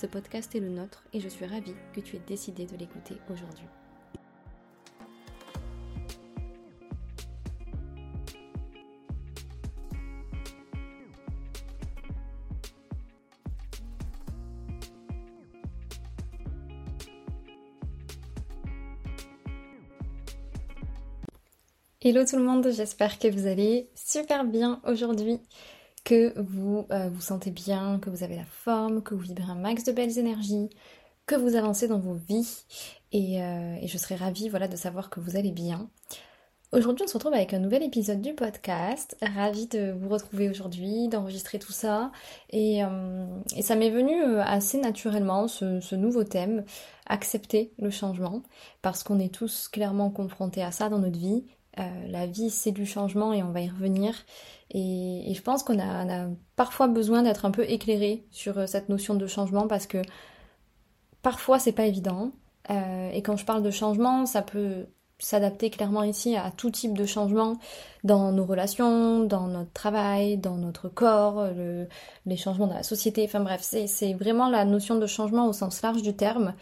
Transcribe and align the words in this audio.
Ce 0.00 0.06
podcast 0.06 0.54
est 0.54 0.60
le 0.60 0.68
nôtre 0.68 1.02
et 1.12 1.18
je 1.18 1.28
suis 1.28 1.44
ravie 1.44 1.74
que 1.92 1.98
tu 1.98 2.14
aies 2.14 2.22
décidé 2.24 2.66
de 2.66 2.76
l'écouter 2.76 3.16
aujourd'hui. 3.32 3.66
Hello 22.00 22.24
tout 22.24 22.36
le 22.36 22.44
monde, 22.44 22.70
j'espère 22.70 23.18
que 23.18 23.26
vous 23.26 23.48
allez 23.48 23.90
super 23.96 24.44
bien 24.44 24.80
aujourd'hui 24.86 25.40
que 26.08 26.32
vous 26.40 26.86
euh, 26.90 27.10
vous 27.10 27.20
sentez 27.20 27.50
bien, 27.50 27.98
que 28.00 28.08
vous 28.08 28.22
avez 28.22 28.36
la 28.36 28.46
forme, 28.46 29.02
que 29.02 29.14
vous 29.14 29.20
vibrez 29.20 29.52
un 29.52 29.54
max 29.54 29.84
de 29.84 29.92
belles 29.92 30.16
énergies, 30.16 30.70
que 31.26 31.34
vous 31.34 31.54
avancez 31.54 31.86
dans 31.86 31.98
vos 31.98 32.14
vies. 32.14 32.64
Et, 33.12 33.42
euh, 33.42 33.76
je 33.86 33.98
serais 33.98 34.14
ravie 34.14 34.48
voilà, 34.48 34.68
de 34.68 34.76
savoir 34.76 35.10
que 35.10 35.20
vous 35.20 35.36
allez 35.36 35.52
bien. 35.52 35.90
Aujourd'hui 36.72 37.04
on 37.04 37.08
se 37.08 37.12
retrouve 37.12 37.34
avec 37.34 37.52
un 37.52 37.58
nouvel 37.58 37.82
épisode 37.82 38.22
du 38.22 38.32
podcast, 38.32 39.18
ravie 39.20 39.66
de 39.66 39.92
vous 39.92 40.08
retrouver 40.08 40.48
aujourd'hui, 40.48 41.08
d'enregistrer 41.08 41.58
tout 41.58 41.72
ça. 41.72 42.10
Et, 42.48 42.82
euh, 42.82 43.26
ça 43.60 43.76
m'est 43.76 43.90
venu 43.90 44.38
assez 44.38 44.78
naturellement 44.78 45.46
ce, 45.46 45.94
nouveau 45.94 46.24
thème, 46.24 46.64
accepter 47.04 47.74
le 47.78 47.90
changement. 47.90 48.42
Parce 48.80 49.02
qu'on 49.02 49.18
est 49.20 49.34
tous 49.34 49.68
clairement 49.68 50.08
confrontés 50.08 50.62
à 50.62 50.72
ça 50.72 50.88
dans 50.88 51.00
notre 51.00 51.18
vie 51.18 51.44
la 52.08 52.26
vie, 52.26 52.50
c'est 52.50 52.72
du 52.72 52.86
changement 52.86 53.32
et 53.32 53.42
on 53.42 53.50
va 53.50 53.60
y 53.60 53.68
revenir. 53.68 54.14
Et, 54.70 55.32
je 55.34 55.42
pense 55.42 55.62
qu'on 55.62 55.78
a, 55.78 56.28
parfois 56.56 56.88
besoin 56.88 57.22
d'être 57.22 57.44
un 57.44 57.50
peu 57.50 57.64
éclairé 57.68 58.24
sur 58.30 58.58
euh, 58.58 58.66
cette 58.66 58.88
notion 58.88 59.14
de 59.14 59.26
changement 59.26 59.66
parce 59.66 59.86
que 59.86 60.02
parfois 61.22 61.58
c'est 61.58 61.72
pas 61.72 61.86
évident. 61.86 62.32
Euh, 62.70 63.10
et 63.12 63.22
quand 63.22 63.36
je 63.36 63.44
parle 63.44 63.62
de 63.62 63.70
changement, 63.70 64.26
ça 64.26 64.42
peut 64.42 64.86
s'adapter 65.18 65.70
clairement 65.70 66.04
ici 66.04 66.36
à 66.36 66.50
tout 66.50 66.70
type 66.70 66.96
de 66.96 67.04
changement 67.04 67.58
dans 68.04 68.30
nos 68.30 68.44
relations, 68.44 69.24
dans 69.24 69.48
notre 69.48 69.72
travail, 69.72 70.36
dans 70.36 70.56
notre 70.56 70.88
corps, 70.88 71.44
les 72.24 72.36
changements 72.36 72.68
dans 72.68 72.74
la 72.74 72.84
société. 72.84 73.24
Enfin 73.24 73.40
bref, 73.40 73.60
c'est 73.62 74.14
vraiment 74.14 74.48
la 74.48 74.64
notion 74.64 74.96
de 74.96 75.06
changement 75.06 75.48
au 75.48 75.52
sens 75.52 75.82
large 75.82 76.02
du 76.02 76.14
terme. 76.14 76.54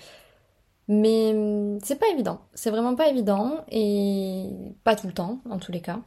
Mais 0.88 1.32
hum, 1.34 1.78
c'est 1.82 1.98
pas 1.98 2.08
évident, 2.12 2.40
c'est 2.54 2.70
vraiment 2.70 2.94
pas 2.94 3.08
évident 3.08 3.64
et 3.70 4.48
pas 4.84 4.96
tout 4.96 5.06
le 5.06 5.12
temps 5.12 5.40
en 5.50 5.58
tous 5.58 5.72
les 5.72 5.80
cas. 5.80 6.00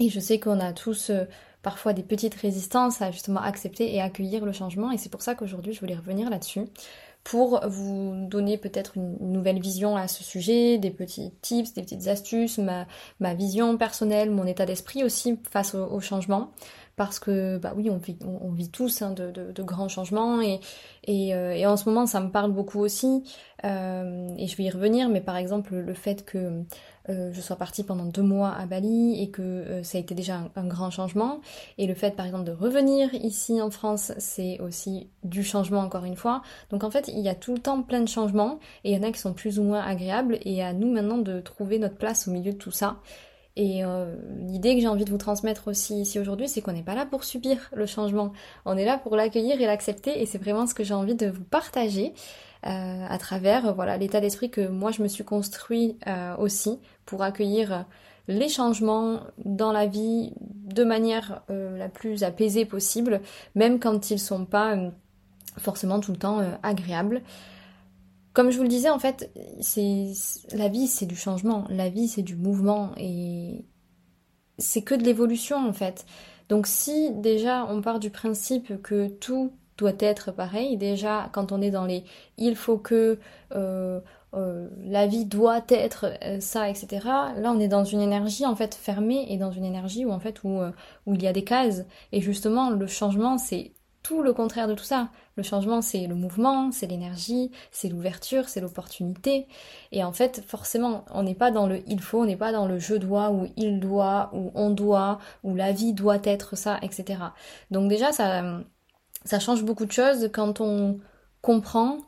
Et 0.00 0.10
je 0.10 0.20
sais 0.20 0.38
qu'on 0.38 0.60
a 0.60 0.72
tous 0.72 1.10
euh, 1.10 1.24
parfois 1.62 1.92
des 1.92 2.02
petites 2.02 2.34
résistances 2.34 3.02
à 3.02 3.10
justement 3.10 3.40
accepter 3.40 3.94
et 3.94 4.00
accueillir 4.00 4.44
le 4.44 4.52
changement 4.52 4.92
et 4.92 4.98
c'est 4.98 5.10
pour 5.10 5.22
ça 5.22 5.34
qu'aujourd'hui 5.34 5.72
je 5.72 5.80
voulais 5.80 5.96
revenir 5.96 6.30
là-dessus 6.30 6.62
pour 7.28 7.60
vous 7.68 8.26
donner 8.26 8.56
peut-être 8.56 8.96
une 8.96 9.18
nouvelle 9.20 9.60
vision 9.60 9.96
à 9.96 10.08
ce 10.08 10.24
sujet, 10.24 10.78
des 10.78 10.90
petits 10.90 11.30
tips, 11.42 11.74
des 11.74 11.82
petites 11.82 12.08
astuces, 12.08 12.56
ma, 12.56 12.86
ma 13.20 13.34
vision 13.34 13.76
personnelle, 13.76 14.30
mon 14.30 14.46
état 14.46 14.64
d'esprit 14.64 15.04
aussi 15.04 15.38
face 15.50 15.74
au 15.74 16.00
changement. 16.00 16.52
Parce 16.96 17.18
que 17.18 17.58
bah 17.58 17.74
oui 17.76 17.90
on 17.90 17.98
vit, 17.98 18.16
on, 18.24 18.50
vit 18.50 18.70
tous 18.70 19.02
hein, 19.02 19.12
de, 19.12 19.30
de, 19.30 19.62
grands 19.62 19.88
changements 19.88 20.40
et, 20.40 20.58
et, 21.04 21.32
euh, 21.32 21.52
et, 21.52 21.64
en 21.64 21.76
ce 21.76 21.88
moment 21.88 22.06
ça 22.06 22.18
me 22.20 22.30
parle 22.30 22.50
beaucoup 22.50 22.80
aussi. 22.80 23.22
Euh, 23.64 24.28
et 24.36 24.48
je 24.48 24.56
vais 24.56 24.64
y 24.64 24.70
revenir 24.70 25.08
mais 25.08 25.20
par 25.20 25.36
exemple 25.36 25.76
le 25.76 25.94
fait 25.94 26.24
que 26.24 26.64
euh, 27.08 27.32
je 27.32 27.40
sois 27.40 27.56
partie 27.56 27.84
pendant 27.84 28.04
deux 28.04 28.22
mois 28.22 28.52
à 28.52 28.66
Bali 28.66 29.22
et 29.22 29.30
que 29.30 29.80
ça 29.82 29.98
a 29.98 30.00
été 30.00 30.14
déjà 30.14 30.40
un, 30.54 30.66
grand 30.66 30.90
changement. 30.90 31.40
Et 31.78 31.86
le 31.86 31.94
fait 31.94 32.14
par 32.14 32.26
exemple 32.26 32.44
de 32.44 32.52
revenir 32.52 33.12
ici 33.14 33.60
en 33.60 33.70
France 33.70 34.12
c'est 34.18 34.60
aussi 34.60 35.08
du 35.24 35.42
changement 35.42 35.80
encore 35.80 36.04
une 36.04 36.16
fois. 36.16 36.42
Donc 36.70 36.84
en 36.84 36.90
fait 36.90 37.08
il 37.08 37.20
y 37.20 37.28
a 37.28 37.34
tout 37.34 37.54
le 37.54 37.60
temps 37.60 37.82
plein 37.82 38.00
de 38.00 38.08
changements 38.08 38.58
et 38.84 38.92
il 38.92 38.96
y 38.96 38.98
en 38.98 39.08
a 39.08 39.12
qui 39.12 39.20
sont 39.20 39.32
plus 39.32 39.58
ou 39.58 39.62
moins 39.62 39.82
agréables. 39.82 40.38
Et 40.42 40.62
à 40.62 40.72
nous 40.72 40.90
maintenant 40.90 41.18
de 41.18 41.40
trouver 41.40 41.78
notre 41.78 41.96
place 41.96 42.28
au 42.28 42.30
milieu 42.30 42.52
de 42.52 42.58
tout 42.58 42.72
ça. 42.72 42.98
Et 43.58 43.84
euh, 43.84 44.14
l'idée 44.38 44.76
que 44.76 44.80
j'ai 44.80 44.86
envie 44.86 45.04
de 45.04 45.10
vous 45.10 45.18
transmettre 45.18 45.66
aussi 45.66 46.02
ici 46.02 46.20
aujourd'hui, 46.20 46.48
c'est 46.48 46.62
qu'on 46.62 46.72
n'est 46.72 46.84
pas 46.84 46.94
là 46.94 47.04
pour 47.04 47.24
subir 47.24 47.58
le 47.74 47.86
changement. 47.86 48.32
On 48.64 48.76
est 48.76 48.84
là 48.84 48.98
pour 48.98 49.16
l'accueillir 49.16 49.60
et 49.60 49.66
l'accepter. 49.66 50.22
Et 50.22 50.26
c'est 50.26 50.38
vraiment 50.38 50.68
ce 50.68 50.74
que 50.74 50.84
j'ai 50.84 50.94
envie 50.94 51.16
de 51.16 51.26
vous 51.26 51.42
partager. 51.42 52.12
euh, 52.12 52.14
à 52.62 53.18
travers 53.18 53.74
voilà 53.74 53.96
l'état 53.96 54.20
d'esprit 54.20 54.50
que 54.50 54.66
moi 54.66 54.90
je 54.90 55.02
me 55.02 55.08
suis 55.08 55.24
construit 55.24 55.96
euh, 56.06 56.36
aussi 56.36 56.78
pour 57.06 57.22
accueillir 57.22 57.86
les 58.26 58.48
changements 58.48 59.20
dans 59.44 59.72
la 59.72 59.86
vie 59.86 60.32
de 60.40 60.84
manière 60.84 61.42
la 61.48 61.88
plus 61.88 62.24
apaisée 62.24 62.66
possible, 62.66 63.22
même 63.54 63.80
quand 63.80 64.10
ils 64.10 64.18
sont 64.18 64.44
pas 64.44 64.76
forcément 65.56 65.98
tout 65.98 66.12
le 66.12 66.18
temps 66.18 66.42
agréables. 66.62 67.22
Comme 68.38 68.50
je 68.50 68.56
vous 68.56 68.62
le 68.62 68.68
disais, 68.68 68.88
en 68.88 69.00
fait, 69.00 69.32
c'est 69.60 70.12
la 70.52 70.68
vie, 70.68 70.86
c'est 70.86 71.06
du 71.06 71.16
changement. 71.16 71.64
La 71.70 71.88
vie, 71.88 72.06
c'est 72.06 72.22
du 72.22 72.36
mouvement 72.36 72.92
et 72.96 73.64
c'est 74.58 74.82
que 74.82 74.94
de 74.94 75.02
l'évolution, 75.02 75.56
en 75.56 75.72
fait. 75.72 76.06
Donc, 76.48 76.68
si 76.68 77.10
déjà 77.12 77.66
on 77.66 77.82
part 77.82 77.98
du 77.98 78.10
principe 78.10 78.80
que 78.80 79.08
tout 79.08 79.52
doit 79.78 79.92
être 80.00 80.32
pareil, 80.32 80.76
déjà 80.76 81.30
quand 81.32 81.52
on 81.52 81.62
est 81.62 81.70
dans 81.70 81.86
les 81.86 82.04
il 82.36 82.56
faut 82.56 82.76
que 82.76 83.18
euh, 83.54 84.00
euh, 84.34 84.68
la 84.84 85.06
vie 85.06 85.24
doit 85.24 85.62
être 85.68 86.06
euh, 86.22 86.40
ça, 86.40 86.68
etc. 86.68 86.88
Là, 87.04 87.52
on 87.52 87.60
est 87.60 87.68
dans 87.68 87.84
une 87.84 88.00
énergie 88.02 88.44
en 88.44 88.54
fait 88.56 88.74
fermée 88.74 89.26
et 89.30 89.38
dans 89.38 89.52
une 89.52 89.64
énergie 89.64 90.04
où 90.04 90.10
en 90.10 90.20
fait 90.20 90.44
où, 90.44 90.60
où 91.06 91.14
il 91.14 91.22
y 91.22 91.26
a 91.26 91.32
des 91.32 91.44
cases. 91.44 91.84
Et 92.12 92.20
justement, 92.20 92.70
le 92.70 92.86
changement, 92.86 93.38
c'est 93.38 93.72
tout 94.02 94.22
le 94.22 94.32
contraire 94.32 94.68
de 94.68 94.74
tout 94.74 94.84
ça. 94.84 95.08
Le 95.36 95.42
changement, 95.42 95.82
c'est 95.82 96.06
le 96.06 96.14
mouvement, 96.14 96.72
c'est 96.72 96.86
l'énergie, 96.86 97.50
c'est 97.70 97.88
l'ouverture, 97.88 98.48
c'est 98.48 98.60
l'opportunité. 98.60 99.46
Et 99.92 100.02
en 100.02 100.12
fait, 100.12 100.42
forcément, 100.46 101.04
on 101.12 101.22
n'est 101.22 101.34
pas 101.34 101.50
dans 101.50 101.66
le 101.66 101.82
il 101.86 102.00
faut, 102.00 102.20
on 102.22 102.26
n'est 102.26 102.36
pas 102.36 102.52
dans 102.52 102.66
le 102.66 102.78
je 102.78 102.94
dois, 102.94 103.30
ou 103.30 103.48
il 103.56 103.80
doit, 103.80 104.30
ou 104.34 104.50
on 104.54 104.70
doit, 104.70 105.18
ou 105.44 105.54
la 105.54 105.72
vie 105.72 105.92
doit 105.92 106.18
être 106.24 106.56
ça, 106.56 106.78
etc. 106.82 107.20
Donc 107.70 107.88
déjà, 107.88 108.12
ça, 108.12 108.60
ça 109.28 109.38
change 109.38 109.62
beaucoup 109.62 109.84
de 109.84 109.92
choses 109.92 110.30
quand 110.32 110.62
on 110.62 111.00
comprend 111.42 111.98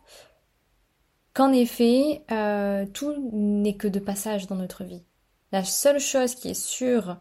qu'en 1.34 1.52
effet, 1.52 2.24
euh, 2.30 2.86
tout 2.86 3.14
n'est 3.32 3.76
que 3.76 3.88
de 3.88 4.00
passage 4.00 4.46
dans 4.46 4.56
notre 4.56 4.84
vie. 4.84 5.04
La 5.52 5.62
seule 5.62 6.00
chose 6.00 6.34
qui 6.34 6.48
est 6.48 6.60
sûre 6.60 7.18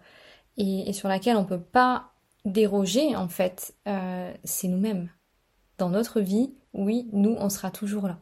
et, 0.58 0.94
sur 0.94 1.10
laquelle 1.10 1.36
on 1.36 1.42
ne 1.42 1.48
peut 1.48 1.60
pas 1.60 2.12
déroger, 2.46 3.16
en 3.16 3.28
fait, 3.28 3.76
euh, 3.88 4.34
c'est 4.46 4.70
nous-mêmes. 4.70 5.10
Dans 5.78 5.90
notre 5.90 6.22
vie, 6.22 6.54
oui, 6.74 7.10
nous, 7.12 7.36
on 7.38 7.50
sera 7.50 7.70
toujours 7.70 8.08
là. 8.08 8.20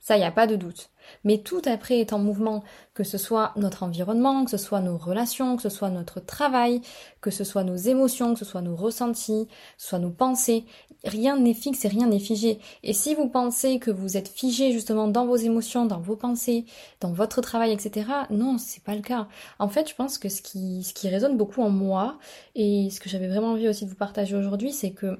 Ça, 0.00 0.16
il 0.16 0.20
n'y 0.20 0.26
a 0.26 0.32
pas 0.32 0.46
de 0.46 0.56
doute. 0.56 0.90
Mais 1.24 1.38
tout 1.38 1.60
après 1.66 1.98
est 1.98 2.12
en 2.12 2.18
mouvement, 2.18 2.62
que 2.94 3.04
ce 3.04 3.18
soit 3.18 3.52
notre 3.56 3.82
environnement, 3.82 4.44
que 4.44 4.50
ce 4.50 4.56
soit 4.56 4.80
nos 4.80 4.96
relations, 4.96 5.56
que 5.56 5.62
ce 5.62 5.68
soit 5.68 5.90
notre 5.90 6.20
travail, 6.20 6.80
que 7.20 7.30
ce 7.30 7.44
soit 7.44 7.64
nos 7.64 7.76
émotions, 7.76 8.32
que 8.32 8.38
ce 8.38 8.44
soit 8.46 8.62
nos 8.62 8.76
ressentis, 8.76 9.46
que 9.46 9.82
ce 9.82 9.88
soit 9.88 9.98
nos 9.98 10.10
pensées. 10.10 10.64
Rien 11.04 11.38
n'est 11.38 11.54
fixe 11.54 11.84
et 11.84 11.88
rien 11.88 12.06
n'est 12.06 12.18
figé. 12.18 12.60
Et 12.82 12.94
si 12.94 13.14
vous 13.14 13.28
pensez 13.28 13.78
que 13.78 13.90
vous 13.90 14.16
êtes 14.16 14.28
figé 14.28 14.72
justement 14.72 15.06
dans 15.08 15.26
vos 15.26 15.36
émotions, 15.36 15.84
dans 15.84 16.00
vos 16.00 16.16
pensées, 16.16 16.64
dans 17.00 17.12
votre 17.12 17.42
travail, 17.42 17.72
etc., 17.72 18.06
non, 18.30 18.56
c'est 18.58 18.82
pas 18.82 18.94
le 18.94 19.02
cas. 19.02 19.28
En 19.58 19.68
fait, 19.68 19.88
je 19.88 19.94
pense 19.94 20.16
que 20.16 20.30
ce 20.30 20.40
qui, 20.40 20.82
ce 20.82 20.94
qui 20.94 21.08
résonne 21.08 21.36
beaucoup 21.36 21.62
en 21.62 21.70
moi, 21.70 22.18
et 22.54 22.88
ce 22.90 23.00
que 23.00 23.10
j'avais 23.10 23.28
vraiment 23.28 23.52
envie 23.52 23.68
aussi 23.68 23.84
de 23.84 23.90
vous 23.90 23.96
partager 23.96 24.34
aujourd'hui, 24.34 24.72
c'est 24.72 24.92
que, 24.92 25.18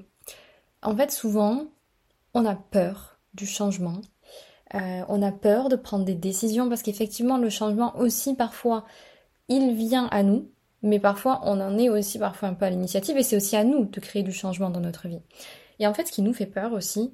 en 0.81 0.95
fait, 0.95 1.11
souvent, 1.11 1.65
on 2.33 2.45
a 2.45 2.55
peur 2.55 3.19
du 3.33 3.45
changement, 3.45 4.01
euh, 4.75 5.03
on 5.09 5.21
a 5.21 5.31
peur 5.31 5.69
de 5.69 5.75
prendre 5.75 6.05
des 6.05 6.15
décisions 6.15 6.69
parce 6.69 6.81
qu'effectivement 6.81 7.37
le 7.37 7.49
changement 7.49 7.97
aussi 7.97 8.35
parfois 8.35 8.85
il 9.49 9.75
vient 9.75 10.07
à 10.11 10.23
nous, 10.23 10.49
mais 10.81 10.99
parfois 10.99 11.41
on 11.43 11.59
en 11.59 11.77
est 11.77 11.89
aussi 11.89 12.19
parfois 12.19 12.49
un 12.49 12.53
peu 12.53 12.65
à 12.65 12.69
l'initiative 12.69 13.17
et 13.17 13.23
c'est 13.23 13.35
aussi 13.35 13.55
à 13.55 13.63
nous 13.63 13.85
de 13.85 13.99
créer 13.99 14.23
du 14.23 14.31
changement 14.31 14.69
dans 14.69 14.79
notre 14.79 15.07
vie. 15.07 15.21
Et 15.79 15.87
en 15.87 15.93
fait 15.93 16.07
ce 16.07 16.11
qui 16.11 16.21
nous 16.21 16.33
fait 16.33 16.45
peur 16.45 16.71
aussi, 16.73 17.13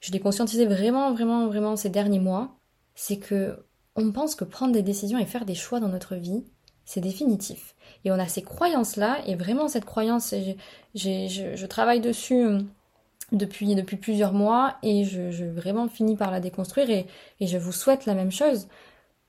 je 0.00 0.12
l'ai 0.12 0.20
conscientisé 0.20 0.66
vraiment 0.66 1.12
vraiment 1.12 1.46
vraiment 1.46 1.76
ces 1.76 1.90
derniers 1.90 2.20
mois, 2.20 2.56
c'est 2.94 3.18
que 3.18 3.66
on 3.94 4.12
pense 4.12 4.34
que 4.34 4.44
prendre 4.44 4.72
des 4.72 4.82
décisions 4.82 5.18
et 5.18 5.26
faire 5.26 5.44
des 5.44 5.54
choix 5.54 5.80
dans 5.80 5.88
notre 5.88 6.16
vie, 6.16 6.44
c'est 6.84 7.00
définitif. 7.00 7.74
Et 8.04 8.12
on 8.12 8.18
a 8.18 8.28
ces 8.28 8.42
croyances 8.42 8.96
là 8.96 9.18
et 9.26 9.34
vraiment 9.34 9.68
cette 9.68 9.84
croyance, 9.84 10.34
je 10.94 11.66
travaille 11.66 12.00
dessus 12.00 12.46
depuis, 13.32 13.74
depuis 13.74 13.96
plusieurs 13.96 14.32
mois 14.32 14.76
et 14.82 15.04
je, 15.04 15.30
je 15.30 15.44
vraiment 15.44 15.88
finis 15.88 16.16
par 16.16 16.30
la 16.30 16.40
déconstruire 16.40 16.90
et, 16.90 17.06
et 17.40 17.46
je 17.46 17.58
vous 17.58 17.72
souhaite 17.72 18.06
la 18.06 18.14
même 18.14 18.32
chose. 18.32 18.68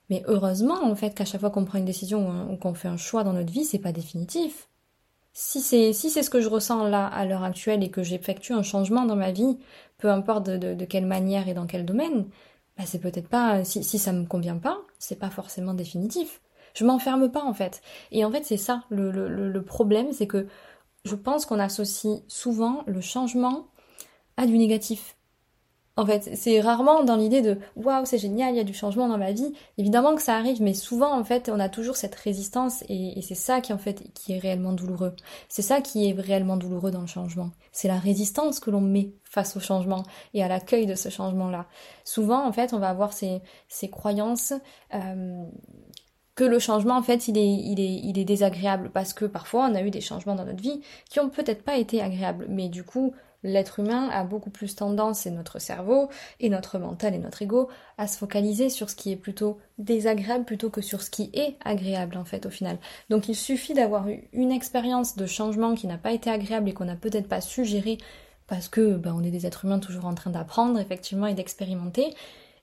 Mais 0.10 0.24
heureusement, 0.28 0.84
en 0.84 0.96
fait, 0.96 1.12
qu'à 1.14 1.26
chaque 1.26 1.42
fois 1.42 1.50
qu'on 1.50 1.66
prend 1.66 1.80
une 1.80 1.86
décision 1.86 2.52
ou 2.52 2.58
qu'on 2.58 2.74
fait 2.74 2.88
un 2.88 2.98
choix 2.98 3.24
dans 3.24 3.34
notre 3.34 3.52
vie, 3.52 3.66
c'est 3.66 3.80
pas 3.80 3.92
définitif. 3.92 4.70
Si 5.34 5.62
c'est 5.62 5.94
si 5.94 6.10
c'est 6.10 6.24
ce 6.24 6.30
que 6.32 6.42
je 6.42 6.50
ressens 6.50 6.88
là 6.88 7.06
à 7.08 7.26
l'heure 7.26 7.44
actuelle 7.44 7.84
et 7.84 7.92
que 7.92 8.04
j'effectue 8.04 8.54
un 8.54 8.64
changement 8.64 9.06
dans 9.06 9.16
ma 9.16 9.32
vie, 9.32 9.58
peu 9.98 10.10
importe 10.10 10.48
de, 10.50 10.74
de, 10.74 10.86
quelle 10.86 11.06
manière 11.06 11.48
et 11.48 11.54
dans 11.54 11.68
quel 11.68 11.86
domaine, 11.86 12.26
bah 12.78 12.86
c'est 12.88 13.00
peut-être 13.00 13.28
pas 13.30 13.64
si, 13.64 13.84
si 13.84 14.00
ça 14.00 14.14
me 14.14 14.26
convient 14.26 14.58
pas, 14.58 14.80
c'est 15.00 15.20
pas 15.20 15.30
forcément 15.30 15.74
définitif. 15.76 16.42
Je 16.74 16.86
m'enferme 16.86 17.30
pas 17.32 17.44
en 17.44 17.54
fait. 17.54 17.82
Et 18.12 18.26
en 18.26 18.32
fait 18.32 18.46
c'est 18.46 18.58
ça 18.58 18.84
le, 18.90 19.12
le, 19.12 19.28
le 19.30 19.62
problème, 19.64 20.12
c'est 20.12 20.28
que 20.28 20.48
je 21.06 21.16
pense 21.16 21.46
qu'on 21.46 21.60
associe 21.60 22.22
souvent 22.28 22.84
le 22.88 23.02
changement 23.02 23.68
à 24.38 24.46
du 24.46 24.58
négatif. 24.58 25.18
En 25.98 26.06
fait, 26.06 26.30
c'est 26.36 26.62
rarement 26.62 27.04
dans 27.04 27.16
l'idée 27.16 27.42
de 27.42 27.58
waouh, 27.76 28.06
c'est 28.06 28.20
génial, 28.20 28.54
il 28.54 28.58
y 28.58 28.60
a 28.60 28.64
du 28.64 28.76
changement 28.76 29.10
dans 29.10 29.18
ma 29.18 29.32
vie. 29.32 29.52
Évidemment 29.80 30.16
que 30.16 30.22
ça 30.22 30.36
arrive, 30.36 30.62
mais 30.62 30.76
souvent 30.76 31.12
en 31.20 31.24
fait, 31.24 31.50
on 31.52 31.60
a 31.60 31.70
toujours 31.70 31.96
cette 31.96 32.14
résistance 32.14 32.84
et, 32.88 33.20
c'est 33.24 33.34
ça 33.34 33.62
qui 33.62 33.74
en 33.74 33.80
fait 33.80 34.04
qui 34.14 34.34
est 34.34 34.38
réellement 34.38 34.74
douloureux. 34.74 35.16
C'est 35.50 35.64
ça 35.64 35.82
qui 35.82 36.08
est 36.08 36.14
réellement 36.14 36.56
douloureux 36.56 36.92
dans 36.92 37.02
le 37.02 37.08
changement. 37.08 37.50
C'est 37.72 37.88
la 37.88 37.98
résistance 37.98 38.60
que 38.60 38.70
l'on 38.70 38.80
met 38.80 39.12
face 39.24 39.58
au 39.58 39.60
changement 39.60 40.04
et 40.36 40.44
à 40.44 40.48
l'accueil 40.48 40.86
de 40.86 40.94
ce 40.94 41.10
changement-là. 41.10 41.66
Souvent 42.06 42.48
en 42.48 42.52
fait, 42.52 42.74
on 42.74 42.80
va 42.80 42.90
avoir 42.90 43.12
ces, 43.12 43.42
ces 43.68 43.90
croyances 43.90 44.54
euh, 44.94 45.44
que 46.36 46.44
le 46.44 46.60
changement 46.60 46.96
en 46.96 47.02
fait 47.02 47.28
il 47.28 47.40
est, 47.40 47.52
il 47.52 47.80
est, 47.80 47.96
il 48.04 48.20
est 48.20 48.24
désagréable 48.24 48.92
parce 48.94 49.14
que 49.14 49.26
parfois 49.26 49.68
on 49.68 49.74
a 49.74 49.82
eu 49.82 49.90
des 49.90 50.02
changements 50.02 50.36
dans 50.36 50.46
notre 50.46 50.62
vie 50.62 50.82
qui 51.10 51.20
ont 51.20 51.30
peut-être 51.30 51.64
pas 51.64 51.78
été 51.78 52.04
agréables, 52.04 52.46
mais 52.48 52.70
du 52.70 52.84
coup 52.84 53.16
l'être 53.44 53.80
humain 53.80 54.10
a 54.10 54.24
beaucoup 54.24 54.50
plus 54.50 54.76
tendance, 54.76 55.26
et 55.26 55.32
notre 55.32 55.60
cerveau, 55.60 56.10
et 56.40 56.50
notre 56.50 56.80
mental 56.80 57.14
et 57.14 57.20
notre 57.20 57.42
ego, 57.42 57.70
à 57.98 58.08
se 58.08 58.18
focaliser 58.18 58.70
sur 58.70 58.90
ce 58.90 58.96
qui 58.96 59.12
est 59.12 59.16
plutôt 59.18 59.60
désagréable 59.78 60.46
plutôt 60.46 60.70
que 60.70 60.82
sur 60.82 61.02
ce 61.02 61.10
qui 61.10 61.30
est 61.34 61.56
agréable 61.64 62.18
en 62.18 62.26
fait 62.26 62.46
au 62.46 62.50
final. 62.50 62.78
Donc 63.10 63.30
il 63.30 63.36
suffit 63.36 63.74
d'avoir 63.74 64.10
eu 64.10 64.28
une 64.34 64.52
expérience 64.52 65.16
de 65.16 65.26
changement 65.26 65.76
qui 65.76 65.88
n'a 65.88 65.98
pas 65.98 66.12
été 66.12 66.30
agréable 66.30 66.70
et 66.70 66.74
qu'on 66.74 66.86
n'a 66.86 66.96
peut-être 66.96 67.28
pas 67.28 67.42
su 67.42 67.66
parce 68.48 68.70
que 68.70 68.96
ben, 68.96 69.14
on 69.16 69.24
est 69.24 69.32
des 69.32 69.46
êtres 69.46 69.66
humains 69.66 69.80
toujours 69.80 70.06
en 70.06 70.16
train 70.16 70.32
d'apprendre 70.32 70.80
effectivement 70.80 71.28
et 71.28 71.34
d'expérimenter. 71.34 72.14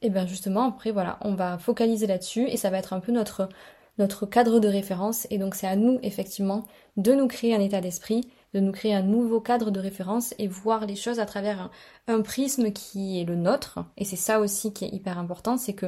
Et 0.03 0.11
bien 0.11 0.27
justement 0.27 0.69
après 0.69 0.91
voilà, 0.91 1.19
on 1.21 1.35
va 1.35 1.59
focaliser 1.59 2.07
là-dessus 2.07 2.49
et 2.49 2.57
ça 2.57 2.71
va 2.71 2.79
être 2.79 2.93
un 2.93 3.01
peu 3.01 3.13
notre 3.13 3.49
notre 3.99 4.27
cadre 4.27 4.59
de 4.59 4.67
référence 4.67 5.27
et 5.31 5.39
donc 5.39 5.55
c'est 5.55 5.69
à 5.69 5.77
nous 5.77 6.01
effectivement 6.03 6.65
de 6.97 7.13
nous 7.13 7.29
créer 7.29 7.55
un 7.55 7.61
état 7.61 7.81
d'esprit 7.81 8.29
de 8.55 8.61
nous 8.61 8.73
créer 8.73 8.95
un 8.95 9.03
nouveau 9.03 9.41
cadre 9.41 9.71
de 9.71 9.81
référence 9.81 10.33
et 10.39 10.47
voir 10.47 10.87
les 10.87 10.97
choses 10.97 11.19
à 11.19 11.27
travers 11.27 11.71
un, 12.07 12.23
prisme 12.23 12.73
qui 12.73 13.21
est 13.21 13.25
le 13.25 13.35
nôtre. 13.35 13.81
Et 13.97 14.05
c'est 14.05 14.17
ça 14.17 14.41
aussi 14.41 14.73
qui 14.73 14.85
est 14.85 14.95
hyper 14.95 15.19
important, 15.19 15.59
c'est 15.59 15.75
que 15.75 15.87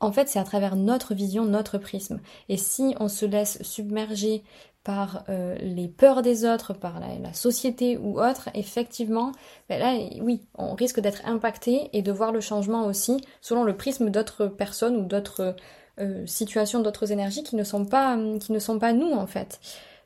en 0.00 0.12
fait 0.12 0.28
c'est 0.28 0.38
à 0.38 0.44
travers 0.44 0.76
notre 0.76 1.14
vision, 1.14 1.44
notre 1.44 1.78
prisme. 1.78 2.20
Et 2.48 2.56
si 2.56 2.94
on 3.00 3.08
se 3.08 3.24
laisse 3.24 3.62
submerger 3.62 4.42
par 4.82 5.24
euh, 5.28 5.56
les 5.60 5.86
peurs 5.86 6.22
des 6.22 6.44
autres, 6.44 6.72
par 6.72 7.00
la, 7.00 7.32
société 7.32 7.96
ou 7.96 8.20
autre, 8.20 8.48
effectivement, 8.54 9.32
ben 9.68 9.78
là, 9.78 9.94
oui, 10.22 10.40
on 10.54 10.74
risque 10.74 11.00
d'être 11.00 11.26
impacté 11.26 11.90
et 11.92 12.02
de 12.02 12.10
voir 12.10 12.32
le 12.32 12.40
changement 12.40 12.86
aussi 12.86 13.20
selon 13.40 13.64
le 13.64 13.76
prisme 13.76 14.10
d'autres 14.10 14.46
personnes 14.46 14.96
ou 14.96 15.04
d'autres 15.04 15.54
euh, 16.00 16.26
situations, 16.26 16.80
d'autres 16.80 17.12
énergies 17.12 17.42
qui 17.42 17.54
ne 17.54 17.64
sont 17.64 17.84
pas, 17.84 18.16
qui 18.40 18.52
ne 18.52 18.58
sont 18.58 18.78
pas 18.78 18.92
nous 18.92 19.12
en 19.12 19.26
fait. 19.26 19.60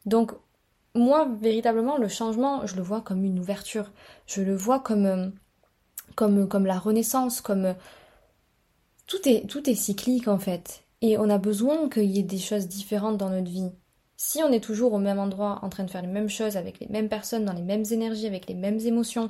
Donc 0.04 0.32
moi, 0.94 1.28
véritablement, 1.40 1.96
le 1.96 2.08
changement, 2.08 2.66
je 2.66 2.76
le 2.76 2.82
vois 2.82 3.00
comme 3.00 3.24
une 3.24 3.38
ouverture. 3.38 3.92
Je 4.26 4.42
le 4.42 4.54
vois 4.54 4.80
comme, 4.80 5.06
euh, 5.06 5.28
comme, 6.14 6.48
comme 6.48 6.66
la 6.66 6.78
renaissance, 6.78 7.40
comme. 7.40 7.66
Euh, 7.66 7.74
tout 9.06 9.28
est, 9.28 9.46
tout 9.46 9.68
est 9.68 9.74
cyclique 9.74 10.28
en 10.28 10.38
fait. 10.38 10.84
Et 11.00 11.18
on 11.18 11.28
a 11.28 11.38
besoin 11.38 11.88
qu'il 11.88 12.10
y 12.10 12.18
ait 12.20 12.22
des 12.22 12.38
choses 12.38 12.68
différentes 12.68 13.18
dans 13.18 13.30
notre 13.30 13.50
vie. 13.50 13.70
Si 14.16 14.42
on 14.42 14.52
est 14.52 14.62
toujours 14.62 14.92
au 14.92 14.98
même 14.98 15.18
endroit, 15.18 15.58
en 15.62 15.68
train 15.68 15.84
de 15.84 15.90
faire 15.90 16.02
les 16.02 16.08
mêmes 16.08 16.30
choses, 16.30 16.56
avec 16.56 16.78
les 16.78 16.86
mêmes 16.88 17.08
personnes, 17.08 17.44
dans 17.44 17.52
les 17.52 17.62
mêmes 17.62 17.84
énergies, 17.90 18.26
avec 18.26 18.46
les 18.48 18.54
mêmes 18.54 18.78
émotions, 18.80 19.28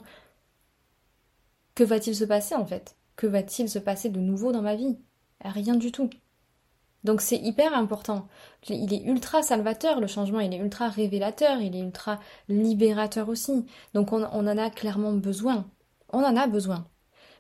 que 1.74 1.84
va-t-il 1.84 2.14
se 2.14 2.24
passer 2.24 2.54
en 2.54 2.66
fait? 2.66 2.96
Que 3.16 3.26
va-t-il 3.26 3.68
se 3.68 3.78
passer 3.78 4.10
de 4.10 4.20
nouveau 4.20 4.52
dans 4.52 4.62
ma 4.62 4.76
vie? 4.76 4.98
Rien 5.42 5.76
du 5.76 5.92
tout. 5.92 6.10
Donc 7.04 7.20
c'est 7.20 7.37
hyper 7.37 7.75
important. 7.75 8.28
Il 8.69 8.94
est 8.94 9.02
ultra 9.02 9.43
salvateur, 9.43 10.00
le 10.00 10.06
changement, 10.06 10.40
il 10.40 10.54
est 10.54 10.58
ultra 10.58 10.88
révélateur, 10.88 11.60
il 11.60 11.75
est 11.75 11.81
ultra 11.81 12.20
libérateur 12.49 13.28
aussi. 13.28 13.66
Donc 13.94 14.12
on, 14.12 14.22
en 14.22 14.46
a 14.46 14.70
clairement 14.70 15.12
besoin. 15.12 15.66
On 16.10 16.22
en 16.22 16.37
a 16.37 16.46
besoin. 16.46 16.87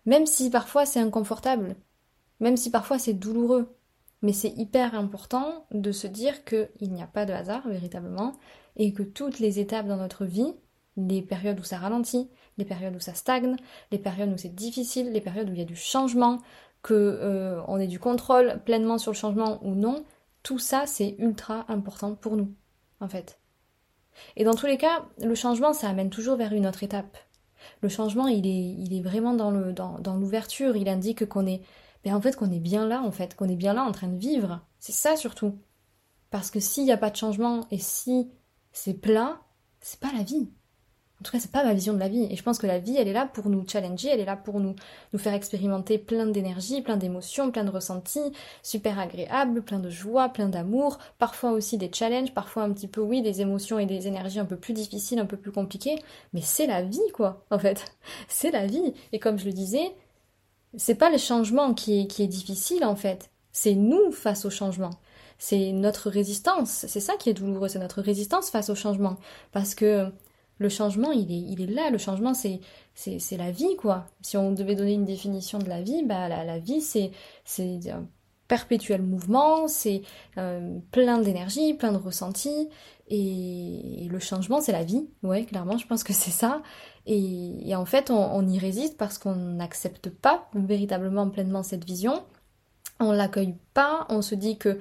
Même 0.04 0.26
si 0.26 0.50
parfois 0.50 0.84
c'est 0.84 1.00
inconfortable, 1.00 1.76
même 2.40 2.56
si 2.56 2.70
parfois 2.70 2.98
c'est 2.98 3.12
douloureux. 3.12 3.76
Mais 4.22 4.32
c'est 4.32 4.50
hyper 4.56 4.94
important 4.94 5.66
de 5.72 5.90
se 5.90 6.06
dire 6.06 6.44
qu'il 6.44 6.92
n'y 6.92 7.02
a 7.02 7.08
pas 7.08 7.26
de 7.26 7.32
hasard 7.32 7.66
véritablement 7.66 8.32
et 8.76 8.92
que 8.92 9.02
toutes 9.02 9.40
les 9.40 9.58
étapes 9.58 9.88
dans 9.88 9.96
notre 9.96 10.24
vie, 10.24 10.54
les 10.96 11.22
périodes 11.22 11.58
où 11.58 11.64
ça 11.64 11.78
ralentit, 11.78 12.30
les 12.58 12.64
périodes 12.64 12.94
où 12.94 13.00
ça 13.00 13.14
stagne, 13.14 13.56
les 13.90 13.98
périodes 13.98 14.32
où 14.32 14.36
c'est 14.36 14.54
difficile, 14.54 15.10
les 15.10 15.20
périodes 15.20 15.48
où 15.48 15.52
il 15.52 15.58
y 15.58 15.62
a 15.62 15.66
du 15.66 15.76
changement, 15.76 16.38
que 16.82 16.94
euh, 16.94 17.62
on 17.68 17.78
ait 17.78 17.86
du 17.86 17.98
contrôle 17.98 18.60
pleinement 18.64 18.98
sur 18.98 19.12
le 19.12 19.16
changement 19.16 19.60
ou 19.62 19.74
non, 19.74 20.04
tout 20.42 20.58
ça 20.58 20.86
c'est 20.86 21.14
ultra 21.18 21.64
important 21.68 22.14
pour 22.14 22.36
nous, 22.36 22.52
en 23.00 23.08
fait. 23.08 23.38
Et 24.36 24.44
dans 24.44 24.54
tous 24.54 24.66
les 24.66 24.78
cas, 24.78 25.06
le 25.18 25.34
changement, 25.34 25.72
ça 25.72 25.88
amène 25.88 26.10
toujours 26.10 26.36
vers 26.36 26.52
une 26.52 26.66
autre 26.66 26.82
étape. 26.82 27.16
Le 27.80 27.88
changement, 27.88 28.28
il 28.28 28.46
est, 28.46 28.74
il 28.78 28.96
est 28.96 29.02
vraiment 29.02 29.34
dans 29.34 29.50
le, 29.50 29.72
dans, 29.72 30.16
l'ouverture. 30.16 30.76
Il 30.76 30.88
indique 30.88 31.26
qu'on 31.26 31.46
est, 31.46 31.62
ben 32.04 32.14
en 32.14 32.20
fait, 32.20 32.36
qu'on 32.36 32.50
est 32.50 32.60
bien 32.60 32.86
là, 32.86 33.02
en 33.02 33.12
fait, 33.12 33.34
qu'on 33.36 33.48
est 33.48 33.56
bien 33.56 33.74
là 33.74 33.84
en 33.84 33.92
train 33.92 34.08
de 34.08 34.18
vivre. 34.18 34.60
C'est 34.78 34.92
ça 34.92 35.16
surtout. 35.16 35.58
Parce 36.30 36.50
que 36.50 36.60
s'il 36.60 36.84
n'y 36.84 36.92
a 36.92 36.96
pas 36.96 37.10
de 37.10 37.16
changement 37.16 37.66
et 37.70 37.78
si 37.78 38.30
c'est 38.72 38.94
plat, 38.94 39.40
c'est 39.80 40.00
pas 40.00 40.12
la 40.16 40.22
vie. 40.22 40.50
En 41.22 41.24
tout 41.24 41.30
cas, 41.30 41.38
c'est 41.38 41.52
pas 41.52 41.62
ma 41.62 41.72
vision 41.72 41.92
de 41.94 42.00
la 42.00 42.08
vie. 42.08 42.26
Et 42.30 42.34
je 42.34 42.42
pense 42.42 42.58
que 42.58 42.66
la 42.66 42.80
vie, 42.80 42.96
elle 42.96 43.06
est 43.06 43.12
là 43.12 43.26
pour 43.32 43.48
nous 43.48 43.64
challenger, 43.64 44.08
elle 44.08 44.18
est 44.18 44.24
là 44.24 44.34
pour 44.34 44.58
nous, 44.58 44.74
nous 45.12 45.18
faire 45.20 45.34
expérimenter 45.34 45.96
plein 45.96 46.26
d'énergie, 46.26 46.82
plein 46.82 46.96
d'émotions, 46.96 47.52
plein 47.52 47.62
de 47.62 47.70
ressentis, 47.70 48.32
super 48.64 48.98
agréables, 48.98 49.62
plein 49.62 49.78
de 49.78 49.88
joie, 49.88 50.30
plein 50.30 50.48
d'amour, 50.48 50.98
parfois 51.20 51.52
aussi 51.52 51.78
des 51.78 51.92
challenges, 51.92 52.34
parfois 52.34 52.64
un 52.64 52.72
petit 52.72 52.88
peu, 52.88 53.00
oui, 53.00 53.22
des 53.22 53.40
émotions 53.40 53.78
et 53.78 53.86
des 53.86 54.08
énergies 54.08 54.40
un 54.40 54.44
peu 54.44 54.56
plus 54.56 54.72
difficiles, 54.72 55.20
un 55.20 55.26
peu 55.26 55.36
plus 55.36 55.52
compliquées. 55.52 55.94
Mais 56.32 56.40
c'est 56.40 56.66
la 56.66 56.82
vie, 56.82 56.98
quoi, 57.14 57.44
en 57.52 57.58
fait. 57.60 57.94
C'est 58.26 58.50
la 58.50 58.66
vie. 58.66 58.92
Et 59.12 59.20
comme 59.20 59.38
je 59.38 59.44
le 59.44 59.52
disais, 59.52 59.94
c'est 60.76 60.96
pas 60.96 61.08
le 61.08 61.18
changement 61.18 61.72
qui 61.72 62.00
est, 62.00 62.06
qui 62.08 62.24
est 62.24 62.26
difficile, 62.26 62.84
en 62.84 62.96
fait. 62.96 63.30
C'est 63.52 63.76
nous 63.76 64.10
face 64.10 64.44
au 64.44 64.50
changement 64.50 64.90
c'est 65.38 65.72
notre 65.72 66.08
résistance. 66.08 66.86
C'est 66.86 67.00
ça 67.00 67.14
qui 67.16 67.28
est 67.28 67.34
douloureux, 67.34 67.66
c'est 67.66 67.80
notre 67.80 68.00
résistance 68.00 68.48
face 68.48 68.70
au 68.70 68.76
changement. 68.76 69.16
Parce 69.50 69.74
que 69.74 70.12
le 70.62 70.68
changement, 70.68 71.12
il 71.12 71.60
est, 71.60 71.66
là. 71.66 71.90
Le 71.90 71.98
changement, 71.98 72.34
c'est, 72.34 72.60
c'est, 72.94 73.36
la 73.36 73.50
vie, 73.50 73.76
quoi. 73.76 74.06
Si 74.22 74.36
on 74.36 74.52
devait 74.52 74.74
donner 74.74 74.94
une 74.94 75.04
définition 75.04 75.58
de 75.58 75.68
la 75.68 75.82
vie, 75.82 76.02
bah, 76.04 76.28
la, 76.28 76.58
vie, 76.58 76.80
c'est, 76.80 77.10
c'est 77.44 77.90
un 77.90 78.06
perpétuel 78.48 79.02
mouvement, 79.02 79.68
c'est 79.68 80.02
euh, 80.38 80.78
plein 80.90 81.18
d'énergie, 81.18 81.74
plein 81.74 81.92
de 81.92 81.98
ressentis. 81.98 82.68
Et, 83.08 84.08
le 84.10 84.18
changement, 84.18 84.60
c'est 84.60 84.72
la 84.72 84.84
vie. 84.84 85.08
Ouais, 85.22 85.44
clairement, 85.44 85.76
je 85.76 85.86
pense 85.86 86.04
que 86.04 86.12
c'est 86.12 86.30
ça. 86.30 86.62
Et, 87.06 87.74
en 87.74 87.84
fait, 87.84 88.10
on, 88.10 88.34
on 88.34 88.46
y 88.48 88.58
résiste 88.58 88.96
parce 88.96 89.18
qu'on 89.18 89.34
n'accepte 89.34 90.08
pas 90.08 90.48
véritablement 90.54 91.28
pleinement 91.28 91.62
cette 91.62 91.84
vision. 91.84 92.24
On 93.00 93.12
l'accueille 93.12 93.56
pas. 93.74 94.06
On 94.08 94.22
se 94.22 94.34
dit 94.34 94.56
que 94.56 94.78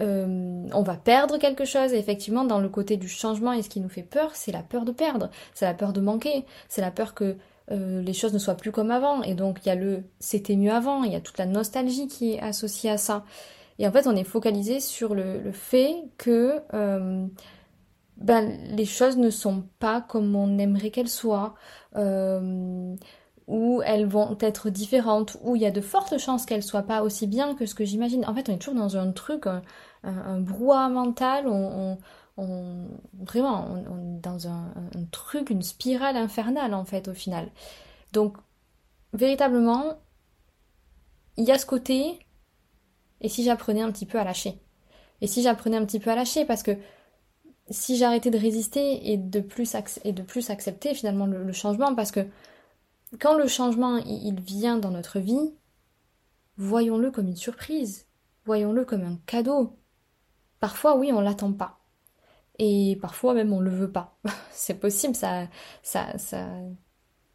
euh, 0.00 0.66
on 0.72 0.82
va 0.82 0.96
perdre 0.96 1.38
quelque 1.38 1.64
chose. 1.64 1.92
Et 1.92 1.98
effectivement, 1.98 2.44
dans 2.44 2.60
le 2.60 2.68
côté 2.68 2.96
du 2.96 3.08
changement 3.08 3.52
et 3.52 3.62
ce 3.62 3.68
qui 3.68 3.80
nous 3.80 3.88
fait 3.88 4.02
peur, 4.02 4.30
c'est 4.34 4.52
la 4.52 4.62
peur 4.62 4.84
de 4.84 4.92
perdre, 4.92 5.30
c'est 5.54 5.64
la 5.64 5.74
peur 5.74 5.92
de 5.92 6.00
manquer, 6.00 6.44
c'est 6.68 6.80
la 6.80 6.90
peur 6.90 7.14
que 7.14 7.36
euh, 7.70 8.02
les 8.02 8.12
choses 8.12 8.32
ne 8.32 8.38
soient 8.38 8.54
plus 8.54 8.72
comme 8.72 8.90
avant. 8.90 9.22
Et 9.22 9.34
donc, 9.34 9.58
il 9.64 9.68
y 9.68 9.72
a 9.72 9.74
le 9.74 10.02
c'était 10.18 10.56
mieux 10.56 10.72
avant, 10.72 11.04
il 11.04 11.12
y 11.12 11.16
a 11.16 11.20
toute 11.20 11.38
la 11.38 11.46
nostalgie 11.46 12.08
qui 12.08 12.34
est 12.34 12.40
associée 12.40 12.90
à 12.90 12.98
ça. 12.98 13.24
Et 13.78 13.86
en 13.86 13.92
fait, 13.92 14.06
on 14.06 14.16
est 14.16 14.24
focalisé 14.24 14.80
sur 14.80 15.14
le, 15.14 15.50
fait 15.52 15.96
que 16.18 16.60
euh, 16.74 17.26
ben, 18.16 18.58
les 18.76 18.84
choses 18.84 19.16
ne 19.16 19.30
sont 19.30 19.64
pas 19.78 20.00
comme 20.00 20.36
on 20.36 20.58
aimerait 20.58 20.90
qu'elles 20.90 21.08
soient 21.08 21.54
ou 23.46 23.82
elles 23.84 24.06
vont 24.06 24.36
être 24.40 24.70
différentes, 24.70 25.36
ou 25.42 25.56
il 25.56 25.62
y 25.62 25.66
a 25.66 25.70
de 25.70 25.80
fortes 25.80 26.18
chances 26.18 26.46
qu'elles 26.46 26.62
soient 26.62 26.82
pas 26.82 27.02
aussi 27.02 27.26
bien 27.26 27.54
que 27.54 27.66
ce 27.66 27.74
que 27.74 27.84
j'imagine. 27.84 28.24
En 28.26 28.34
fait, 28.34 28.48
on 28.48 28.54
est 28.54 28.58
toujours 28.58 28.78
dans 28.78 28.96
un 28.96 29.12
truc, 29.12 29.44
un, 30.04 30.40
brouhaha 30.40 30.88
mental, 30.88 31.48
on, 31.48 31.98
on, 32.36 32.88
vraiment, 33.20 33.66
on, 33.68 34.16
est 34.16 34.20
dans 34.20 34.48
un, 34.48 34.72
truc, 35.10 35.50
une 35.50 35.62
spirale 35.62 36.16
infernale 36.16 36.74
en 36.74 36.84
fait 36.84 37.08
au 37.08 37.14
final. 37.14 37.50
Donc, 38.12 38.36
véritablement, 39.12 39.98
il 41.36 41.44
y 41.44 41.52
a 41.52 41.58
ce 41.58 41.66
côté, 41.66 42.18
et 43.20 43.28
si 43.28 43.44
j'apprenais 43.44 43.82
un 43.82 43.90
petit 43.90 44.06
peu 44.06 44.18
à 44.18 44.24
lâcher? 44.24 44.58
Et 45.20 45.26
si 45.26 45.42
j'apprenais 45.42 45.76
un 45.76 45.84
petit 45.84 46.00
peu 46.00 46.10
à 46.10 46.16
lâcher, 46.16 46.44
parce 46.44 46.62
que 46.62 46.76
si 47.70 47.96
j'arrêtais 47.96 48.30
de 48.30 48.38
résister 48.38 49.12
et 49.12 49.16
de 49.16 49.40
plus 49.40 49.74
accepter 50.50 50.94
finalement 50.94 51.26
le, 51.26 51.52
changement, 51.52 51.94
parce 51.94 52.10
que 52.10 52.26
quand 53.18 53.36
le 53.36 53.46
changement 53.46 53.98
il 53.98 54.40
vient 54.40 54.78
dans 54.78 54.90
notre 54.90 55.18
vie, 55.18 55.54
voyons-le 56.56 57.10
comme 57.10 57.28
une 57.28 57.36
surprise, 57.36 58.06
voyons-le 58.44 58.84
comme 58.84 59.02
un 59.02 59.18
cadeau. 59.26 59.78
Parfois, 60.60 60.96
oui, 60.96 61.12
on 61.12 61.20
l'attend 61.20 61.52
pas. 61.52 61.78
Et 62.58 62.98
parfois 63.00 63.34
même 63.34 63.52
on 63.52 63.60
le 63.60 63.70
veut 63.70 63.90
pas. 63.90 64.16
c'est 64.52 64.78
possible, 64.78 65.14
ça, 65.14 65.48
ça, 65.82 66.16
ça, 66.18 66.46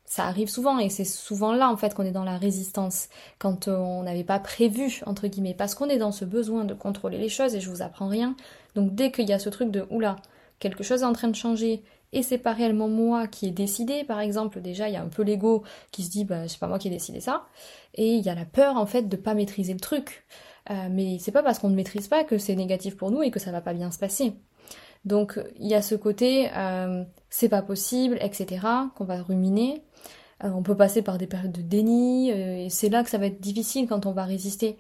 ça 0.06 0.26
arrive 0.26 0.48
souvent 0.48 0.80
et 0.80 0.90
c'est 0.90 1.04
souvent 1.04 1.54
là 1.54 1.70
en 1.70 1.76
fait 1.76 1.94
qu'on 1.94 2.06
est 2.06 2.12
dans 2.12 2.24
la 2.24 2.38
résistance 2.38 3.10
quand 3.40 3.68
on 3.68 4.04
n'avait 4.04 4.24
pas 4.24 4.40
prévu 4.40 5.02
entre 5.06 5.28
guillemets 5.28 5.54
parce 5.54 5.76
qu'on 5.76 5.90
est 5.90 5.98
dans 5.98 6.14
ce 6.14 6.24
besoin 6.24 6.64
de 6.64 6.74
contrôler 6.74 7.18
les 7.18 7.30
choses 7.30 7.56
et 7.56 7.60
je 7.60 7.70
vous 7.70 7.82
apprends 7.82 8.08
rien. 8.08 8.36
Donc 8.76 8.96
dès 8.96 9.12
qu'il 9.12 9.28
y 9.28 9.34
a 9.34 9.40
ce 9.40 9.50
truc 9.50 9.72
de 9.72 9.86
oula, 9.90 10.16
quelque 10.60 10.84
chose 10.84 11.02
est 11.02 11.06
en 11.06 11.14
train 11.14 11.28
de 11.28 11.36
changer 11.36 11.84
et 12.14 12.24
c'est 12.24 12.38
pas 12.38 12.54
réellement 12.54 12.88
moi 12.88 13.28
qui 13.28 13.48
ai 13.48 13.52
décidé 13.52 14.04
par 14.04 14.20
exemple, 14.20 14.62
déjà 14.62 14.88
il 14.88 14.94
y 14.94 14.98
a 14.98 15.02
un 15.02 15.10
peu 15.10 15.24
l'ego 15.24 15.64
qui 15.92 16.04
se 16.04 16.10
dit 16.10 16.26
bah 16.26 16.48
c'est 16.48 16.60
pas 16.60 16.68
moi 16.68 16.80
qui 16.80 16.88
ai 16.88 16.92
décidé 16.92 17.20
ça 17.20 17.48
et 17.96 18.14
il 18.16 18.24
y 18.24 18.30
a 18.30 18.36
la 18.36 18.46
peur 18.46 18.78
en 18.78 18.86
fait 18.86 19.04
de 19.04 19.18
pas 19.18 19.34
maîtriser 19.34 19.74
le 19.74 19.80
truc. 19.80 20.26
Euh, 20.70 20.88
mais 20.92 21.18
c'est 21.20 21.32
pas 21.32 21.44
parce 21.44 21.60
qu'on 21.60 21.70
ne 21.70 21.76
maîtrise 21.76 22.08
pas 22.08 22.24
que 22.24 22.38
c'est 22.38 22.56
négatif 22.56 22.98
pour 22.98 23.12
nous 23.12 23.24
et 23.24 23.32
que 23.32 23.40
ça 23.40 23.52
va 23.52 23.62
pas 23.62 23.74
bien 23.74 23.92
se 23.92 24.00
passer. 24.00 24.34
Donc 25.06 25.40
il 25.58 25.68
y 25.68 25.76
a 25.76 25.82
ce 25.82 25.96
côté 25.96 26.50
euh, 26.56 27.04
c'est 27.30 27.50
pas 27.50 27.62
possible, 27.62 28.18
etc. 28.22 28.66
qu'on 28.96 29.06
va 29.06 29.22
ruminer. 29.22 29.84
Euh, 30.44 30.50
on 30.50 30.64
peut 30.64 30.76
passer 30.76 31.02
par 31.02 31.18
des 31.18 31.28
périodes 31.28 31.52
de 31.52 31.62
déni 31.62 32.30
et 32.30 32.70
c'est 32.70 32.90
là 32.90 33.04
que 33.04 33.10
ça 33.10 33.18
va 33.18 33.28
être 33.28 33.42
difficile 33.42 33.88
quand 33.88 34.06
on 34.06 34.12
va 34.12 34.24
résister. 34.26 34.78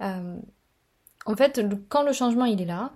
en 0.00 1.36
fait, 1.36 1.60
quand 1.88 2.02
le 2.02 2.12
changement 2.12 2.44
il 2.44 2.60
est 2.60 2.66
là, 2.66 2.92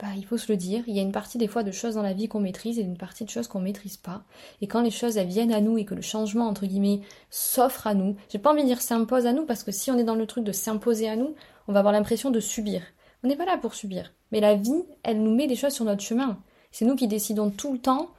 bah, 0.00 0.08
il 0.16 0.24
faut 0.24 0.38
se 0.38 0.50
le 0.50 0.56
dire, 0.56 0.82
il 0.86 0.96
y 0.96 0.98
a 0.98 1.02
une 1.02 1.12
partie 1.12 1.36
des 1.36 1.46
fois 1.46 1.62
de 1.62 1.70
choses 1.70 1.96
dans 1.96 2.02
la 2.02 2.14
vie 2.14 2.26
qu'on 2.26 2.40
maîtrise 2.40 2.78
et 2.78 2.82
une 2.82 2.96
partie 2.96 3.24
de 3.24 3.30
choses 3.30 3.48
qu'on 3.48 3.60
maîtrise 3.60 3.98
pas. 3.98 4.22
Et 4.62 4.66
quand 4.66 4.80
les 4.80 4.90
choses 4.90 5.18
viennent 5.18 5.52
à 5.52 5.60
nous 5.60 5.76
et 5.76 5.84
que 5.84 5.94
le 5.94 6.00
changement 6.00 6.46
entre 6.46 6.64
guillemets 6.64 7.02
s'offre 7.28 7.86
à 7.86 7.92
nous, 7.92 8.16
j'ai 8.30 8.38
pas 8.38 8.50
envie 8.50 8.62
de 8.62 8.68
dire 8.68 8.80
s'impose 8.80 9.26
à 9.26 9.34
nous 9.34 9.44
parce 9.44 9.62
que 9.62 9.72
si 9.72 9.90
on 9.90 9.98
est 9.98 10.04
dans 10.04 10.14
le 10.14 10.26
truc 10.26 10.44
de 10.44 10.52
s'imposer 10.52 11.08
à 11.08 11.16
nous, 11.16 11.34
on 11.68 11.72
va 11.72 11.80
avoir 11.80 11.92
l'impression 11.92 12.30
de 12.30 12.40
subir. 12.40 12.82
On 13.22 13.28
n'est 13.28 13.36
pas 13.36 13.44
là 13.44 13.58
pour 13.58 13.74
subir. 13.74 14.12
Mais 14.32 14.40
la 14.40 14.54
vie, 14.54 14.84
elle 15.02 15.22
nous 15.22 15.34
met 15.34 15.46
des 15.46 15.56
choses 15.56 15.74
sur 15.74 15.84
notre 15.84 16.02
chemin. 16.02 16.38
C'est 16.70 16.86
nous 16.86 16.96
qui 16.96 17.06
décidons 17.06 17.50
tout 17.50 17.72
le 17.72 17.78
temps 17.78 18.10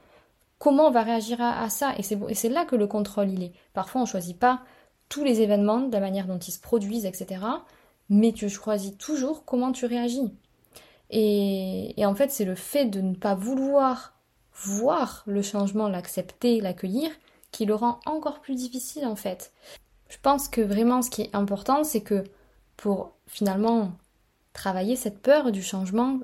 comment 0.58 0.86
on 0.86 0.92
va 0.92 1.02
réagir 1.02 1.40
à, 1.40 1.68
ça. 1.68 1.94
Et 1.98 2.34
c'est 2.34 2.48
là 2.48 2.64
que 2.64 2.76
le 2.76 2.86
contrôle, 2.86 3.30
il 3.30 3.42
est. 3.42 3.52
Parfois, 3.74 4.02
on 4.02 4.04
ne 4.04 4.08
choisit 4.08 4.38
pas 4.38 4.62
tous 5.08 5.24
les 5.24 5.40
événements, 5.40 5.80
de 5.80 5.92
la 5.92 6.00
manière 6.00 6.28
dont 6.28 6.38
ils 6.38 6.52
se 6.52 6.60
produisent, 6.60 7.06
etc. 7.06 7.40
Mais 8.08 8.30
tu 8.30 8.48
choisis 8.48 8.96
toujours 8.96 9.44
comment 9.44 9.72
tu 9.72 9.86
réagis. 9.86 10.32
Et, 11.12 11.94
en 12.04 12.14
fait, 12.14 12.30
c'est 12.30 12.46
le 12.46 12.54
fait 12.54 12.86
de 12.86 13.00
ne 13.00 13.14
pas 13.14 13.34
vouloir 13.34 14.14
voir 14.54 15.22
le 15.26 15.42
changement, 15.42 15.88
l'accepter, 15.88 16.60
l'accueillir, 16.60 17.10
qui 17.50 17.66
le 17.66 17.74
rend 17.74 18.00
encore 18.06 18.40
plus 18.40 18.54
difficile, 18.54 19.04
en 19.04 19.16
fait. 19.16 19.52
Je 20.08 20.16
pense 20.20 20.48
que 20.48 20.62
vraiment, 20.62 21.02
ce 21.02 21.10
qui 21.10 21.22
est 21.22 21.34
important, 21.36 21.84
c'est 21.84 22.00
que 22.00 22.24
pour 22.76 23.12
finalement 23.26 23.92
travailler 24.54 24.96
cette 24.96 25.20
peur 25.20 25.52
du 25.52 25.62
changement, 25.62 26.20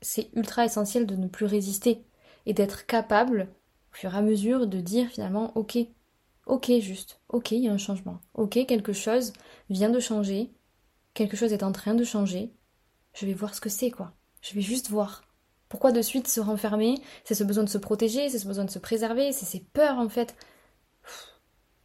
c'est 0.00 0.30
ultra 0.34 0.64
essentiel 0.64 1.06
de 1.06 1.16
ne 1.16 1.28
plus 1.28 1.46
résister 1.46 2.04
et 2.46 2.54
d'être 2.54 2.86
capable, 2.86 3.48
au 3.92 3.96
fur 3.96 4.14
et 4.14 4.18
à 4.18 4.22
mesure, 4.22 4.66
de 4.66 4.80
dire 4.80 5.08
finalement 5.08 5.52
ok, 5.56 5.78
ok 6.46 6.72
juste, 6.80 7.20
ok, 7.28 7.52
il 7.52 7.64
y 7.64 7.68
a 7.68 7.72
un 7.72 7.78
changement, 7.78 8.18
ok, 8.34 8.66
quelque 8.66 8.92
chose 8.92 9.32
vient 9.70 9.88
de 9.88 10.00
changer, 10.00 10.52
quelque 11.14 11.36
chose 11.36 11.52
est 11.52 11.62
en 11.62 11.72
train 11.72 11.94
de 11.94 12.04
changer, 12.04 12.52
je 13.14 13.26
vais 13.26 13.32
voir 13.32 13.54
ce 13.54 13.60
que 13.60 13.68
c'est 13.68 13.90
quoi, 13.90 14.12
je 14.42 14.54
vais 14.54 14.60
juste 14.60 14.90
voir. 14.90 15.22
Pourquoi 15.68 15.92
de 15.92 16.02
suite 16.02 16.28
se 16.28 16.40
renfermer? 16.40 16.96
C'est 17.24 17.34
ce 17.34 17.42
besoin 17.42 17.64
de 17.64 17.68
se 17.68 17.78
protéger, 17.78 18.28
c'est 18.28 18.38
ce 18.38 18.46
besoin 18.46 18.64
de 18.64 18.70
se 18.70 18.78
préserver, 18.78 19.32
c'est 19.32 19.46
ces 19.46 19.60
peurs 19.60 19.98
en 19.98 20.08
fait. 20.08 20.36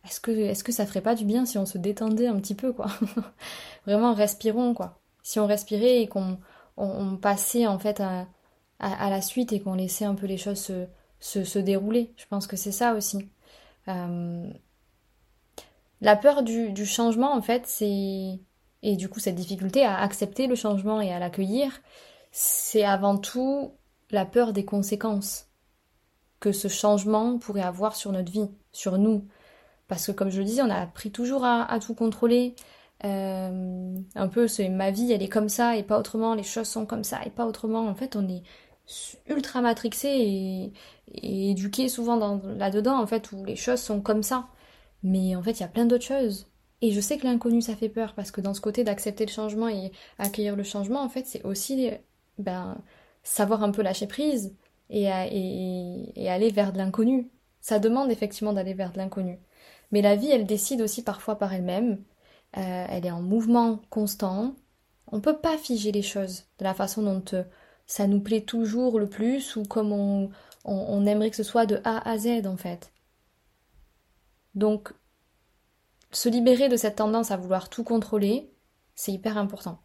Est-ce 0.06 0.20
que, 0.20 0.32
est-ce 0.32 0.64
que 0.64 0.72
ça 0.72 0.86
ferait 0.86 1.02
pas 1.02 1.16
du 1.16 1.26
bien 1.26 1.46
si 1.46 1.58
on 1.58 1.66
se 1.66 1.78
détendait 1.78 2.28
un 2.28 2.40
petit 2.40 2.56
peu 2.56 2.74
quoi? 2.74 2.88
Vraiment 3.86 4.14
respirons 4.14 4.74
quoi 4.74 5.00
si 5.24 5.40
on 5.40 5.48
respirait 5.48 6.02
et 6.02 6.08
qu'on 6.08 6.40
on, 6.78 7.18
passait 7.18 7.68
en 7.68 7.78
fait 7.78 8.00
à, 8.00 8.28
la 8.80 9.22
suite 9.22 9.54
et 9.54 9.60
qu'on 9.60 9.76
laissait 9.76 10.06
un 10.06 10.16
peu 10.16 10.26
les 10.26 10.38
choses 10.38 10.72
se, 11.20 11.60
dérouler. 11.60 12.14
Je 12.18 12.26
pense 12.26 12.48
que 12.48 12.56
c'est 12.56 12.72
ça 12.72 12.94
aussi. 12.96 13.30
Euh, 13.88 14.50
la 16.02 16.16
peur 16.16 16.44
du, 16.44 16.86
changement, 16.86 17.34
en 17.34 17.42
fait, 17.42 17.68
c'est. 17.68 18.40
Et 18.84 18.96
du 18.96 19.10
coup, 19.10 19.20
cette 19.20 19.36
difficulté 19.36 19.84
à 19.84 20.00
accepter 20.00 20.48
le 20.48 20.56
changement 20.56 21.02
et 21.02 21.12
à 21.12 21.20
l'accueillir, 21.20 21.82
c'est 22.32 22.84
avant 22.84 23.18
tout 23.18 23.74
la 24.12 24.26
peur 24.26 24.54
des 24.54 24.66
conséquences 24.66 25.48
que 26.40 26.52
ce 26.52 26.68
changement 26.68 27.38
pourrait 27.38 27.62
avoir 27.62 27.96
sur 27.96 28.12
notre 28.12 28.32
vie, 28.32 28.50
sur 28.72 28.98
nous. 28.98 29.28
Parce 29.88 30.08
que, 30.08 30.12
comme 30.12 30.30
je 30.30 30.40
le 30.40 30.46
disais, 30.46 30.62
on 30.62 30.70
a 30.70 30.80
appris 30.82 31.12
toujours 31.12 31.44
à 31.44 31.80
tout 31.80 31.96
contrôler, 31.96 32.56
euh, 33.06 33.98
un 34.16 34.28
peu, 34.28 34.48
c'est 34.48 34.70
ma 34.70 34.92
vie, 34.92 35.12
elle 35.12 35.24
est 35.24 35.30
comme 35.30 35.50
ça 35.50 35.78
et 35.78 35.84
pas 35.84 35.98
autrement, 35.98 36.34
les 36.36 36.44
choses 36.44 36.68
sont 36.68 36.86
comme 36.86 37.04
ça 37.04 37.20
et 37.26 37.30
pas 37.30 37.46
autrement. 37.46 37.88
En 37.88 37.96
fait, 37.96 38.16
on 38.16 38.28
est 38.28 38.44
ultra 39.28 39.62
matrixé 39.62 40.10
et, 40.10 40.74
éduqué 41.52 41.90
souvent 41.90 42.42
là-dedans, 42.58 43.00
en 43.02 43.08
fait, 43.08 43.32
où 43.32 43.44
les 43.46 43.56
choses 43.56 43.80
sont 43.80 44.02
comme 44.02 44.24
ça. 44.24 44.48
Mais 45.04 45.36
en 45.36 45.44
fait, 45.44 45.52
il 45.54 45.62
y 45.62 45.64
a 45.64 45.70
plein 45.70 45.86
d'autres 45.86 46.06
choses. 46.06 46.49
Et 46.82 46.92
je 46.92 47.02
sais 47.02 47.18
que 47.18 47.26
l'inconnu, 47.26 47.62
ça 47.62 47.76
fait 47.76 47.90
peur, 47.90 48.14
parce 48.16 48.32
que 48.32 48.42
dans 48.42 48.54
ce 48.54 48.62
côté 48.62 48.84
d'accepter 48.84 49.26
le 49.26 49.32
changement 49.32 49.68
et 49.68 49.92
accueillir 50.18 50.56
le 50.56 50.64
changement, 50.64 51.02
en 51.02 51.10
fait, 51.10 51.26
c'est 51.28 51.44
aussi 51.44 51.90
ben, 52.38 52.78
savoir 53.24 53.64
un 53.64 53.72
peu 53.72 53.82
lâcher 53.82 54.08
prise 54.08 54.56
et, 54.90 55.04
et 56.16 56.30
aller 56.30 56.52
vers 56.52 56.72
de 56.72 56.78
l'inconnu. 56.78 57.30
Ça 57.62 57.80
demande 57.80 58.12
effectivement 58.12 58.54
d'aller 58.54 58.74
vers 58.74 58.94
de 58.94 58.98
l'inconnu. 58.98 59.40
Mais 59.92 60.02
la 60.02 60.16
vie, 60.16 60.30
elle 60.32 60.46
décide 60.46 60.82
aussi 60.82 61.04
parfois 61.04 61.36
par 61.38 61.54
elle-même 61.54 61.98
euh, 62.58 62.86
elle 62.90 63.06
est 63.06 63.12
en 63.12 63.22
mouvement 63.22 63.80
constant. 63.90 64.56
On 65.08 65.18
ne 65.18 65.22
peut 65.22 65.38
pas 65.38 65.58
figer 65.58 65.92
les 65.92 66.02
choses 66.02 66.46
de 66.60 66.64
la 66.64 66.74
façon 66.74 67.04
dont 67.04 67.24
euh, 67.34 67.44
ça 67.86 68.08
nous 68.08 68.22
plaît 68.22 68.42
toujours 68.42 69.00
le 69.00 69.08
plus 69.08 69.56
ou 69.56 69.64
comme 69.64 69.92
on, 69.92 71.06
aimerait 71.06 71.30
que 71.30 71.36
ce 71.36 71.44
soit 71.44 71.66
de 71.66 71.80
A 71.84 72.10
à 72.10 72.18
Z 72.18 72.48
en 72.48 72.58
fait. 72.58 72.92
Donc, 74.56 74.94
se 76.12 76.30
libérer 76.30 76.70
de 76.70 76.78
cette 76.78 76.98
tendance 76.98 77.32
à 77.32 77.38
vouloir 77.38 77.70
tout 77.70 77.84
contrôler, 77.84 78.52
c'est 78.96 79.12
hyper 79.12 79.38
important. 79.38 79.80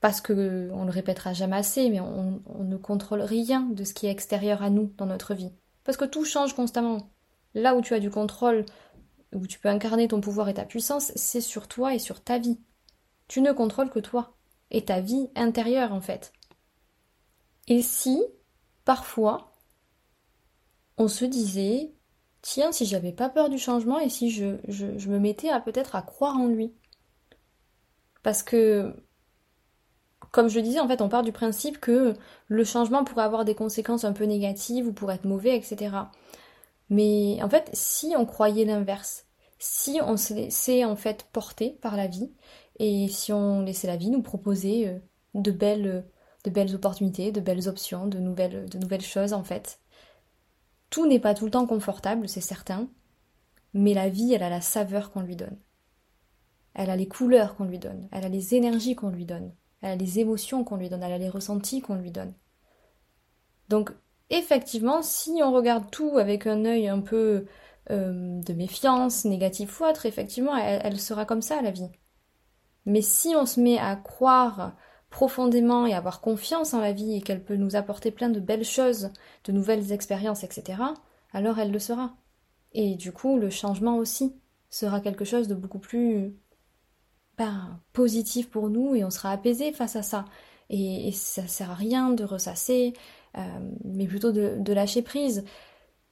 Parce 0.00 0.20
que, 0.20 0.70
on 0.72 0.84
le 0.84 0.90
répétera 0.90 1.32
jamais 1.32 1.56
assez, 1.56 1.88
mais 1.88 2.00
on, 2.00 2.42
on, 2.46 2.64
ne 2.64 2.76
contrôle 2.76 3.22
rien 3.22 3.62
de 3.62 3.84
ce 3.84 3.94
qui 3.94 4.06
est 4.06 4.10
extérieur 4.10 4.62
à 4.62 4.70
nous 4.70 4.92
dans 4.98 5.06
notre 5.06 5.34
vie. 5.34 5.52
Parce 5.82 5.96
que 5.96 6.04
tout 6.04 6.24
change 6.24 6.54
constamment. 6.54 7.10
Là 7.54 7.74
où 7.74 7.80
tu 7.80 7.94
as 7.94 8.00
du 8.00 8.10
contrôle 8.10 8.66
où 9.34 9.46
tu 9.46 9.58
peux 9.58 9.68
incarner 9.68 10.08
ton 10.08 10.20
pouvoir 10.20 10.48
et 10.48 10.54
ta 10.54 10.64
puissance, 10.64 11.12
c'est 11.16 11.40
sur 11.40 11.68
toi 11.68 11.94
et 11.94 11.98
sur 11.98 12.22
ta 12.22 12.38
vie. 12.38 12.60
Tu 13.28 13.40
ne 13.40 13.52
contrôles 13.52 13.90
que 13.90 13.98
toi 13.98 14.36
et 14.70 14.84
ta 14.84 15.00
vie 15.00 15.28
intérieure 15.34 15.92
en 15.92 16.00
fait. 16.00 16.32
Et 17.66 17.82
si, 17.82 18.22
parfois, 18.84 19.52
on 20.98 21.08
se 21.08 21.24
disait, 21.24 21.94
tiens, 22.44 22.72
si 22.72 22.84
j'avais 22.84 23.12
pas 23.12 23.30
peur 23.30 23.48
du 23.48 23.58
changement 23.58 23.98
et 23.98 24.10
si 24.10 24.30
je, 24.30 24.44
me 25.08 25.18
mettais 25.18 25.48
à 25.48 25.60
peut-être 25.60 25.96
à 25.96 26.02
croire 26.02 26.36
en 26.36 26.46
lui. 26.46 26.74
Parce 28.22 28.42
que, 28.42 28.94
comme 30.30 30.48
je 30.48 30.60
disais, 30.60 30.78
en 30.78 30.86
fait, 30.86 31.00
on 31.00 31.08
part 31.08 31.22
du 31.22 31.32
principe 31.32 31.80
que 31.80 32.14
le 32.48 32.64
changement 32.64 33.02
pourrait 33.02 33.24
avoir 33.24 33.46
des 33.46 33.54
conséquences 33.54 34.04
un 34.04 34.12
peu 34.12 34.24
négatives 34.24 34.86
ou 34.86 34.92
pourrait 34.92 35.14
être 35.14 35.24
mauvais, 35.24 35.56
etc. 35.56 35.96
Mais 36.90 37.42
en 37.42 37.48
fait, 37.48 37.70
si 37.72 38.12
on 38.16 38.26
croyait 38.26 38.66
l'inverse, 38.66 39.24
si 39.58 40.00
on 40.02 40.18
se 40.18 40.34
laissait 40.34 40.84
en 40.84 40.96
fait 40.96 41.26
porter 41.32 41.78
par 41.80 41.96
la 41.96 42.08
vie, 42.08 42.30
et 42.78 43.08
si 43.08 43.32
on 43.32 43.62
laissait 43.62 43.86
la 43.86 43.96
vie 43.96 44.10
nous 44.10 44.22
proposer 44.22 44.88
euh, 44.88 44.98
de 45.34 45.50
belles, 45.50 46.04
de 46.44 46.50
belles 46.50 46.74
opportunités, 46.74 47.32
de 47.32 47.40
belles 47.40 47.68
options, 47.68 48.06
de 48.06 48.18
nouvelles 48.18 49.02
choses 49.02 49.32
en 49.32 49.44
fait. 49.44 49.80
Tout 50.94 51.08
n'est 51.08 51.18
pas 51.18 51.34
tout 51.34 51.46
le 51.46 51.50
temps 51.50 51.66
confortable, 51.66 52.28
c'est 52.28 52.40
certain, 52.40 52.88
mais 53.72 53.94
la 53.94 54.08
vie, 54.08 54.32
elle 54.32 54.44
a 54.44 54.48
la 54.48 54.60
saveur 54.60 55.10
qu'on 55.10 55.22
lui 55.22 55.34
donne. 55.34 55.58
Elle 56.72 56.88
a 56.88 56.94
les 56.94 57.08
couleurs 57.08 57.56
qu'on 57.56 57.64
lui 57.64 57.80
donne, 57.80 58.08
elle 58.12 58.24
a 58.24 58.28
les 58.28 58.54
énergies 58.54 58.94
qu'on 58.94 59.10
lui 59.10 59.24
donne, 59.24 59.52
elle 59.80 59.90
a 59.90 59.96
les 59.96 60.20
émotions 60.20 60.62
qu'on 60.62 60.76
lui 60.76 60.88
donne, 60.88 61.02
elle 61.02 61.12
a 61.12 61.18
les 61.18 61.28
ressentis 61.28 61.80
qu'on 61.80 61.96
lui 61.96 62.12
donne. 62.12 62.32
Donc 63.68 63.90
effectivement, 64.30 65.02
si 65.02 65.40
on 65.42 65.50
regarde 65.50 65.90
tout 65.90 66.16
avec 66.16 66.46
un 66.46 66.64
œil 66.64 66.86
un 66.86 67.00
peu 67.00 67.46
euh, 67.90 68.40
de 68.40 68.52
méfiance, 68.52 69.24
négatif 69.24 69.80
ou 69.80 69.86
autre, 69.86 70.06
effectivement, 70.06 70.56
elle, 70.56 71.00
sera 71.00 71.24
comme 71.24 71.42
ça, 71.42 71.60
la 71.60 71.72
vie. 71.72 71.90
Mais 72.86 73.02
si 73.02 73.34
on 73.34 73.46
se 73.46 73.60
met 73.60 73.78
à 73.78 73.96
croire 73.96 74.76
profondément 75.14 75.86
et 75.86 75.94
avoir 75.94 76.20
confiance 76.20 76.74
en 76.74 76.80
la 76.80 76.90
vie 76.90 77.14
et 77.14 77.20
qu'elle 77.20 77.44
peut 77.44 77.54
nous 77.54 77.76
apporter 77.76 78.10
plein 78.10 78.30
de 78.30 78.40
belles 78.40 78.64
choses, 78.64 79.10
de 79.44 79.52
nouvelles 79.52 79.92
expériences, 79.92 80.42
etc., 80.42 80.82
alors 81.32 81.60
elle 81.60 81.70
le 81.70 81.78
sera. 81.78 82.16
Et 82.72 82.96
du 82.96 83.12
coup, 83.12 83.38
le 83.38 83.48
changement 83.48 83.96
aussi 83.96 84.34
sera 84.70 85.00
quelque 85.00 85.24
chose 85.24 85.46
de 85.46 85.54
beaucoup 85.54 85.78
plus 85.78 86.34
ben, 87.38 87.78
positif 87.92 88.50
pour 88.50 88.68
nous 88.70 88.96
et 88.96 89.04
on 89.04 89.10
sera 89.10 89.30
apaisé 89.30 89.72
face 89.72 89.94
à 89.94 90.02
ça. 90.02 90.24
Et, 90.68 91.06
et 91.06 91.12
ça 91.12 91.46
sert 91.46 91.70
à 91.70 91.74
rien 91.74 92.10
de 92.10 92.24
ressasser, 92.24 92.92
mais 93.84 94.08
plutôt 94.08 94.32
de, 94.32 94.72
lâcher 94.72 95.02
prise. 95.02 95.44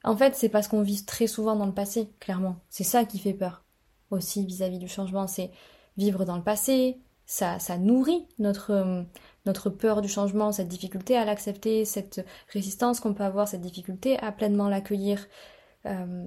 En 0.04 0.16
fait, 0.16 0.36
c'est 0.36 0.48
parce 0.48 0.68
qu'on 0.68 0.82
vit 0.82 1.04
très 1.04 1.26
souvent 1.26 1.56
dans 1.56 1.66
le 1.66 1.74
passé, 1.74 2.08
clairement. 2.20 2.54
C'est 2.70 2.84
ça 2.84 3.04
qui 3.04 3.18
fait 3.18 3.34
peur 3.34 3.64
aussi 4.10 4.46
vis-à-vis 4.46 4.78
du 4.78 4.88
changement, 4.88 5.26
c'est 5.26 5.50
vivre 5.96 6.24
dans 6.24 6.36
le 6.36 6.44
passé, 6.44 7.00
ça, 7.26 7.58
nourrit 7.78 8.26
notre, 8.38 9.04
notre 9.46 9.70
peur 9.70 10.02
du 10.02 10.08
changement, 10.08 10.52
cette 10.52 10.68
difficulté 10.68 11.16
à 11.16 11.24
l'accepter, 11.24 11.84
cette 11.84 12.24
résistance 12.52 13.00
qu'on 13.00 13.14
peut 13.14 13.24
avoir, 13.24 13.48
cette 13.48 13.60
difficulté 13.60 14.18
à 14.18 14.32
pleinement 14.32 14.68
l'accueillir. 14.68 15.26
Euh, 15.86 16.26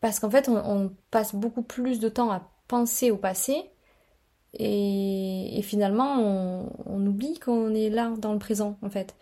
parce 0.00 0.20
qu'en 0.20 0.30
fait, 0.30 0.48
on, 0.48 0.92
passe 1.10 1.34
beaucoup 1.34 1.62
plus 1.62 2.00
de 2.00 2.08
temps 2.08 2.30
à 2.30 2.50
penser 2.68 3.10
au 3.10 3.16
passé 3.16 3.70
et, 4.54 5.60
finalement, 5.62 6.18
on, 6.86 7.06
oublie 7.06 7.38
qu'on 7.38 7.74
est 7.74 7.90
là 7.90 8.12
dans 8.18 8.32
le 8.32 8.38
présent, 8.38 8.78
en 8.82 8.90
fait. 8.90 9.16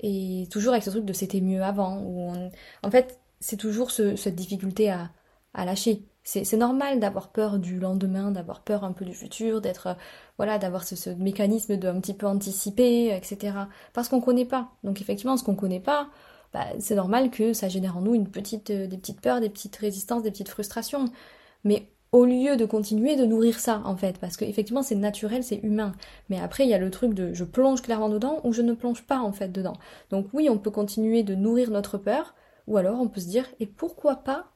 Et 0.00 0.48
toujours 0.50 0.72
avec 0.72 0.82
ce 0.84 0.90
truc 0.90 1.04
de 1.04 1.12
c'était 1.12 1.40
mieux 1.42 1.62
avant. 1.62 1.98
Où 2.02 2.32
En 2.82 2.90
fait, 2.90 3.20
c'est 3.40 3.58
toujours 3.58 3.90
cette 3.90 4.34
difficulté 4.34 4.90
à 4.90 5.10
lâcher. 5.54 6.09
C'est 6.22 6.56
normal 6.56 7.00
d'avoir 7.00 7.28
peur 7.32 7.58
du 7.58 7.80
lendemain, 7.80 8.30
d'avoir 8.30 8.60
peur 8.62 8.84
un 8.84 8.92
peu 8.92 9.04
du 9.04 9.14
futur, 9.14 9.60
d'être 9.60 9.86
euh, 9.88 9.94
voilà, 10.36 10.58
d'avoir 10.58 10.84
ce, 10.84 11.10
mécanisme 11.10 11.76
de 11.76 11.88
un 11.88 11.98
petit 12.00 12.14
peu 12.14 12.26
anticiper, 12.26 13.14
etc. 13.16 13.54
Parce 13.94 14.08
qu'on 14.08 14.20
connaît 14.20 14.44
pas. 14.44 14.70
Donc 14.84 15.00
effectivement, 15.00 15.36
ce 15.36 15.44
qu'on 15.44 15.54
connaît 15.56 15.80
pas, 15.80 16.08
bah, 16.52 16.66
c'est 16.78 16.94
normal 16.94 17.30
que 17.30 17.52
ça 17.52 17.68
génère 17.68 17.96
en 17.96 18.02
nous 18.02 18.14
une 18.14 18.28
petite, 18.28 18.70
euh, 18.70 18.86
des 18.86 18.98
petites 18.98 19.20
peurs, 19.20 19.40
des 19.40 19.48
petites 19.48 19.76
résistances, 19.76 20.22
des 20.22 20.30
petites 20.30 20.48
frustrations. 20.50 21.06
Mais 21.64 21.88
au 22.12 22.24
lieu 22.24 22.56
de 22.56 22.64
continuer 22.64 23.16
de 23.16 23.24
nourrir 23.24 23.58
ça, 23.60 23.82
en 23.84 23.96
fait, 23.96 24.18
parce 24.18 24.36
qu'effectivement 24.36 24.82
c'est 24.82 24.96
naturel, 24.96 25.44
c'est 25.44 25.60
humain. 25.62 25.92
Mais 26.28 26.40
après, 26.40 26.64
il 26.64 26.70
y 26.70 26.74
a 26.74 26.78
le 26.78 26.90
truc 26.90 27.14
de 27.14 27.32
je 27.32 27.44
plonge 27.44 27.82
clairement 27.82 28.08
dedans 28.08 28.40
ou 28.44 28.52
je 28.52 28.62
ne 28.62 28.72
plonge 28.74 29.02
pas 29.04 29.20
en 29.20 29.32
fait 29.32 29.48
dedans. 29.48 29.76
Donc 30.10 30.26
oui, 30.32 30.48
on 30.50 30.58
peut 30.58 30.70
continuer 30.70 31.22
de 31.22 31.34
nourrir 31.34 31.70
notre 31.70 31.98
peur, 31.98 32.34
ou 32.66 32.76
alors 32.76 33.00
on 33.00 33.08
peut 33.08 33.20
se 33.20 33.28
dire 33.28 33.46
et 33.60 33.66
pourquoi 33.66 34.16
pas 34.16 34.52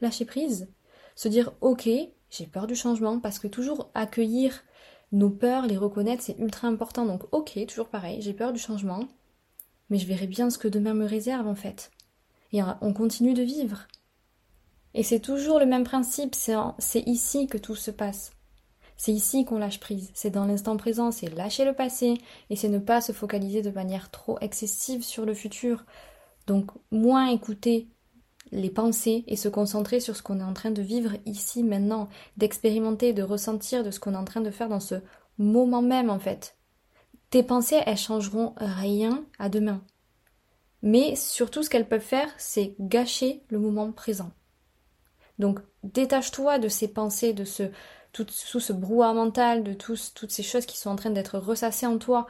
lâcher 0.00 0.24
prise 0.24 0.68
se 1.16 1.26
dire 1.26 1.52
ok, 1.60 1.88
j'ai 2.30 2.46
peur 2.46 2.68
du 2.68 2.76
changement, 2.76 3.18
parce 3.18 3.40
que 3.40 3.48
toujours 3.48 3.90
accueillir 3.94 4.62
nos 5.10 5.30
peurs, 5.30 5.66
les 5.66 5.76
reconnaître, 5.76 6.22
c'est 6.22 6.38
ultra 6.38 6.68
important. 6.68 7.04
Donc 7.04 7.24
ok, 7.32 7.58
toujours 7.66 7.88
pareil, 7.88 8.22
j'ai 8.22 8.32
peur 8.32 8.52
du 8.52 8.60
changement, 8.60 9.08
mais 9.90 9.98
je 9.98 10.06
verrai 10.06 10.28
bien 10.28 10.50
ce 10.50 10.58
que 10.58 10.68
demain 10.68 10.94
me 10.94 11.06
réserve 11.06 11.48
en 11.48 11.56
fait. 11.56 11.90
Et 12.52 12.60
on 12.80 12.92
continue 12.92 13.34
de 13.34 13.42
vivre. 13.42 13.88
Et 14.94 15.02
c'est 15.02 15.20
toujours 15.20 15.58
le 15.58 15.66
même 15.66 15.84
principe, 15.84 16.34
c'est 16.34 17.00
ici 17.00 17.48
que 17.48 17.58
tout 17.58 17.74
se 17.74 17.90
passe. 17.90 18.32
C'est 18.96 19.12
ici 19.12 19.44
qu'on 19.44 19.58
lâche 19.58 19.78
prise, 19.78 20.10
c'est 20.14 20.30
dans 20.30 20.46
l'instant 20.46 20.76
présent, 20.78 21.10
c'est 21.10 21.28
lâcher 21.28 21.66
le 21.66 21.74
passé, 21.74 22.16
et 22.48 22.56
c'est 22.56 22.70
ne 22.70 22.78
pas 22.78 23.02
se 23.02 23.12
focaliser 23.12 23.60
de 23.60 23.70
manière 23.70 24.10
trop 24.10 24.38
excessive 24.40 25.04
sur 25.04 25.26
le 25.26 25.34
futur. 25.34 25.84
Donc 26.46 26.70
moins 26.90 27.28
écouter 27.28 27.88
les 28.52 28.70
pensées 28.70 29.24
et 29.26 29.36
se 29.36 29.48
concentrer 29.48 30.00
sur 30.00 30.16
ce 30.16 30.22
qu'on 30.22 30.40
est 30.40 30.44
en 30.44 30.54
train 30.54 30.70
de 30.70 30.82
vivre 30.82 31.12
ici, 31.26 31.62
maintenant, 31.62 32.08
d'expérimenter, 32.36 33.12
de 33.12 33.22
ressentir 33.22 33.84
de 33.84 33.90
ce 33.90 34.00
qu'on 34.00 34.14
est 34.14 34.18
en 34.18 34.24
train 34.24 34.40
de 34.40 34.50
faire 34.50 34.68
dans 34.68 34.80
ce 34.80 34.96
moment 35.38 35.82
même 35.82 36.10
en 36.10 36.18
fait. 36.18 36.56
Tes 37.30 37.42
pensées, 37.42 37.80
elles 37.86 37.96
changeront 37.96 38.54
rien 38.56 39.24
à 39.38 39.48
demain. 39.48 39.82
Mais 40.82 41.16
surtout, 41.16 41.62
ce 41.62 41.70
qu'elles 41.70 41.88
peuvent 41.88 42.00
faire, 42.00 42.28
c'est 42.38 42.76
gâcher 42.78 43.42
le 43.48 43.58
moment 43.58 43.90
présent. 43.90 44.30
Donc, 45.38 45.58
détache-toi 45.82 46.58
de 46.58 46.68
ces 46.68 46.88
pensées, 46.88 47.32
de 47.32 47.44
ce, 47.44 47.64
tout, 48.12 48.26
ce 48.30 48.72
brouhaha 48.72 49.12
mental, 49.12 49.64
de 49.64 49.72
toutes 49.72 50.30
ces 50.30 50.42
choses 50.42 50.66
qui 50.66 50.78
sont 50.78 50.90
en 50.90 50.96
train 50.96 51.10
d'être 51.10 51.38
ressassées 51.38 51.86
en 51.86 51.98
toi 51.98 52.26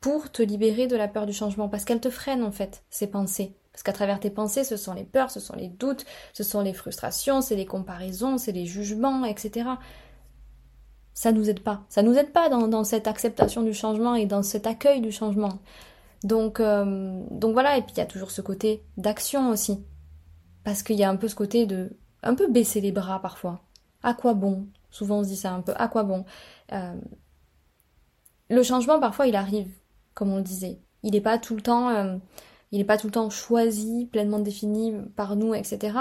pour 0.00 0.30
te 0.30 0.42
libérer 0.42 0.86
de 0.86 0.96
la 0.96 1.08
peur 1.08 1.26
du 1.26 1.32
changement, 1.32 1.68
parce 1.68 1.84
qu'elles 1.84 2.00
te 2.00 2.10
freinent 2.10 2.44
en 2.44 2.52
fait, 2.52 2.82
ces 2.88 3.08
pensées. 3.08 3.54
Parce 3.78 3.84
qu'à 3.84 3.92
travers 3.92 4.18
tes 4.18 4.30
pensées, 4.30 4.64
ce 4.64 4.76
sont 4.76 4.92
les 4.92 5.04
peurs, 5.04 5.30
ce 5.30 5.38
sont 5.38 5.54
les 5.54 5.68
doutes, 5.68 6.04
ce 6.32 6.42
sont 6.42 6.62
les 6.62 6.72
frustrations, 6.72 7.40
c'est 7.40 7.54
les 7.54 7.64
comparaisons, 7.64 8.36
c'est 8.36 8.50
les 8.50 8.66
jugements, 8.66 9.24
etc. 9.24 9.70
Ça 11.14 11.30
nous 11.30 11.48
aide 11.48 11.60
pas. 11.60 11.84
Ça 11.88 12.02
nous 12.02 12.18
aide 12.18 12.32
pas 12.32 12.48
dans, 12.48 12.82
cette 12.82 13.06
acceptation 13.06 13.62
du 13.62 13.72
changement 13.72 14.16
et 14.16 14.26
dans 14.26 14.42
cet 14.42 14.66
accueil 14.66 15.00
du 15.00 15.12
changement. 15.12 15.60
Donc, 16.24 16.58
euh, 16.58 17.22
donc 17.30 17.52
voilà, 17.52 17.76
et 17.76 17.82
puis 17.82 17.92
il 17.94 17.98
y 17.98 18.00
a 18.00 18.06
toujours 18.06 18.32
ce 18.32 18.40
côté 18.40 18.82
d'action 18.96 19.48
aussi. 19.48 19.78
Parce 20.64 20.82
qu'il 20.82 20.96
y 20.96 21.04
a 21.04 21.08
un 21.08 21.14
peu 21.14 21.28
ce 21.28 21.36
côté 21.36 21.64
de 21.64 21.96
un 22.24 22.34
peu 22.34 22.48
baisser 22.50 22.80
les 22.80 22.90
bras 22.90 23.22
parfois. 23.22 23.60
À 24.02 24.12
quoi 24.12 24.34
bon? 24.34 24.66
Souvent 24.90 25.18
on 25.18 25.22
se 25.22 25.28
dit 25.28 25.36
ça 25.36 25.52
un 25.52 25.60
peu, 25.60 25.72
à 25.76 25.86
quoi 25.86 26.02
bon? 26.02 26.24
Euh, 26.72 26.96
Le 28.50 28.62
changement 28.64 28.98
parfois 28.98 29.28
il 29.28 29.36
arrive, 29.36 29.70
comme 30.14 30.32
on 30.32 30.38
le 30.38 30.42
disait. 30.42 30.80
Il 31.04 31.12
n'est 31.12 31.20
pas 31.20 31.38
tout 31.38 31.54
le 31.54 31.62
temps 31.62 31.90
euh, 31.90 32.16
il 32.72 32.78
n'est 32.78 32.84
pas 32.84 32.98
tout 32.98 33.06
le 33.06 33.12
temps 33.12 33.30
choisi, 33.30 34.06
pleinement 34.10 34.38
défini 34.38 34.94
par 35.16 35.36
nous, 35.36 35.54
etc. 35.54 35.96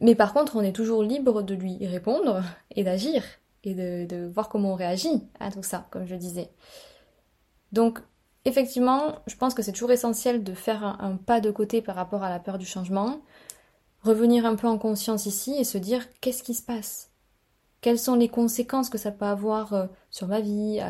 Mais 0.00 0.14
par 0.14 0.32
contre, 0.32 0.56
on 0.56 0.62
est 0.62 0.74
toujours 0.74 1.02
libre 1.02 1.42
de 1.42 1.54
lui 1.54 1.86
répondre 1.86 2.42
et 2.74 2.84
d'agir 2.84 3.22
et 3.64 3.74
de, 3.74 4.26
voir 4.26 4.48
comment 4.48 4.72
on 4.72 4.74
réagit 4.74 5.22
à 5.38 5.52
tout 5.52 5.62
ça, 5.62 5.86
comme 5.90 6.06
je 6.06 6.16
disais. 6.16 6.50
Donc, 7.70 8.00
effectivement, 8.44 9.14
je 9.28 9.36
pense 9.36 9.54
que 9.54 9.62
c'est 9.62 9.72
toujours 9.72 9.92
essentiel 9.92 10.42
de 10.42 10.52
faire 10.54 10.84
un, 10.84 11.16
pas 11.16 11.40
de 11.40 11.50
côté 11.50 11.80
par 11.80 11.94
rapport 11.94 12.24
à 12.24 12.30
la 12.30 12.40
peur 12.40 12.58
du 12.58 12.66
changement, 12.66 13.20
revenir 14.02 14.46
un 14.46 14.56
peu 14.56 14.66
en 14.66 14.78
conscience 14.78 15.26
ici 15.26 15.54
et 15.56 15.64
se 15.64 15.78
dire 15.78 16.08
qu'est-ce 16.20 16.42
qui 16.42 16.54
se 16.54 16.62
passe? 16.62 17.10
Quelles 17.80 17.98
sont 17.98 18.16
les 18.16 18.28
conséquences 18.28 18.90
que 18.90 18.98
ça 18.98 19.12
peut 19.12 19.24
avoir 19.24 19.72
euh, 19.72 19.86
sur 20.10 20.26
ma 20.26 20.40
vie 20.40 20.80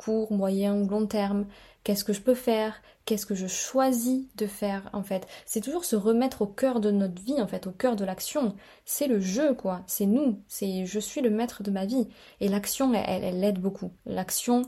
court, 0.00 0.32
moyen 0.32 0.74
ou 0.74 0.88
long 0.88 1.06
terme 1.06 1.46
Qu'est-ce 1.82 2.04
que 2.04 2.12
je 2.12 2.20
peux 2.20 2.34
faire? 2.34 2.82
Qu'est-ce 3.06 3.24
que 3.24 3.34
je 3.34 3.46
choisis 3.46 4.26
de 4.36 4.46
faire 4.46 4.90
en 4.92 5.02
fait? 5.02 5.26
C'est 5.46 5.62
toujours 5.62 5.84
se 5.84 5.96
remettre 5.96 6.42
au 6.42 6.46
cœur 6.46 6.80
de 6.80 6.90
notre 6.90 7.22
vie 7.22 7.40
en 7.40 7.46
fait, 7.46 7.66
au 7.66 7.70
cœur 7.70 7.96
de 7.96 8.04
l'action. 8.04 8.54
C'est 8.84 9.06
le 9.06 9.18
jeu 9.18 9.54
quoi, 9.54 9.82
c'est 9.86 10.06
nous, 10.06 10.42
c'est 10.46 10.84
je 10.84 11.00
suis 11.00 11.22
le 11.22 11.30
maître 11.30 11.62
de 11.62 11.70
ma 11.70 11.86
vie. 11.86 12.08
Et 12.40 12.48
l'action, 12.48 12.92
elle, 12.92 13.24
elle, 13.24 13.42
aide 13.42 13.58
beaucoup. 13.58 13.92
L'action, 14.04 14.62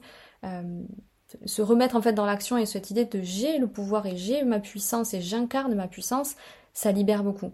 euh, 0.44 0.82
se 1.44 1.60
remettre 1.62 1.96
en 1.96 2.02
fait 2.02 2.14
dans 2.14 2.26
l'action 2.26 2.56
et 2.56 2.66
cette 2.66 2.90
idée 2.90 3.04
de 3.04 3.20
j'ai 3.22 3.58
le 3.58 3.66
pouvoir 3.66 4.06
et 4.06 4.16
j'ai 4.16 4.42
ma 4.44 4.58
puissance 4.58 5.12
et 5.12 5.20
j'incarne 5.20 5.74
ma 5.74 5.88
puissance, 5.88 6.34
ça 6.72 6.92
libère 6.92 7.24
beaucoup. 7.24 7.52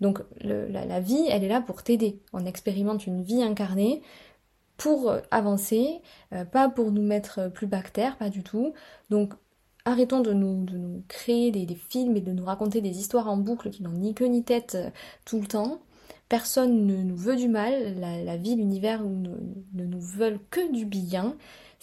Donc 0.00 0.20
la, 0.40 0.84
la 0.84 1.00
vie, 1.00 1.26
elle 1.30 1.44
est 1.44 1.48
là 1.48 1.60
pour 1.60 1.82
t'aider. 1.82 2.20
On 2.32 2.46
expérimente 2.46 3.06
une 3.06 3.22
vie 3.22 3.42
incarnée 3.42 4.02
pour 4.80 5.14
avancer, 5.30 6.00
euh, 6.32 6.46
pas 6.46 6.70
pour 6.70 6.90
nous 6.90 7.02
mettre 7.02 7.52
plus 7.52 7.66
bactères, 7.66 8.16
pas 8.16 8.30
du 8.30 8.42
tout. 8.42 8.72
Donc 9.10 9.34
arrêtons 9.84 10.20
de 10.20 10.32
nous, 10.32 11.04
créer 11.06 11.50
des, 11.50 11.74
films 11.74 12.16
et 12.16 12.22
de 12.22 12.32
nous 12.32 12.46
raconter 12.46 12.80
des 12.80 12.98
histoires 12.98 13.28
en 13.28 13.36
boucle 13.36 13.68
qui 13.68 13.82
n'ont 13.82 13.90
ni 13.90 14.14
queue 14.14 14.24
ni 14.24 14.42
tête 14.42 14.76
euh, 14.76 14.90
tout 15.26 15.38
le 15.38 15.46
temps. 15.46 15.82
Personne 16.30 16.86
ne 16.86 16.96
nous 17.02 17.16
veut 17.16 17.36
du 17.36 17.48
mal, 17.48 17.94
la, 17.98 18.36
vie, 18.38 18.56
l'univers 18.56 19.02
ne, 19.02 19.36
ne, 19.74 19.84
nous 19.84 20.00
veulent 20.00 20.40
que 20.50 20.72
du 20.72 20.86
bien. 20.86 21.36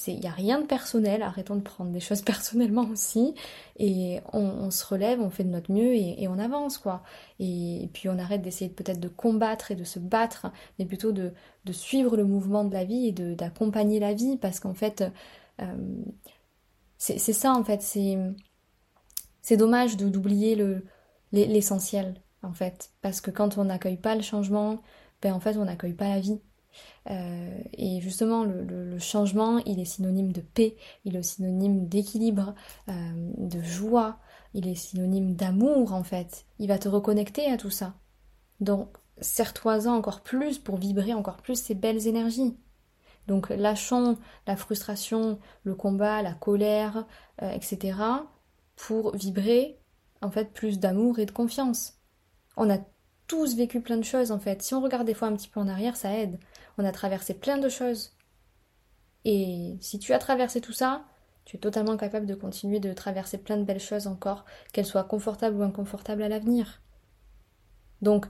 Il 0.06 0.20
n'y 0.20 0.28
a 0.28 0.32
rien 0.32 0.62
de 0.62 0.66
personnel, 0.66 1.24
arrêtons 1.24 1.56
de 1.56 1.62
prendre 1.62 1.92
des 1.92 2.00
choses 2.00 2.22
personnellement 2.24 2.88
aussi. 2.90 3.34
Et 3.78 4.20
on, 4.32 4.70
se 4.70 4.86
relève, 4.86 5.20
on 5.22 5.30
fait 5.30 5.44
de 5.44 5.50
notre 5.50 5.72
mieux 5.72 5.96
et, 5.96 6.28
on 6.28 6.38
avance, 6.38 6.78
quoi. 6.78 7.04
Et, 7.40 7.90
puis 7.94 8.08
on 8.10 8.20
arrête 8.20 8.42
d'essayer 8.42 8.70
peut-être 8.70 9.00
de 9.00 9.08
combattre 9.08 9.72
et 9.72 9.76
de 9.76 9.84
se 9.84 10.00
battre, 10.00 10.48
mais 10.78 10.86
plutôt 10.86 11.12
de, 11.12 11.34
suivre 11.72 12.16
le 12.16 12.26
mouvement 12.26 12.64
de 12.64 12.74
la 12.74 12.86
vie 12.86 13.08
et 13.08 13.12
d'accompagner 13.12 14.00
la 14.00 14.14
vie, 14.14 14.38
parce 14.38 14.60
qu'en 14.60 14.74
fait, 14.74 15.04
euh, 15.62 15.66
c'est 16.98 17.18
ça, 17.20 17.54
en 17.54 17.64
fait. 17.64 17.82
C'est 17.82 19.58
dommage 19.58 19.98
d'oublier 19.98 20.56
l'essentiel, 21.32 22.22
en 22.44 22.54
fait. 22.54 22.92
Parce 23.02 23.22
que 23.22 23.32
quand 23.32 23.58
on 23.58 23.66
n'accueille 23.66 23.98
pas 23.98 24.16
le 24.16 24.22
changement, 24.22 24.82
ben 25.22 25.34
en 25.34 25.40
fait, 25.40 25.58
on 25.58 25.66
n'accueille 25.66 25.94
pas 25.94 26.10
la 26.10 26.20
vie. 26.20 26.40
Euh, 27.10 27.60
et 27.74 28.02
justement, 28.02 28.44
le, 28.44 29.00
changement, 29.00 29.60
il 29.60 29.80
est 29.80 29.86
synonyme 29.86 30.32
de 30.32 30.42
paix, 30.42 30.76
il 31.06 31.16
est 31.16 31.24
synonyme 31.24 31.88
d'équilibre, 31.88 32.54
euh, 32.90 32.94
de 33.38 33.62
joie, 33.62 34.20
il 34.54 34.68
est 34.68 34.76
synonyme 34.76 35.36
d'amour 35.36 35.94
en 35.94 36.04
fait. 36.04 36.46
Il 36.60 36.68
va 36.68 36.80
te 36.80 36.90
reconnecter 36.90 37.50
à 37.52 37.58
tout 37.58 37.70
ça. 37.70 37.94
Donc, 38.60 38.98
serre-toi-en 39.22 39.94
encore 39.96 40.22
plus 40.22 40.60
pour 40.60 40.78
vibrer 40.78 41.14
encore 41.14 41.38
plus 41.38 41.62
ces 41.62 41.76
belles 41.76 42.08
énergies. 42.08 42.58
Donc, 43.28 43.50
lâchons 43.50 44.18
la 44.46 44.56
frustration, 44.56 45.40
le 45.64 45.76
combat, 45.76 46.22
la 46.22 46.34
colère, 46.34 47.06
euh, 47.42 47.52
etc. 47.52 47.98
pour 48.76 49.16
vibrer 49.16 49.80
en 50.22 50.32
fait 50.32 50.54
plus 50.54 50.80
d'amour 50.80 51.20
et 51.20 51.26
de 51.26 51.32
confiance. 51.32 51.94
On 52.56 52.70
a 52.70 52.80
tous 53.28 53.56
vécu 53.56 53.82
plein 53.82 53.98
de 53.98 54.04
choses 54.04 54.32
en 54.32 54.40
fait. 54.40 54.62
Si 54.62 54.74
on 54.74 54.82
regarde 54.82 55.06
des 55.06 55.14
fois 55.14 55.28
un 55.28 55.36
petit 55.36 55.50
peu 55.50 55.60
en 55.60 55.68
arrière, 55.68 55.96
ça 55.96 56.14
aide. 56.14 56.40
On 56.78 56.86
a 56.86 56.92
traversé 56.92 57.34
plein 57.34 57.58
de 57.58 57.70
choses. 57.70 58.14
Et 59.26 59.78
si 59.82 60.00
tu 60.00 60.14
as 60.14 60.20
traversé 60.20 60.62
tout 60.62 60.74
ça, 60.74 61.04
tu 61.46 61.58
es 61.58 61.60
totalement 61.60 61.98
capable 61.98 62.26
de 62.26 62.36
continuer 62.36 62.80
de 62.80 62.94
traverser 62.94 63.38
plein 63.38 63.58
de 63.58 63.64
belles 63.64 63.80
choses 63.80 64.08
encore, 64.08 64.46
qu'elles 64.74 64.86
soient 64.86 65.04
confortables 65.04 65.58
ou 65.58 65.64
inconfortables 65.64 66.22
à 66.22 66.30
l'avenir. 66.30 66.82
Donc, 68.02 68.26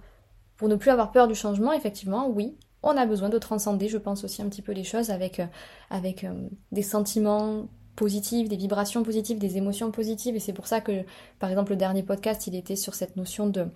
pour 0.55 0.69
ne 0.69 0.75
plus 0.75 0.91
avoir 0.91 1.11
peur 1.11 1.27
du 1.27 1.35
changement, 1.35 1.73
effectivement, 1.73 2.27
oui, 2.29 2.57
on 2.83 2.95
a 2.95 3.05
besoin 3.05 3.29
de 3.29 3.37
transcender, 3.37 3.89
je 3.89 3.97
pense 3.97 4.23
aussi 4.23 4.41
un 4.41 4.49
petit 4.49 4.61
peu 4.61 4.71
les 4.71 4.83
choses 4.83 5.09
avec, 5.09 5.39
euh, 5.39 5.47
euh, 5.91 6.47
des 6.71 6.81
sentiments 6.81 7.67
positives, 7.95 8.47
des 8.47 8.55
vibrations 8.55 9.03
positives, 9.03 9.39
des 9.39 9.57
émotions 9.57 9.91
positives. 9.91 10.35
Et 10.35 10.39
c'est 10.39 10.53
pour 10.53 10.67
ça 10.67 10.81
que, 10.81 11.03
par 11.39 11.49
exemple, 11.49 11.71
le 11.71 11.77
dernier 11.77 12.03
podcast, 12.03 12.47
il 12.47 12.55
était 12.55 12.75
sur 12.75 12.93
cette 12.93 13.15
notion 13.17 13.47
de, 13.47 13.67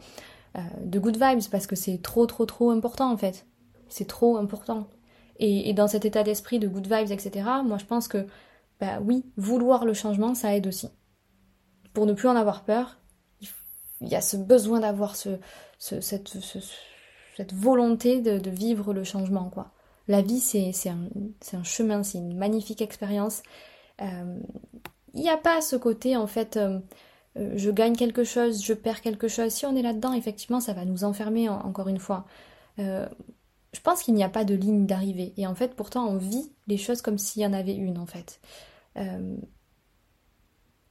de 0.55 0.99
good 0.99 1.15
vibes, 1.15 1.49
parce 1.49 1.67
que 1.67 1.75
c'est 1.75 2.01
trop, 2.01 2.25
trop, 2.25 2.45
trop 2.45 2.71
important 2.71 3.11
en 3.11 3.17
fait. 3.17 3.45
C'est 3.89 4.07
trop 4.07 4.37
important. 4.37 4.87
Et, 5.37 5.73
dans 5.73 5.87
cet 5.87 6.05
état 6.05 6.23
d'esprit 6.23 6.59
de 6.59 6.67
good 6.67 6.85
vibes, 6.85 7.11
etc., 7.11 7.49
moi 7.65 7.77
je 7.77 7.85
pense 7.85 8.07
que, 8.07 8.27
bah 8.79 8.99
oui, 9.03 9.25
vouloir 9.37 9.85
le 9.85 9.93
changement, 9.93 10.35
ça 10.35 10.55
aide 10.55 10.67
aussi. 10.67 10.89
Pour 11.93 12.05
ne 12.05 12.13
plus 12.13 12.27
en 12.27 12.35
avoir 12.35 12.63
peur, 12.63 12.99
il 14.01 14.07
y 14.07 14.15
a 14.15 14.21
ce 14.21 14.37
besoin 14.37 14.79
d'avoir 14.81 15.15
ce, 15.15 15.29
cette, 15.79 16.29
cette, 17.35 17.53
volonté 17.53 18.21
de, 18.21 18.49
vivre 18.49 18.93
le 18.93 19.03
changement, 19.03 19.49
quoi. 19.49 19.71
La 20.07 20.21
vie, 20.21 20.39
c'est 20.39 20.71
un, 20.89 21.09
un, 21.53 21.63
chemin, 21.63 22.03
c'est 22.03 22.17
une 22.17 22.37
magnifique 22.37 22.81
expérience. 22.81 23.43
Euh, 24.01 24.39
il 25.13 25.21
n'y 25.21 25.29
a 25.29 25.37
pas 25.37 25.61
ce 25.61 25.75
côté, 25.75 26.17
en 26.17 26.27
fait, 26.27 26.57
euh, 26.57 26.79
euh, 27.37 27.53
je 27.55 27.69
gagne 27.71 27.95
quelque 27.95 28.23
chose, 28.23 28.63
je 28.63 28.73
perds 28.73 29.01
quelque 29.01 29.27
chose. 29.27 29.51
Si 29.51 29.65
on 29.65 29.75
est 29.75 29.81
là-dedans, 29.81 30.13
effectivement, 30.13 30.59
ça 30.59 30.73
va 30.73 30.85
nous 30.85 31.03
enfermer, 31.03 31.49
encore 31.49 31.87
une 31.87 31.99
fois. 31.99 32.25
je 32.77 33.79
pense 33.83 34.03
qu'il 34.03 34.13
n'y 34.15 34.23
a 34.23 34.29
pas 34.29 34.45
de 34.45 34.55
ligne 34.55 34.85
d'arrivée. 34.85 35.33
Et 35.37 35.47
en 35.47 35.55
fait, 35.55 35.75
pourtant, 35.75 36.07
on 36.07 36.17
vit 36.17 36.51
les 36.67 36.77
choses 36.77 37.01
comme 37.01 37.17
s'il 37.17 37.41
y 37.41 37.45
en 37.45 37.53
avait 37.53 37.75
une, 37.75 37.97
en 37.97 38.05
fait 38.05 38.39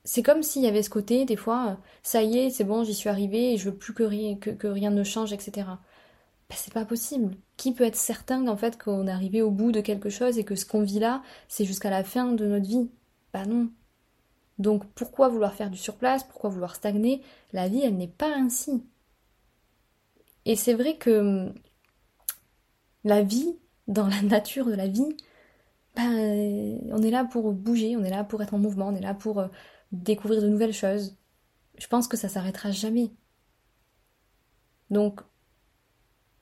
c'est 0.04 0.22
comme 0.22 0.42
s'il 0.42 0.62
y 0.62 0.66
avait 0.66 0.82
ce 0.82 0.90
côté, 0.90 1.24
des 1.24 1.36
fois, 1.36 1.78
ça 2.02 2.22
y 2.22 2.38
est, 2.38 2.50
c'est 2.50 2.64
bon, 2.64 2.84
j'y 2.84 2.94
suis 2.94 3.08
arrivée 3.08 3.52
et 3.54 3.56
je 3.58 3.70
veux 3.70 3.76
plus 3.76 3.94
que 3.94 4.02
rien, 4.02 4.36
que, 4.36 4.66
rien 4.66 4.90
ne 4.90 5.04
change, 5.04 5.32
etc. 5.32 5.52
Ben, 6.48 6.56
c'est 6.56 6.72
pas 6.72 6.84
possible. 6.84 7.36
Qui 7.56 7.72
peut 7.74 7.84
être 7.84 7.96
certain 7.96 8.44
qu'en 8.44 8.56
fait 8.56 8.82
qu'on 8.82 9.06
est 9.06 9.10
arrivé 9.10 9.42
au 9.42 9.50
bout 9.50 9.72
de 9.72 9.80
quelque 9.80 10.10
chose 10.10 10.38
et 10.38 10.44
que 10.44 10.56
ce 10.56 10.66
qu'on 10.66 10.82
vit 10.82 10.98
là, 10.98 11.22
c'est 11.48 11.64
jusqu'à 11.64 11.90
la 11.90 12.04
fin 12.04 12.32
de 12.32 12.46
notre 12.46 12.66
vie? 12.66 12.90
Bah 13.32 13.46
non. 13.46 13.70
Donc 14.60 14.84
pourquoi 14.94 15.28
vouloir 15.28 15.54
faire 15.54 15.70
du 15.70 15.78
surplace? 15.78 16.22
Pourquoi 16.24 16.50
vouloir 16.50 16.76
stagner? 16.76 17.22
La 17.52 17.68
vie, 17.68 17.80
elle 17.82 17.96
n'est 17.96 18.06
pas 18.06 18.32
ainsi. 18.36 18.84
Et 20.44 20.54
c'est 20.54 20.74
vrai 20.74 20.96
que 20.96 21.18
hum, 21.18 21.54
la 23.04 23.22
vie, 23.22 23.56
dans 23.88 24.06
la 24.06 24.22
nature 24.36 24.66
de 24.66 24.74
la 24.74 24.86
vie, 24.86 25.16
ben, 25.96 26.78
on 26.92 27.02
est 27.02 27.10
là 27.10 27.24
pour 27.24 27.52
bouger, 27.52 27.96
on 27.96 28.04
est 28.04 28.10
là 28.10 28.22
pour 28.24 28.42
être 28.42 28.54
en 28.54 28.58
mouvement, 28.58 28.88
on 28.88 28.94
est 28.94 29.00
là 29.00 29.14
pour 29.14 29.40
euh, 29.40 29.48
découvrir 29.92 30.42
de 30.42 30.48
nouvelles 30.48 30.74
choses. 30.74 31.16
Je 31.78 31.86
pense 31.86 32.08
que 32.08 32.16
ça 32.16 32.28
s'arrêtera 32.28 32.70
jamais. 32.70 33.10
Donc, 34.90 35.20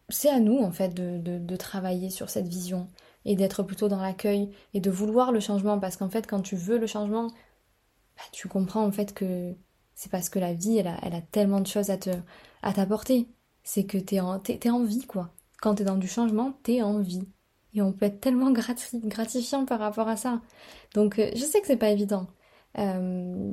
c'est 0.09 0.31
à 0.31 0.41
nous, 0.41 0.59
en 0.59 0.73
fait, 0.73 0.95
de, 0.95 1.57
travailler 1.57 2.11
sur 2.11 2.31
cette 2.31 2.49
vision 2.49 2.89
et 3.25 3.37
d'être 3.37 3.63
plutôt 3.63 3.89
dans 3.89 4.01
l'accueil 4.01 4.51
et 4.75 4.81
de 4.81 4.91
vouloir 4.91 5.33
le 5.33 5.41
changement 5.41 5.79
parce 5.79 5.97
qu'en 5.97 6.09
fait, 6.09 6.27
quand 6.27 6.41
tu 6.41 6.57
veux 6.57 6.79
le 6.79 6.87
changement, 6.87 7.29
bah, 8.19 8.25
tu 8.33 8.49
comprends 8.49 8.85
en 8.85 8.93
fait 8.93 9.15
que 9.15 9.55
c'est 9.95 10.11
parce 10.11 10.29
que 10.29 10.39
la 10.39 10.53
vie, 10.53 10.77
elle 10.79 10.89
a, 10.89 10.99
elle 11.03 11.15
a 11.15 11.23
tellement 11.23 11.61
de 11.61 11.67
choses 11.67 11.91
à 11.91 11.97
te 11.97 12.11
à 12.63 12.73
t'apporter. 12.73 13.29
C'est 13.63 13.85
que 13.85 13.99
t'es 13.99 14.21
en, 14.21 14.43
es, 14.43 14.71
en 14.71 14.83
vie, 14.85 15.07
quoi. 15.07 15.31
Quand 15.61 15.77
t'es 15.77 15.85
dans 15.85 15.97
du 15.97 16.09
changement, 16.09 16.53
t'es 16.63 16.83
en 16.83 16.99
vie. 16.99 17.29
Et 17.75 17.83
on 17.83 17.93
peut 17.93 18.07
être 18.07 18.21
tellement 18.21 18.51
gratifiant 18.51 19.65
par 19.65 19.79
rapport 19.79 20.09
à 20.09 20.17
ça. 20.17 20.41
Donc, 20.95 21.19
euh, 21.19 21.31
je 21.35 21.43
sais 21.45 21.61
que 21.61 21.67
c'est 21.67 21.77
pas 21.77 21.91
évident. 21.91 22.27
Euh, 22.79 23.53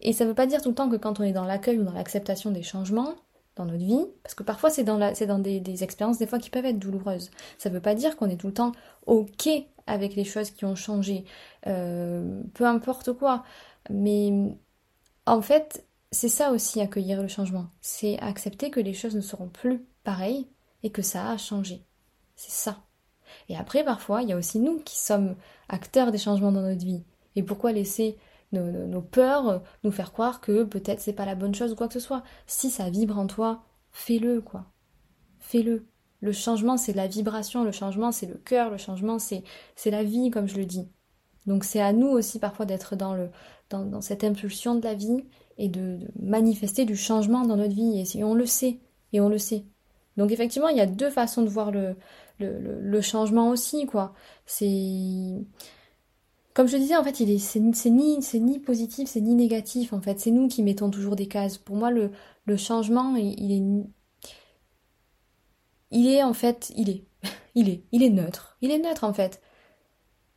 et 0.00 0.12
ça 0.12 0.24
veut 0.24 0.34
pas 0.34 0.46
dire 0.46 0.62
tout 0.62 0.70
le 0.70 0.74
temps 0.74 0.88
que 0.88 0.96
quand 0.96 1.20
on 1.20 1.24
est 1.24 1.32
dans 1.32 1.44
l'accueil 1.44 1.78
ou 1.78 1.84
dans 1.84 1.92
l'acceptation 1.92 2.50
des 2.50 2.62
changements 2.62 3.14
dans 3.56 3.64
notre 3.64 3.84
vie, 3.84 4.06
parce 4.22 4.34
que 4.34 4.42
parfois 4.42 4.70
c'est 4.70 4.84
dans, 4.84 4.96
la, 4.96 5.12
dans 5.12 5.38
des, 5.38 5.82
expériences 5.82 6.18
des 6.18 6.26
fois 6.26 6.38
qui 6.38 6.50
peuvent 6.50 6.64
être 6.64 6.78
douloureuses. 6.78 7.30
Ça 7.58 7.68
veut 7.68 7.80
pas 7.80 7.94
dire 7.94 8.16
qu'on 8.16 8.30
est 8.30 8.36
tout 8.36 8.46
le 8.46 8.54
temps 8.54 8.72
ok 9.06 9.48
avec 9.86 10.14
les 10.14 10.24
choses 10.24 10.50
qui 10.50 10.64
ont 10.64 10.76
changé, 10.76 11.24
euh, 11.66 12.42
peu 12.54 12.64
importe 12.64 13.12
quoi. 13.12 13.44
Mais 13.90 14.56
en 15.26 15.42
fait, 15.42 15.84
c'est 16.12 16.28
ça 16.28 16.52
aussi 16.52 16.80
accueillir 16.80 17.20
le 17.20 17.28
changement. 17.28 17.66
C'est 17.80 18.18
accepter 18.20 18.70
que 18.70 18.80
les 18.80 18.94
choses 18.94 19.16
ne 19.16 19.20
seront 19.20 19.48
plus 19.48 19.84
pareilles 20.04 20.48
et 20.82 20.90
que 20.90 21.02
ça 21.02 21.30
a 21.30 21.36
changé. 21.36 21.84
C'est 22.36 22.52
ça. 22.52 22.78
Et 23.48 23.56
après, 23.56 23.84
parfois, 23.84 24.22
il 24.22 24.28
y 24.28 24.32
a 24.32 24.36
aussi 24.36 24.58
nous 24.58 24.78
qui 24.80 24.98
sommes 24.98 25.36
acteurs 25.68 26.12
des 26.12 26.18
changements 26.18 26.52
dans 26.52 26.62
notre 26.62 26.84
vie. 26.84 27.04
Et 27.36 27.42
pourquoi 27.42 27.72
laisser 27.72 28.16
nos, 28.52 29.02
peurs, 29.02 29.62
nous 29.84 29.92
faire 29.92 30.12
croire 30.12 30.40
que 30.40 30.64
peut-être 30.64 31.00
c'est 31.00 31.12
pas 31.12 31.26
la 31.26 31.36
bonne 31.36 31.54
chose 31.54 31.72
ou 31.72 31.76
quoi 31.76 31.86
que 31.86 31.94
ce 31.94 32.00
soit? 32.00 32.24
Si 32.46 32.70
ça 32.70 32.90
vibre 32.90 33.18
en 33.18 33.26
toi, 33.26 33.62
fais-le, 33.90 34.40
quoi. 34.40 34.66
Fais-le. 35.38 35.86
Le 36.20 36.32
changement, 36.32 36.76
c'est 36.76 36.92
la 36.92 37.06
vibration, 37.06 37.64
le 37.64 37.72
changement, 37.72 38.12
c'est 38.12 38.26
le 38.26 38.34
cœur, 38.34 38.70
le 38.70 38.76
changement, 38.76 39.18
c'est 39.18 39.44
la 39.86 40.02
vie, 40.02 40.30
comme 40.30 40.48
je 40.48 40.56
le 40.56 40.66
dis. 40.66 40.88
Donc 41.46 41.64
c'est 41.64 41.80
à 41.80 41.92
nous 41.92 42.08
aussi 42.08 42.38
parfois 42.38 42.66
d'être 42.66 42.96
dans, 42.96 43.14
le, 43.14 43.30
dans, 43.70 44.00
cette 44.00 44.24
impulsion 44.24 44.74
de 44.74 44.84
la 44.84 44.94
vie 44.94 45.24
et 45.58 45.68
de, 45.68 45.98
manifester 46.20 46.84
du 46.84 46.96
changement 46.96 47.46
dans 47.46 47.56
notre 47.56 47.74
vie. 47.74 48.04
Et, 48.14 48.24
on 48.24 48.34
le 48.34 48.46
sait, 48.46 48.78
et 49.12 49.20
on 49.20 49.28
le 49.28 49.38
sait. 49.38 49.64
Donc 50.16 50.32
effectivement, 50.32 50.68
il 50.68 50.76
y 50.76 50.82
a 50.82 50.86
deux 50.86 51.10
façons 51.10 51.42
de 51.42 51.48
voir 51.48 51.70
le, 51.70 51.96
le, 52.38 52.58
le 52.80 53.00
changement 53.00 53.48
aussi, 53.50 53.86
quoi. 53.86 54.12
C'est 54.44 55.38
comme 56.54 56.66
je 56.66 56.76
disais, 56.76 56.96
en 56.96 57.04
fait, 57.04 57.20
il 57.20 57.30
est, 57.30 57.38
c'est, 57.38 57.60
ni, 57.90 58.18
ni 58.34 58.58
positif, 58.58 59.08
c'est 59.08 59.20
ni 59.20 59.34
négatif, 59.34 59.92
en 59.92 60.00
fait. 60.00 60.18
C'est 60.18 60.30
nous 60.30 60.48
qui 60.48 60.62
mettons 60.62 60.90
toujours 60.90 61.16
des 61.16 61.28
cases. 61.28 61.58
Pour 61.58 61.76
moi, 61.76 61.90
le, 61.90 62.10
le 62.44 62.56
changement, 62.56 63.14
il, 63.16 63.52
est, 63.52 63.86
il 65.92 66.08
est, 66.08 66.22
en 66.22 66.32
fait, 66.32 66.72
il 66.76 66.90
est, 66.90 67.04
il 67.54 67.68
est, 67.68 67.84
il 67.92 68.02
est 68.02 68.10
neutre. 68.10 68.56
Il 68.62 68.70
est 68.72 68.78
neutre, 68.78 69.04
en 69.04 69.12
fait. 69.12 69.40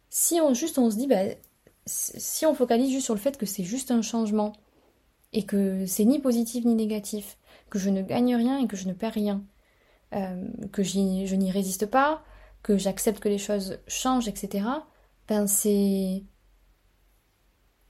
Si 0.09 0.39
on, 0.39 0.53
juste, 0.53 0.77
on 0.77 0.91
se 0.91 0.97
dit, 0.97 1.07
bah, 1.07 1.23
si 1.85 2.45
on 2.45 2.53
focalise 2.53 2.91
juste 2.91 3.05
sur 3.05 3.13
le 3.13 3.19
fait 3.19 3.37
que 3.37 3.45
c'est 3.45 3.63
juste 3.63 3.91
un 3.91 4.01
changement, 4.01 4.53
et 5.33 5.45
que 5.45 5.85
c'est 5.85 6.05
ni 6.05 6.19
positif 6.19 6.63
ni 6.63 6.75
négatif, 6.75 7.37
que 7.69 7.79
je 7.79 7.89
ne 7.89 8.01
gagne 8.01 8.35
rien 8.35 8.59
et 8.59 8.67
que 8.67 8.77
je 8.77 8.87
ne 8.87 8.93
perds 8.93 9.13
rien, 9.13 9.43
euh, 10.13 10.47
que 10.71 10.83
je 10.83 10.99
n'y 10.99 11.51
résiste 11.51 11.87
pas, 11.87 12.23
que 12.61 12.77
j'accepte 12.77 13.19
que 13.19 13.29
les 13.29 13.39
choses 13.39 13.79
changent, 13.87 14.27
etc., 14.27 14.65
ben 15.27 15.47
c'est 15.47 16.23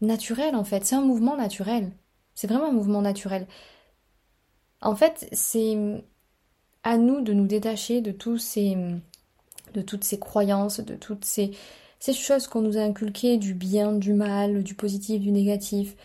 naturel 0.01 0.55
en 0.55 0.63
fait, 0.63 0.85
c'est 0.85 0.95
un 0.95 1.01
mouvement 1.01 1.35
naturel. 1.35 1.91
C'est 2.35 2.47
vraiment 2.47 2.69
un 2.69 2.73
mouvement 2.73 3.01
naturel. 3.01 3.47
En 4.81 4.95
fait, 4.95 5.27
c'est 5.31 6.03
à 6.83 6.97
nous 6.97 7.21
de 7.21 7.33
nous 7.33 7.47
détacher 7.47 8.01
de 8.01 8.11
tous 8.11 8.37
ces 8.37 8.77
de 9.73 9.81
toutes 9.81 10.03
ces 10.03 10.19
croyances, 10.19 10.79
de 10.79 10.95
toutes 10.95 11.25
ces, 11.25 11.51
ces 12.03 12.11
choses 12.11 12.47
qu'on 12.47 12.59
nous 12.59 12.77
a 12.77 12.81
inculquées, 12.81 13.37
du 13.37 13.53
bien, 13.53 13.93
du 13.93 14.11
mal, 14.11 14.61
du 14.61 14.75
positif, 14.75 15.21
du 15.21 15.31
négatif. 15.31 15.95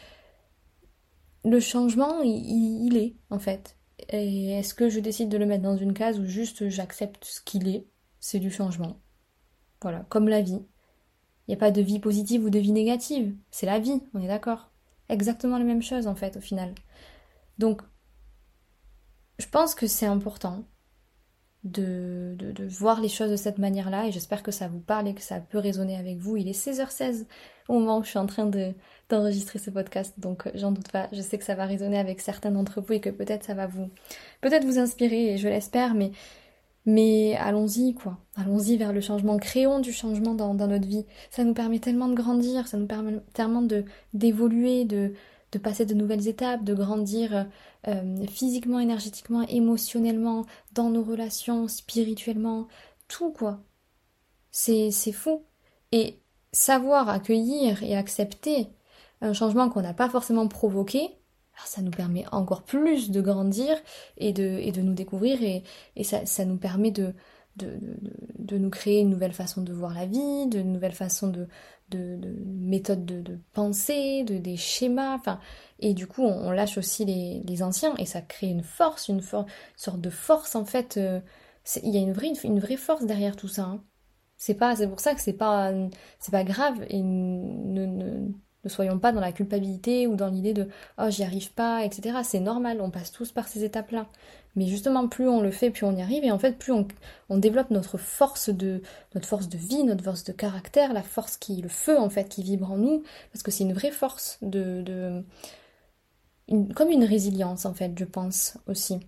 Le 1.44 1.58
changement, 1.58 2.20
il, 2.20 2.86
il 2.86 2.96
est, 2.96 3.16
en 3.30 3.40
fait. 3.40 3.76
Et 4.10 4.52
est-ce 4.52 4.74
que 4.74 4.90
je 4.90 5.00
décide 5.00 5.28
de 5.28 5.36
le 5.36 5.44
mettre 5.44 5.64
dans 5.64 5.76
une 5.76 5.94
case 5.94 6.20
ou 6.20 6.24
juste 6.24 6.68
j'accepte 6.68 7.24
ce 7.24 7.40
qu'il 7.40 7.66
est? 7.66 7.88
C'est 8.20 8.38
du 8.38 8.48
changement. 8.48 9.00
Voilà, 9.82 10.06
comme 10.08 10.28
la 10.28 10.40
vie. 10.40 10.62
Il 11.48 11.50
n'y 11.50 11.54
a 11.54 11.58
pas 11.58 11.72
de 11.72 11.82
vie 11.82 11.98
positive 11.98 12.44
ou 12.44 12.50
de 12.50 12.60
vie 12.60 12.70
négative. 12.70 13.34
C'est 13.50 13.66
la 13.66 13.80
vie, 13.80 14.00
on 14.14 14.22
est 14.22 14.28
d'accord. 14.28 14.70
Exactement 15.08 15.58
la 15.58 15.64
même 15.64 15.82
chose 15.82 16.06
en 16.06 16.14
fait 16.14 16.36
au 16.36 16.40
final. 16.40 16.76
Donc, 17.58 17.82
je 19.40 19.48
pense 19.48 19.74
que 19.74 19.88
c'est 19.88 20.06
important 20.06 20.64
de, 21.64 22.36
de, 22.38 22.66
voir 22.68 23.00
les 23.00 23.08
choses 23.08 23.30
de 23.30 23.36
cette 23.36 23.58
manière-là 23.58 24.06
et 24.06 24.12
j'espère 24.12 24.42
que 24.42 24.52
ça 24.52 24.68
vous 24.68 24.78
parle 24.78 25.08
et 25.08 25.14
que 25.14 25.20
ça 25.20 25.40
peut 25.40 25.58
résonner 25.58 25.96
avec 25.96 26.18
vous. 26.18 26.36
Il 26.36 26.48
est 26.48 26.52
16h16 26.52 27.26
au 27.68 27.74
moment 27.74 27.98
où 27.98 28.04
je 28.04 28.10
suis 28.10 28.18
en 28.18 28.26
train 28.26 28.46
de, 28.46 28.72
d'enregistrer 29.08 29.58
ce 29.58 29.70
podcast, 29.70 30.14
donc 30.18 30.46
euh, 30.46 30.50
j'en 30.54 30.72
doute 30.72 30.90
pas. 30.90 31.08
Je 31.12 31.20
sais 31.20 31.36
que 31.36 31.44
ça 31.44 31.54
va 31.54 31.66
résonner 31.66 31.98
avec 31.98 32.20
certains 32.20 32.50
d'entre 32.50 32.80
vous 32.80 32.94
et 32.94 33.00
que 33.00 33.10
peut-être 33.10 33.44
ça 33.44 33.54
va 33.54 33.66
vous, 33.66 33.90
peut-être 34.40 34.64
vous 34.64 34.78
inspirer 34.78 35.34
et 35.34 35.36
je 35.38 35.48
l'espère, 35.48 35.94
mais 35.94 36.12
mais 36.86 37.36
allons-y, 37.36 37.94
quoi. 37.94 38.16
Allons-y 38.34 38.78
vers 38.78 38.94
le 38.94 39.02
changement. 39.02 39.36
Créons 39.36 39.80
du 39.80 39.92
changement 39.92 40.32
dans, 40.32 40.54
notre 40.54 40.86
vie. 40.88 41.04
Ça 41.30 41.44
nous 41.44 41.52
permet 41.52 41.80
tellement 41.80 42.08
de 42.08 42.14
grandir, 42.14 42.66
ça 42.66 42.78
nous 42.78 42.86
permet 42.86 43.20
tellement 43.34 43.60
de 43.60 43.84
d'évoluer, 44.14 44.86
de, 44.86 45.12
de 45.52 45.58
passer 45.58 45.86
de 45.86 45.94
nouvelles 45.94 46.28
étapes, 46.28 46.64
de 46.64 46.74
grandir 46.74 47.46
euh, 47.86 48.26
physiquement, 48.26 48.80
énergétiquement, 48.80 49.42
émotionnellement, 49.42 50.44
dans 50.72 50.90
nos 50.90 51.02
relations, 51.02 51.68
spirituellement, 51.68 52.68
tout 53.08 53.32
quoi. 53.32 53.60
C'est 54.50 54.90
fou. 55.12 55.44
Et 55.92 56.18
savoir 56.52 57.08
accueillir 57.08 57.82
et 57.82 57.96
accepter 57.96 58.68
un 59.20 59.32
changement 59.32 59.68
qu'on 59.68 59.82
n'a 59.82 59.94
pas 59.94 60.08
forcément 60.08 60.48
provoqué, 60.48 61.18
ça 61.64 61.82
nous 61.82 61.90
permet 61.90 62.24
encore 62.32 62.62
plus 62.62 63.10
de 63.10 63.20
grandir 63.20 63.76
et 64.16 64.32
de, 64.32 64.58
et 64.62 64.72
de 64.72 64.80
nous 64.80 64.94
découvrir 64.94 65.42
et, 65.42 65.64
et 65.96 66.04
ça, 66.04 66.24
ça, 66.24 66.44
nous 66.44 66.56
permet 66.56 66.90
de, 66.90 67.14
de, 67.56 67.78
de, 68.38 68.58
nous 68.58 68.70
créer 68.70 69.00
une 69.00 69.10
nouvelle 69.10 69.32
façon 69.32 69.62
de 69.62 69.72
voir 69.72 69.92
la 69.92 70.06
vie, 70.06 70.46
de 70.46 70.62
nouvelles 70.62 70.92
façons 70.92 71.28
de, 71.28 71.48
de, 71.90 72.18
méthodes 72.46 73.04
de, 73.04 73.38
pensée, 73.52 74.24
de, 74.24 74.38
des 74.38 74.56
schémas, 74.56 75.14
enfin, 75.14 75.40
et 75.80 75.94
du 75.94 76.06
coup 76.06 76.22
on, 76.22 76.50
lâche 76.50 76.78
aussi 76.78 77.04
les, 77.04 77.42
les, 77.44 77.62
anciens 77.62 77.94
et 77.96 78.06
ça 78.06 78.20
crée 78.20 78.48
une 78.48 78.62
force, 78.62 79.08
une, 79.08 79.20
sorte 79.22 80.00
de 80.00 80.10
force 80.10 80.54
en 80.54 80.64
fait. 80.64 80.96
Euh, 80.96 81.20
il 81.82 81.94
y 81.94 81.98
a 81.98 82.00
une 82.00 82.12
vraie, 82.12 82.32
une, 82.44 82.60
vraie 82.60 82.76
force 82.76 83.04
derrière 83.04 83.36
tout 83.36 83.48
ça. 83.48 83.64
Hein. 83.64 83.84
C'est 84.36 84.54
pas, 84.54 84.76
c'est 84.76 84.88
pour 84.88 85.00
ça 85.00 85.14
que 85.14 85.20
c'est 85.20 85.32
pas, 85.32 85.72
c'est 86.18 86.32
pas 86.32 86.44
grave 86.44 86.84
et 86.88 87.02
ne, 87.02 87.86
ne, 87.86 88.28
ne 88.64 88.68
soyons 88.68 88.98
pas 88.98 89.12
dans 89.12 89.20
la 89.20 89.32
culpabilité 89.32 90.06
ou 90.06 90.16
dans 90.16 90.28
l'idée 90.28 90.54
de 90.54 90.68
oh 90.98 91.10
j'y 91.10 91.24
arrive 91.24 91.52
pas, 91.52 91.84
etc. 91.84 92.18
C'est 92.24 92.40
normal, 92.40 92.80
on 92.80 92.90
passe 92.90 93.12
tous 93.12 93.32
par 93.32 93.48
ces 93.48 93.64
étapes-là. 93.64 94.08
Mais 94.56 94.66
justement, 94.66 95.08
plus 95.08 95.28
on 95.28 95.40
le 95.40 95.50
fait, 95.50 95.70
plus 95.70 95.84
on 95.84 95.94
y 95.96 96.02
arrive, 96.02 96.24
et 96.24 96.32
en 96.32 96.38
fait, 96.38 96.58
plus 96.58 96.72
on, 96.72 96.86
développe 97.36 97.70
notre 97.70 97.98
force 97.98 98.50
de 98.50 98.82
notre 99.14 99.28
force 99.28 99.48
de 99.48 99.58
vie, 99.58 99.84
notre 99.84 100.04
force 100.04 100.24
de 100.24 100.32
caractère, 100.32 100.92
la 100.92 101.02
force 101.02 101.36
qui, 101.36 101.60
le 101.60 101.68
feu 101.68 101.98
en 101.98 102.10
fait, 102.10 102.28
qui 102.28 102.42
vibre 102.42 102.72
en 102.72 102.76
nous, 102.76 103.02
parce 103.32 103.42
que 103.42 103.50
c'est 103.50 103.64
une 103.64 103.72
vraie 103.72 103.92
force 103.92 104.38
de, 104.42 104.82
de 104.82 105.24
comme 106.74 106.90
une 106.90 107.04
résilience 107.04 107.66
en 107.66 107.74
fait, 107.74 107.92
je 107.96 108.04
pense 108.04 108.58
aussi, 108.66 109.00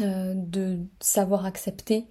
euh, 0.00 0.34
de 0.36 0.78
savoir 1.00 1.46
accepter 1.46 2.06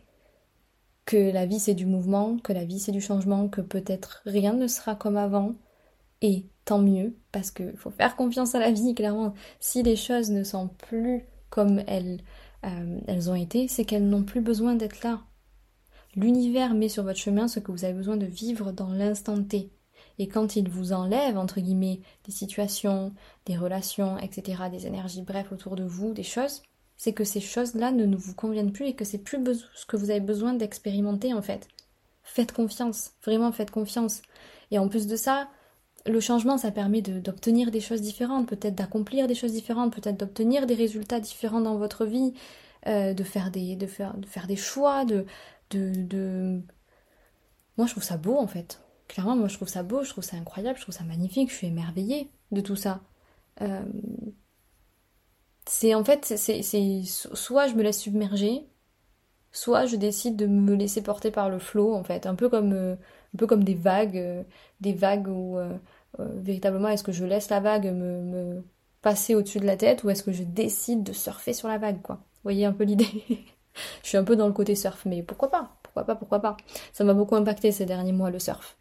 que 1.06 1.32
la 1.32 1.46
vie 1.46 1.60
c'est 1.60 1.74
du 1.74 1.86
mouvement, 1.86 2.38
que 2.38 2.54
la 2.54 2.66
vie 2.66 2.80
c'est 2.80 2.92
du 2.92 3.02
changement, 3.02 3.48
que 3.48 3.62
peut-être 3.62 4.22
rien 4.26 4.54
ne 4.54 4.68
sera 4.68 4.96
comme 4.96 5.18
avant, 5.18 5.54
et 6.22 6.46
tant 6.66 6.80
mieux, 6.80 7.16
parce 7.32 7.52
qu'il 7.52 7.76
faut 7.78 7.92
faire 7.92 8.16
confiance 8.16 8.56
à 8.56 8.60
la 8.60 8.72
vie, 8.72 8.96
clairement. 8.96 9.34
Si 9.60 9.84
les 9.84 9.98
choses 9.98 10.32
ne 10.32 10.44
sont 10.44 10.70
plus 10.70 11.26
comme 11.54 11.84
elles, 11.86 12.18
euh, 12.66 13.00
elles 13.06 13.30
ont 13.30 13.36
été, 13.36 13.68
c'est 13.68 13.86
qu'elles 13.86 14.10
n'ont 14.10 14.24
plus 14.24 14.42
besoin 14.42 14.74
d'être 14.74 15.04
là. 15.04 15.22
L'univers 16.16 16.74
met 16.74 16.90
sur 16.90 17.04
votre 17.04 17.20
chemin 17.20 17.48
ce 17.48 17.60
que 17.60 17.72
vous 17.72 17.86
avez 17.86 17.94
besoin 17.94 18.18
de 18.18 18.26
vivre 18.26 18.72
dans 18.72 18.90
l'instant 18.90 19.44
T. 19.44 19.70
Et 20.18 20.28
quand 20.28 20.56
il 20.56 20.68
vous 20.68 20.94
enlève, 20.94 21.38
entre 21.38 21.62
guillemets, 21.62 22.02
des 22.24 22.32
situations, 22.32 23.14
des 23.46 23.56
relations, 23.56 24.18
etc., 24.18 24.64
des 24.72 24.88
énergies, 24.88 25.22
bref, 25.22 25.52
autour 25.52 25.76
de 25.76 25.84
vous, 25.84 26.14
des 26.14 26.24
choses, 26.24 26.64
c'est 26.98 27.14
que 27.14 27.24
ces 27.24 27.40
choses-là 27.40 27.92
ne, 27.92 28.16
vous 28.16 28.34
conviennent 28.34 28.72
plus 28.72 28.88
et 28.88 28.96
que 28.96 29.06
c'est 29.06 29.20
plus 29.20 29.40
ce 29.76 29.86
que 29.86 29.96
vous 29.96 30.10
avez 30.10 30.22
besoin 30.22 30.56
d'expérimenter, 30.56 31.36
en 31.36 31.44
fait. 31.44 31.68
Faites 32.24 32.52
confiance, 32.52 33.12
vraiment 33.24 33.52
faites 33.52 33.70
confiance. 33.70 34.24
Et 34.72 34.80
en 34.80 34.88
plus 34.88 35.06
de 35.06 35.16
ça, 35.16 35.50
le 36.06 36.20
changement, 36.20 36.58
ça 36.58 36.72
permet 36.72 37.02
d'obtenir 37.02 37.72
des 37.72 37.80
choses 37.80 38.02
différentes, 38.02 38.48
peut-être 38.48 38.76
d'accomplir 38.76 39.28
des 39.28 39.36
choses 39.36 39.54
différentes, 39.54 39.94
peut-être 39.94 40.20
d'obtenir 40.20 40.66
des 40.66 40.76
résultats 40.76 41.20
différents 41.20 41.62
dans 41.62 41.78
votre 41.78 42.06
vie, 42.06 42.34
euh, 42.88 43.14
de, 43.14 43.24
faire 43.24 43.52
des, 43.52 43.76
de, 43.76 43.88
faire, 43.88 44.18
de 44.18 44.26
faire 44.26 44.48
des 44.48 44.58
choix, 44.58 45.06
de, 45.06 45.26
de, 45.72 46.62
Moi, 47.78 47.88
je 47.88 47.92
trouve 47.92 48.04
ça 48.04 48.18
beau, 48.18 48.38
en 48.38 48.48
fait. 48.48 48.82
Clairement, 49.08 49.36
moi, 49.36 49.48
je 49.48 49.56
trouve 49.56 49.70
ça 49.70 49.84
beau, 49.84 50.04
je 50.04 50.10
trouve 50.10 50.24
ça 50.24 50.38
incroyable, 50.38 50.78
je 50.78 50.84
trouve 50.84 50.96
ça 50.96 51.04
magnifique, 51.04 51.50
je 51.52 51.56
suis 51.56 51.68
émerveillée 51.68 52.30
de 52.52 52.62
tout 52.62 52.76
ça. 52.76 53.02
Euh, 53.62 53.84
c'est 55.66 55.96
en 55.96 56.04
fait, 56.04 56.26
c'est 56.26 57.04
soit 57.04 57.68
je 57.68 57.76
me 57.76 57.84
laisse 57.84 58.00
submerger, 58.02 58.68
soit 59.54 59.86
je 59.86 59.96
décide 59.96 60.36
de 60.36 60.48
me 60.48 60.76
laisser 60.76 61.02
porter 61.02 61.32
par 61.32 61.50
le 61.50 61.60
flot, 61.60 61.94
en 61.94 62.04
fait, 62.04 62.26
un 62.26 62.36
peu 62.36 62.50
comme, 62.50 62.74
euh, 62.74 62.96
des 63.34 63.76
vagues, 63.76 64.46
des 64.82 64.94
vagues 64.94 65.30
où 65.30 65.58
euh, 66.20 66.28
véritablement, 66.36 66.90
est-ce 66.90 67.04
que 67.04 67.12
je 67.12 67.26
laisse 67.26 67.50
la 67.50 67.60
vague 67.60 67.86
me, 67.86 68.64
passer 69.02 69.36
au-dessus 69.36 69.60
de 69.60 69.66
la 69.66 69.78
tête 69.78 70.04
ou 70.04 70.10
est-ce 70.10 70.24
que 70.24 70.32
je 70.32 70.44
décide 70.44 71.04
de 71.04 71.14
surfer 71.14 71.54
sur 71.54 71.68
la 71.68 71.78
vague, 71.78 72.02
quoi 72.02 72.16
Vous 72.16 72.42
voyez 72.44 72.66
un 72.66 72.74
peu 72.74 72.84
l'idée? 72.84 73.08
Je 74.04 74.10
suis 74.10 74.18
un 74.18 74.24
peu 74.24 74.36
dans 74.36 74.46
le 74.46 74.54
côté 74.54 74.76
surf, 74.76 75.04
mais 75.06 75.24
pourquoi 75.24 75.50
pas? 75.50 75.78
Pourquoi 75.82 76.04
pas 76.04 76.16
Pourquoi 76.16 76.40
pas? 76.40 76.58
Ça 76.92 77.04
m'a 77.04 77.16
beaucoup 77.16 77.36
impacté 77.36 77.72
ces 77.72 77.88
derniers 77.88 78.12
mois, 78.12 78.30
le 78.30 78.38
surf. 78.38 78.78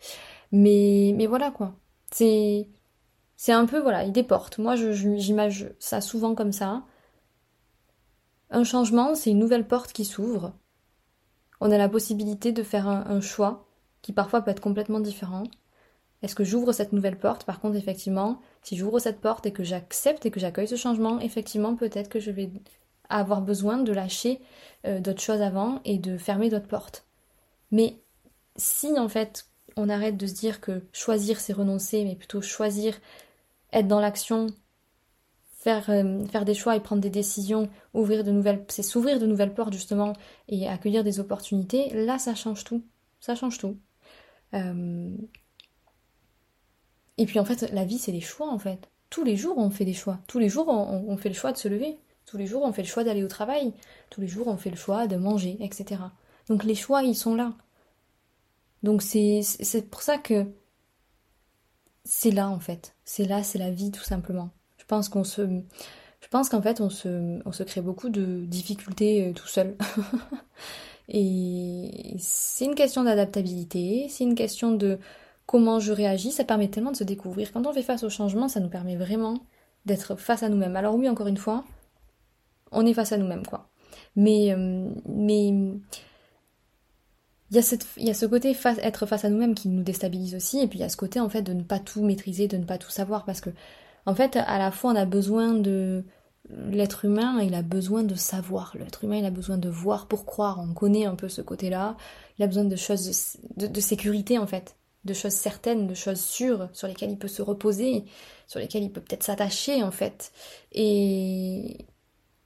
Mais, 0.52 1.26
voilà, 1.26 1.50
quoi. 1.50 1.74
C'est... 2.10 2.68
Un 3.48 3.64
peu, 3.66 3.80
voilà, 3.80 4.04
il 4.04 4.12
déporte. 4.12 4.58
Moi, 4.58 4.76
j'imagine 4.76 5.72
ça 5.78 6.02
souvent 6.02 6.34
comme 6.34 6.52
ça. 6.52 6.82
Un 8.50 8.64
changement, 8.64 9.14
c'est 9.14 9.30
une 9.30 9.38
nouvelle 9.38 9.66
porte 9.66 9.92
qui 9.94 10.04
s'ouvre. 10.04 10.52
On 11.64 11.70
a 11.70 11.78
la 11.78 11.88
possibilité 11.88 12.50
de 12.50 12.64
faire 12.64 12.88
un 12.88 13.20
choix 13.20 13.68
qui 14.02 14.12
parfois 14.12 14.42
peut 14.42 14.50
être 14.50 14.60
complètement 14.60 14.98
différent. 14.98 15.44
Est-ce 16.22 16.34
que 16.34 16.42
j'ouvre 16.42 16.72
cette 16.72 16.92
nouvelle 16.92 17.18
porte? 17.18 17.44
Par 17.44 17.60
contre, 17.60 17.76
effectivement, 17.76 18.40
si 18.62 18.76
j'ouvre 18.76 18.98
cette 18.98 19.20
porte 19.20 19.46
et 19.46 19.52
que 19.52 19.62
j'accepte 19.62 20.26
et 20.26 20.32
que 20.32 20.40
j'accueille 20.40 20.66
ce 20.66 20.74
changement, 20.74 21.20
effectivement, 21.20 21.76
peut-être 21.76 22.08
que 22.08 22.18
je 22.18 22.32
vais 22.32 22.50
avoir 23.08 23.42
besoin 23.42 23.78
de 23.78 23.92
lâcher 23.92 24.40
euh, 24.86 24.98
d'autres 24.98 25.22
choses 25.22 25.40
avant 25.40 25.80
et 25.84 25.98
de 25.98 26.18
fermer 26.18 26.50
d'autres 26.50 26.66
portes. 26.66 27.06
Mais 27.70 27.96
si 28.56 28.98
en 28.98 29.08
fait 29.08 29.46
on 29.76 29.88
arrête 29.88 30.16
de 30.16 30.26
se 30.26 30.34
dire 30.34 30.60
que 30.60 30.82
choisir 30.92 31.38
c'est 31.38 31.52
renoncer, 31.52 32.04
mais 32.04 32.16
plutôt 32.16 32.42
choisir, 32.42 33.00
être 33.72 33.86
dans 33.86 34.00
l'action, 34.00 34.48
faire, 35.62 35.88
euh, 35.90 36.24
faire 36.26 36.44
des 36.44 36.54
choix 36.54 36.74
et 36.74 36.80
prendre 36.80 37.00
des 37.00 37.10
décisions, 37.10 37.70
ouvrir 37.94 38.24
de 38.24 38.32
nouvelles, 38.32 38.64
c'est 38.68 38.82
s'ouvrir 38.82 39.20
de 39.20 39.26
nouvelles 39.26 39.54
portes 39.54 39.72
justement 39.72 40.12
et 40.48 40.66
accueillir 40.68 41.04
des 41.04 41.20
opportunités, 41.20 41.90
là 41.94 42.18
ça 42.18 42.34
change 42.34 42.64
tout. 42.64 42.84
Ça 43.20 43.36
change 43.36 43.58
tout. 43.58 43.78
Euh, 44.54 45.16
et 47.16 47.26
puis 47.26 47.38
en 47.38 47.44
fait, 47.44 47.70
la 47.72 47.84
vie, 47.84 47.98
c'est 47.98 48.10
des 48.10 48.20
choix 48.20 48.50
en 48.50 48.58
fait. 48.58 48.90
Tous 49.08 49.22
les 49.22 49.36
jours, 49.36 49.56
on 49.58 49.70
fait 49.70 49.84
des 49.84 49.92
choix. 49.92 50.18
Tous 50.26 50.40
les 50.40 50.48
jours, 50.48 50.66
on, 50.68 51.16
fait 51.16 51.28
le 51.28 51.34
choix 51.34 51.52
de 51.52 51.58
se 51.58 51.68
lever. 51.68 51.98
Tous 52.26 52.38
les 52.38 52.46
jours, 52.46 52.62
on 52.62 52.72
fait 52.72 52.82
le 52.82 52.88
choix 52.88 53.04
d'aller 53.04 53.22
au 53.22 53.28
travail. 53.28 53.72
Tous 54.10 54.20
les 54.20 54.26
jours, 54.26 54.48
on 54.48 54.56
fait 54.56 54.70
le 54.70 54.76
choix 54.76 55.06
de 55.06 55.16
manger, 55.16 55.58
etc. 55.60 56.00
Donc 56.48 56.64
les 56.64 56.74
choix, 56.74 57.02
ils 57.02 57.14
sont 57.14 57.36
là. 57.36 57.52
Donc 58.82 59.02
c'est 59.02 59.44
pour 59.90 60.02
ça 60.02 60.18
que 60.18 60.46
c'est 62.04 62.32
là 62.32 62.48
en 62.48 62.58
fait. 62.58 62.96
C'est 63.04 63.26
là, 63.26 63.44
c'est 63.44 63.58
la 63.58 63.70
vie 63.70 63.92
tout 63.92 64.02
simplement. 64.02 64.50
Pense 64.92 65.08
qu'on 65.08 65.24
se, 65.24 65.40
je 66.20 66.28
pense 66.28 66.50
qu'en 66.50 66.60
fait 66.60 66.82
on 66.82 66.90
se, 66.90 67.40
on 67.46 67.52
se 67.52 67.62
crée 67.62 67.80
beaucoup 67.80 68.10
de 68.10 68.44
difficultés 68.44 69.26
euh, 69.26 69.32
tout 69.32 69.46
seul. 69.46 69.74
Et 71.08 72.14
c'est 72.18 72.66
une 72.66 72.74
question 72.74 73.02
d'adaptabilité, 73.02 74.08
c'est 74.10 74.24
une 74.24 74.34
question 74.34 74.70
de 74.70 74.98
comment 75.46 75.80
je 75.80 75.94
réagis, 75.94 76.30
ça 76.30 76.44
permet 76.44 76.68
tellement 76.68 76.90
de 76.90 76.98
se 76.98 77.04
découvrir. 77.04 77.52
Quand 77.54 77.66
on 77.66 77.72
fait 77.72 77.80
face 77.80 78.02
au 78.02 78.10
changement, 78.10 78.48
ça 78.48 78.60
nous 78.60 78.68
permet 78.68 78.96
vraiment 78.96 79.38
d'être 79.86 80.14
face 80.16 80.42
à 80.42 80.50
nous-mêmes. 80.50 80.76
Alors 80.76 80.94
oui, 80.94 81.08
encore 81.08 81.26
une 81.26 81.38
fois, 81.38 81.64
on 82.70 82.84
est 82.84 82.92
face 82.92 83.12
à 83.12 83.16
nous-mêmes, 83.16 83.46
quoi. 83.46 83.70
Mais, 84.14 84.52
euh, 84.52 84.90
mais 85.06 85.48
il 85.48 85.80
y, 87.50 87.58
a 87.58 87.62
cette, 87.62 87.86
il 87.96 88.06
y 88.06 88.10
a 88.10 88.14
ce 88.14 88.26
côté 88.26 88.54
être 88.82 89.06
face 89.06 89.24
à 89.24 89.30
nous-mêmes 89.30 89.54
qui 89.54 89.70
nous 89.70 89.84
déstabilise 89.84 90.34
aussi, 90.34 90.60
et 90.60 90.66
puis 90.66 90.80
il 90.80 90.82
y 90.82 90.84
a 90.84 90.90
ce 90.90 90.98
côté 90.98 91.18
en 91.18 91.30
fait 91.30 91.40
de 91.40 91.54
ne 91.54 91.62
pas 91.62 91.78
tout 91.78 92.04
maîtriser, 92.04 92.46
de 92.46 92.58
ne 92.58 92.64
pas 92.64 92.76
tout 92.76 92.90
savoir, 92.90 93.24
parce 93.24 93.40
que 93.40 93.48
en 94.06 94.14
fait, 94.14 94.36
à 94.36 94.58
la 94.58 94.70
fois 94.70 94.92
on 94.92 94.96
a 94.96 95.04
besoin 95.04 95.54
de 95.54 96.04
l'être 96.48 97.04
humain, 97.04 97.40
il 97.40 97.54
a 97.54 97.62
besoin 97.62 98.02
de 98.02 98.14
savoir. 98.14 98.74
L'être 98.78 99.04
humain, 99.04 99.16
il 99.16 99.24
a 99.24 99.30
besoin 99.30 99.58
de 99.58 99.68
voir 99.68 100.06
pour 100.06 100.26
croire. 100.26 100.58
On 100.60 100.74
connaît 100.74 101.06
un 101.06 101.14
peu 101.14 101.28
ce 101.28 101.40
côté-là. 101.40 101.96
Il 102.38 102.42
a 102.42 102.46
besoin 102.46 102.64
de 102.64 102.76
choses 102.76 103.38
de 103.56 103.80
sécurité 103.80 104.38
en 104.38 104.46
fait 104.46 104.76
de 105.04 105.14
choses 105.14 105.32
certaines, 105.32 105.86
de 105.86 105.94
choses 105.94 106.20
sûres 106.20 106.68
sur 106.72 106.86
lesquelles 106.86 107.10
il 107.10 107.18
peut 107.18 107.28
se 107.28 107.42
reposer, 107.42 108.04
sur 108.46 108.60
lesquelles 108.60 108.84
il 108.84 108.92
peut 108.92 109.00
peut-être 109.00 109.22
s'attacher 109.22 109.82
en 109.82 109.90
fait. 109.90 110.32
Et, 110.72 111.86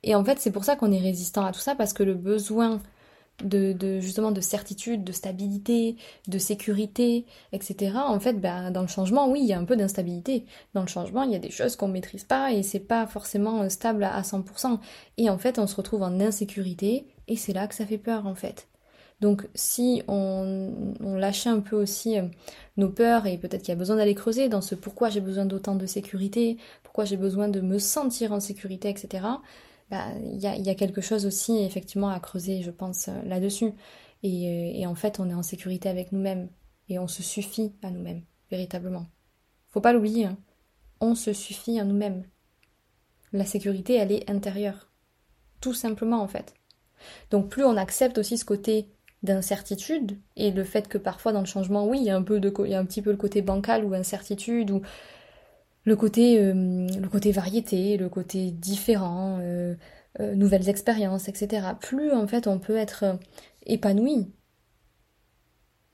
et 0.02 0.14
en 0.14 0.24
fait, 0.24 0.38
c'est 0.40 0.52
pour 0.52 0.64
ça 0.64 0.76
qu'on 0.76 0.92
est 0.92 1.00
résistant 1.00 1.44
à 1.44 1.52
tout 1.52 1.60
ça 1.60 1.74
parce 1.74 1.92
que 1.92 2.02
le 2.02 2.14
besoin 2.14 2.80
de, 3.44 4.00
justement 4.00 4.30
de 4.30 4.40
certitude, 4.40 5.04
de 5.04 5.12
stabilité, 5.12 5.96
de 6.28 6.38
sécurité, 6.38 7.26
etc. 7.52 7.92
En 7.96 8.20
fait, 8.20 8.34
ben, 8.34 8.70
dans 8.70 8.82
le 8.82 8.88
changement, 8.88 9.28
oui, 9.28 9.40
il 9.42 9.46
y 9.46 9.52
a 9.52 9.58
un 9.58 9.64
peu 9.64 9.76
d'instabilité. 9.76 10.44
Dans 10.74 10.82
le 10.82 10.88
changement, 10.88 11.22
il 11.22 11.32
y 11.32 11.36
a 11.36 11.40
des 11.40 11.50
choses 11.50 11.76
qu'on 11.76 11.88
maîtrise 11.88 12.24
pas 12.24 12.52
et 12.52 12.62
c'est 12.62 12.80
pas 12.80 13.06
forcément 13.06 13.68
stable 13.68 14.04
à 14.04 14.22
100%. 14.22 14.78
Et 15.18 15.30
en 15.30 15.38
fait, 15.38 15.58
on 15.58 15.66
se 15.66 15.76
retrouve 15.76 16.02
en 16.02 16.20
insécurité 16.20 17.06
et 17.28 17.36
c'est 17.36 17.52
là 17.52 17.66
que 17.66 17.74
ça 17.74 17.86
fait 17.86 17.98
peur 17.98 18.26
en 18.26 18.34
fait. 18.34 18.68
Donc 19.20 19.48
si 19.54 20.02
on, 20.08 20.72
lâchait 21.00 21.48
un 21.48 21.60
peu 21.60 21.76
aussi 21.76 22.18
euh, 22.18 22.24
nos 22.76 22.90
peurs 22.90 23.26
et 23.26 23.38
peut-être 23.38 23.62
qu'il 23.62 23.70
y 23.70 23.72
a 23.72 23.76
besoin 23.76 23.96
d'aller 23.96 24.14
creuser 24.14 24.48
dans 24.48 24.60
ce 24.60 24.74
pourquoi 24.74 25.08
j'ai 25.08 25.20
besoin 25.20 25.46
d'autant 25.46 25.74
de 25.74 25.86
sécurité, 25.86 26.58
pourquoi 26.82 27.06
j'ai 27.06 27.16
besoin 27.16 27.48
de 27.48 27.60
me 27.60 27.78
sentir 27.78 28.32
en 28.32 28.40
sécurité, 28.40 28.90
etc. 28.90 29.24
Bah, 29.90 30.08
il 30.20 30.40
y, 30.40 30.46
a, 30.46 30.74
quelque 30.74 31.00
chose 31.00 31.26
aussi 31.26 31.58
effectivement 31.58 32.08
à 32.08 32.18
creuser, 32.18 32.62
je 32.62 32.72
pense, 32.72 33.08
euh, 33.08 33.22
là-dessus. 33.24 33.66
Euh, 33.66 33.72
et, 34.24 34.86
en 34.86 34.96
fait, 34.96 35.20
on 35.20 35.30
est 35.30 35.34
en 35.34 35.44
sécurité 35.44 35.88
avec 35.88 36.10
nous-mêmes 36.10 36.48
et 36.88 36.98
on 36.98 37.06
se 37.06 37.22
suffit 37.22 37.72
à 37.82 37.90
nous-mêmes, 37.90 38.22
véritablement. 38.50 39.06
Faut 39.68 39.80
pas 39.80 39.92
l'oublier, 39.92 40.24
hein. 40.24 40.38
on 41.00 41.14
se 41.14 41.32
suffit 41.32 41.78
à 41.78 41.84
nous-mêmes. 41.84 42.24
La 43.32 43.44
sécurité, 43.44 43.94
elle 43.94 44.10
est 44.10 44.28
intérieure. 44.28 44.90
Tout 45.60 45.74
simplement, 45.74 46.20
en 46.20 46.28
fait. 46.28 46.54
Donc 47.30 47.48
plus 47.48 47.64
on 47.64 47.76
accepte 47.76 48.18
aussi 48.18 48.38
ce 48.38 48.44
côté 48.44 48.88
d'incertitude 49.22 50.18
et 50.36 50.50
le 50.50 50.64
fait 50.64 50.88
que 50.88 50.98
parfois 50.98 51.32
dans 51.32 51.40
le 51.40 51.46
changement, 51.46 51.86
oui, 51.86 51.98
il 52.00 52.04
y 52.04 52.10
a 52.10 52.16
un 52.16 52.22
peu 52.22 52.40
de, 52.40 52.52
il 52.64 52.70
y 52.70 52.74
a 52.74 52.80
un 52.80 52.84
petit 52.84 53.02
peu 53.02 53.10
le 53.10 53.16
côté 53.16 53.42
bancal 53.42 53.84
ou 53.84 53.94
incertitude 53.94 54.70
ou 54.70 54.82
le 55.86 55.96
côté, 55.96 56.38
euh, 56.40 56.52
le 57.00 57.08
côté 57.08 57.32
variété, 57.32 57.96
le 57.96 58.08
côté 58.10 58.50
différent, 58.50 59.38
euh, 59.40 59.74
euh, 60.20 60.34
nouvelles 60.34 60.68
expériences, 60.68 61.28
etc. 61.28 61.68
Plus 61.80 62.12
en 62.12 62.26
fait 62.26 62.46
on 62.48 62.58
peut 62.58 62.76
être 62.76 63.18
épanoui. 63.64 64.32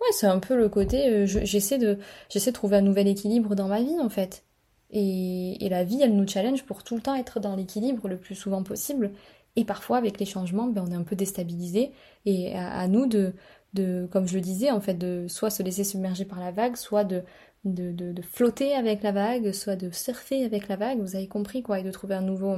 Ouais, 0.01 0.09
c'est 0.13 0.27
un 0.27 0.41
peu 0.41 0.57
le 0.57 0.69
côté, 0.69 1.27
j'essaie 1.27 1.79
de, 1.79 1.99
j'essaie 2.29 2.51
de 2.51 2.57
trouver 2.57 2.77
un 2.77 2.81
nouvel 2.81 3.07
équilibre 3.07 3.55
dans 3.55 3.69
ma 3.69 3.81
vie 3.81 4.01
en 4.01 4.09
fait. 4.09 4.45
Et, 4.91 5.65
et 5.65 5.69
la 5.69 5.85
vie, 5.85 6.01
elle 6.03 6.17
nous 6.17 6.27
challenge 6.27 6.65
pour 6.65 6.83
tout 6.83 6.97
le 6.97 7.03
temps 7.03 7.15
être 7.15 7.39
dans 7.39 7.55
l'équilibre 7.55 8.09
le 8.09 8.19
plus 8.19 8.35
souvent 8.35 8.63
possible. 8.63 9.13
Et 9.57 9.65
parfois, 9.65 9.99
avec 9.99 10.19
les 10.19 10.27
changements, 10.27 10.67
ben, 10.67 10.85
on 10.87 10.91
est 10.91 10.97
un 10.97 11.03
peu 11.03 11.17
déstabilisé. 11.17 11.93
Et 12.27 12.55
à, 12.57 12.87
nous 12.89 13.07
de, 13.07 13.33
de, 13.75 14.07
comme 14.11 14.27
je 14.27 14.35
le 14.35 14.41
disais, 14.41 14.71
en 14.71 14.81
fait, 14.81 14.95
de 14.95 15.27
soit 15.29 15.51
se 15.51 15.63
laisser 15.63 15.85
submerger 15.85 16.25
par 16.25 16.41
la 16.41 16.51
vague, 16.51 16.77
soit 16.77 17.05
de, 17.05 17.23
de, 17.65 17.93
de, 17.93 18.23
flotter 18.23 18.75
avec 18.75 19.03
la 19.03 19.13
vague, 19.13 19.53
soit 19.53 19.77
de 19.77 19.91
surfer 19.91 20.45
avec 20.45 20.69
la 20.69 20.77
vague, 20.77 21.01
vous 21.01 21.17
avez 21.17 21.29
compris, 21.29 21.63
quoi, 21.63 21.79
et 21.79 21.83
de 21.83 21.91
trouver 21.91 22.15
un 22.15 22.23
nouveau, 22.23 22.57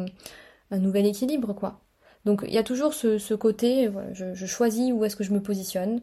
un 0.71 0.79
nouvel 0.79 1.07
équilibre, 1.07 1.53
quoi. 1.53 1.81
Donc 2.25 2.43
il 2.47 2.55
y 2.55 2.59
a 2.59 2.62
toujours 2.62 2.95
ce, 2.95 3.19
ce 3.19 3.35
côté, 3.35 3.90
je, 4.12 4.35
je, 4.35 4.47
choisis 4.47 4.93
où 4.93 5.05
est-ce 5.05 5.17
que 5.17 5.25
je 5.25 5.33
me 5.33 5.43
positionne, 5.43 6.01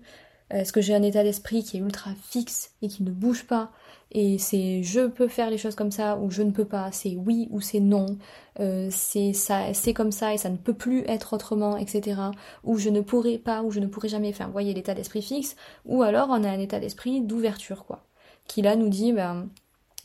est-ce 0.51 0.71
que 0.71 0.81
j'ai 0.81 0.93
un 0.93 1.01
état 1.01 1.23
d'esprit 1.23 1.63
qui 1.63 1.77
est 1.77 1.79
ultra 1.79 2.11
fixe 2.29 2.75
et 2.81 2.87
qui 2.87 3.03
ne 3.03 3.11
bouge 3.11 3.47
pas 3.47 3.71
et 4.11 4.37
c'est 4.37 4.83
je 4.83 5.07
peux 5.07 5.29
faire 5.29 5.49
les 5.49 5.57
choses 5.57 5.75
comme 5.75 5.91
ça 5.91 6.17
ou 6.17 6.29
je 6.29 6.43
ne 6.43 6.51
peux 6.51 6.65
pas, 6.65 6.91
c'est 6.91 7.15
oui 7.15 7.47
ou 7.51 7.61
c'est 7.61 7.79
non, 7.79 8.17
euh, 8.59 8.89
c'est 8.91 9.31
ça, 9.33 9.73
c'est 9.73 9.93
comme 9.93 10.11
ça 10.11 10.33
et 10.33 10.37
ça 10.37 10.49
ne 10.49 10.57
peut 10.57 10.73
plus 10.73 11.03
être 11.07 11.33
autrement, 11.33 11.77
etc. 11.77 12.19
Ou 12.65 12.77
je 12.77 12.89
ne 12.89 12.99
pourrai 13.01 13.37
pas 13.37 13.63
ou 13.63 13.71
je 13.71 13.79
ne 13.79 13.87
pourrai 13.87 14.09
jamais 14.09 14.33
faire. 14.33 14.47
Vous 14.47 14.51
voyez 14.51 14.73
l'état 14.73 14.93
d'esprit 14.93 15.21
fixe. 15.21 15.55
Ou 15.85 16.03
alors 16.03 16.27
on 16.29 16.43
a 16.43 16.49
un 16.49 16.59
état 16.59 16.79
d'esprit 16.79 17.21
d'ouverture 17.21 17.85
quoi, 17.85 18.03
qui 18.51 18.61
là 18.61 18.75
nous 18.75 18.89
dit 18.89 19.13
ben 19.13 19.49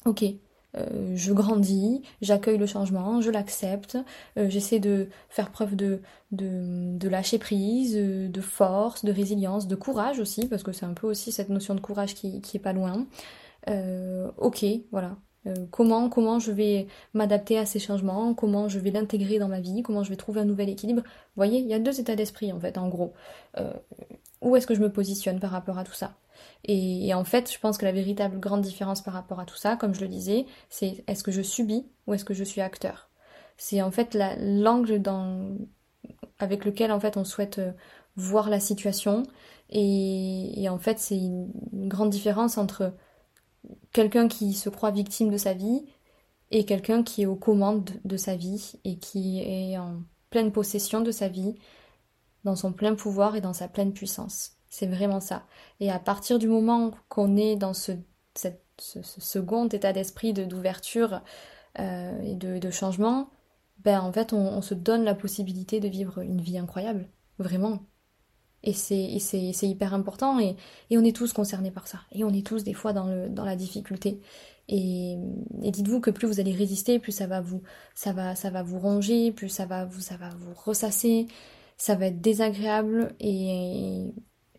ok. 0.04 0.24
Euh, 0.76 1.16
je 1.16 1.32
grandis, 1.32 2.02
j'accueille 2.20 2.59
le 2.59 2.66
changement, 2.66 3.22
je 3.22 3.30
l'accepte, 3.30 3.96
euh, 4.37 4.50
j'essaie 4.50 4.78
de 4.78 5.09
faire 5.30 5.50
preuve 5.50 5.74
de, 5.74 6.02
de, 6.32 7.09
lâcher 7.09 7.38
prise, 7.38 7.96
de 7.96 8.40
force, 8.42 9.02
de 9.02 9.11
résilience, 9.11 9.68
de 9.68 9.74
courage 9.74 10.18
aussi, 10.20 10.46
parce 10.48 10.62
que 10.62 10.72
c'est 10.72 10.85
un 10.85 10.92
peu 10.92 11.06
aussi 11.06 11.32
cette 11.32 11.48
notion 11.48 11.74
de 11.74 11.80
courage 11.80 12.14
qui, 12.14 12.42
qui 12.42 12.59
est 12.59 12.61
pas 12.61 12.74
loin. 12.74 13.06
Euh, 13.68 14.30
ok, 14.37 14.66
voilà. 14.92 15.16
Euh, 15.46 15.54
comment, 15.70 16.09
comment 16.09 16.38
je 16.38 16.52
vais 16.52 16.88
m'adapter 17.14 17.59
à 17.59 17.66
ces 17.66 17.78
changements, 17.78 18.35
comment 18.35 18.68
je 18.68 18.78
vais 18.78 18.90
l'intégrer 18.90 19.38
dans 19.38 19.48
ma 19.48 19.61
vie, 19.61 19.82
comment 19.82 20.02
je 20.02 20.11
vais 20.11 20.16
trouver 20.16 20.40
un 20.40 20.44
nouvel 20.44 20.68
équilibre? 20.68 21.02
Vous 21.02 21.37
voyez, 21.37 21.61
il 21.61 21.66
y 21.66 21.74
a 21.74 21.78
deux 21.78 22.00
états 22.00 22.16
d'esprit 22.16 22.52
en 22.52 22.61
fait, 22.61 22.78
en 22.78 22.88
gros. 22.88 23.12
Euh, 23.59 23.72
où 24.42 24.56
est-ce 24.56 24.66
que 24.66 24.74
je 24.74 24.80
me 24.80 24.90
positionne 24.90 25.40
par 25.40 25.50
rapport 25.50 25.78
à 25.78 25.85
tout 25.85 25.94
ça? 25.94 26.14
Et, 26.64 27.12
en 27.14 27.25
fait, 27.25 27.53
je 27.53 27.59
pense 27.59 27.79
que 27.79 27.85
la 27.85 27.92
véritable 27.92 28.40
grande 28.40 28.62
différence 28.62 29.03
par 29.03 29.14
rapport 29.14 29.40
à 29.40 29.44
tout 29.44 29.57
ça, 29.57 29.77
comme 29.77 29.94
je 29.94 30.01
le 30.01 30.09
disais, 30.09 30.46
c'est 30.68 31.05
est-ce 31.07 31.22
que 31.22 31.33
je 31.33 31.42
subis 31.42 31.87
ou 32.07 32.14
est-ce 32.14 32.25
que 32.25 32.35
je 32.35 32.44
suis 32.44 32.61
acteur? 32.61 33.11
C'est 33.57 33.83
en 33.83 33.90
fait 33.90 34.16
l'angle 34.40 35.03
avec 36.38 36.64
lequel 36.64 36.92
en 36.92 37.01
fait 37.01 37.16
on 37.16 37.25
souhaite 37.25 37.61
voir 38.16 38.51
la 38.51 38.61
situation 38.61 39.22
et 39.70 40.66
en 40.68 40.79
fait 40.79 40.99
c'est 40.99 41.16
une 41.16 41.51
grande 41.88 42.11
différence 42.11 42.59
entre 42.59 42.94
quelqu'un 43.92 44.29
qui 44.29 44.53
se 44.53 44.68
croit 44.68 44.90
victime 44.90 45.31
de 45.31 45.38
sa 45.38 45.55
vie 45.55 45.87
et 46.51 46.64
quelqu'un 46.64 47.03
qui 47.03 47.22
est 47.22 47.27
aux 47.27 47.37
commandes 47.37 47.90
de 48.05 48.16
sa 48.16 48.37
vie 48.37 48.75
et 48.85 48.99
qui 48.99 49.40
est 49.40 49.79
en 49.79 50.03
pleine 50.31 50.53
possession 50.53 51.01
de 51.01 51.11
sa 51.11 51.29
vie, 51.29 51.55
dans 52.44 52.57
son 52.57 52.72
plein 52.72 52.94
pouvoir 52.94 53.37
et 53.37 53.40
dans 53.40 53.53
sa 53.53 53.68
pleine 53.68 53.92
puissance. 53.92 54.55
C'est 54.76 54.86
vraiment 54.86 55.20
ça. 55.20 55.46
Et 55.80 55.90
à 55.90 55.98
partir 55.98 56.38
du 56.38 56.48
moment 56.48 56.90
qu'on 57.08 57.38
est 57.38 57.56
dans 57.56 57.72
ce, 57.72 57.92
second 58.76 59.68
état 59.68 59.94
d'esprit 59.94 60.34
d'ouverture 60.34 61.22
euh, 61.78 62.20
et 62.20 62.34
de, 62.34 62.70
changement, 62.70 63.30
ben 63.78 64.00
en 64.00 64.12
fait 64.12 64.34
on 64.34 64.60
se 64.60 64.74
donne 64.74 65.02
la 65.02 65.14
possibilité 65.14 65.80
de 65.80 65.88
vivre 65.88 66.18
une 66.18 66.42
vie 66.42 66.58
incroyable. 66.58 67.08
Vraiment. 67.38 67.78
Et 68.64 68.74
c'est 68.74 69.66
hyper 69.66 69.94
important 69.94 70.38
et, 70.38 70.56
on 70.90 71.04
est 71.04 71.16
tous 71.16 71.32
concernés 71.32 71.70
par 71.70 71.86
ça. 71.86 72.00
Et 72.12 72.22
on 72.22 72.30
est 72.34 72.46
tous 72.46 72.62
des 72.62 72.74
fois 72.74 72.92
dans, 72.92 73.06
le, 73.06 73.30
dans 73.30 73.46
la 73.46 73.56
difficulté. 73.56 74.20
Et, 74.68 75.16
dites-vous 75.54 76.00
que 76.00 76.10
plus 76.10 76.28
vous 76.28 76.38
allez 76.38 76.52
résister, 76.52 76.98
plus 76.98 77.12
ça 77.12 77.26
va 77.26 77.40
vous, 77.40 77.62
ça 77.94 78.12
va, 78.12 78.34
ça 78.34 78.50
va 78.50 78.62
vous 78.62 78.78
ronger, 78.78 79.32
plus 79.32 79.48
ça 79.48 79.64
va 79.64 79.86
vous, 79.86 80.02
ça 80.02 80.18
va 80.18 80.28
vous 80.38 80.52
ressasser, 80.52 81.28
ça 81.78 81.94
va 81.94 82.08
être 82.08 82.20
désagréable. 82.20 83.14
Et 83.20 84.12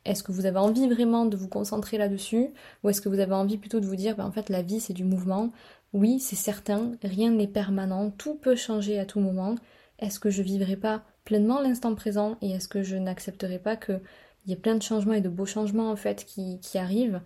est-ce 0.08 0.24
que 0.24 0.32
vous 0.32 0.46
avez 0.46 0.60
envie 0.60 0.88
vraiment 0.88 1.26
de 1.26 1.36
vous 1.36 1.50
concentrer 1.50 1.98
là-dessus 1.98 2.50
Ou 2.84 2.90
est-ce 2.90 3.02
que 3.02 3.10
vous 3.10 3.20
avez 3.20 3.34
envie 3.34 3.58
plutôt 3.58 3.80
de 3.80 3.86
vous 3.86 3.96
dire, 3.96 4.16
ben, 4.16 4.26
en 4.26 4.32
fait, 4.32 4.50
la 4.50 4.62
vie 4.62 4.80
c'est 4.80 4.94
du 4.94 5.04
mouvement 5.04 5.52
Oui, 5.94 6.20
c'est 6.20 6.36
certain, 6.36 6.94
rien 7.04 7.32
n'est 7.32 7.48
permanent, 7.48 8.10
tout 8.12 8.36
peut 8.36 8.56
changer 8.56 9.00
à 9.00 9.06
tout 9.06 9.20
moment. 9.20 9.56
Est-ce 10.00 10.20
que 10.20 10.30
je 10.30 10.42
vivrai 10.42 10.78
pas 10.78 11.04
pleinement 11.26 11.60
l'instant 11.60 11.94
présent 11.94 12.38
et 12.42 12.52
est-ce 12.52 12.68
que 12.70 12.84
je 12.84 12.96
n'accepterai 12.96 13.60
pas 13.60 13.76
qu'il 13.76 14.00
y 14.46 14.54
ait 14.54 14.56
plein 14.56 14.76
de 14.76 14.84
changements 14.84 15.14
et 15.14 15.22
de 15.22 15.30
beaux 15.30 15.46
changements 15.46 15.92
en 15.92 15.96
fait 15.96 16.24
qui, 16.24 16.60
arrivent? 16.76 17.22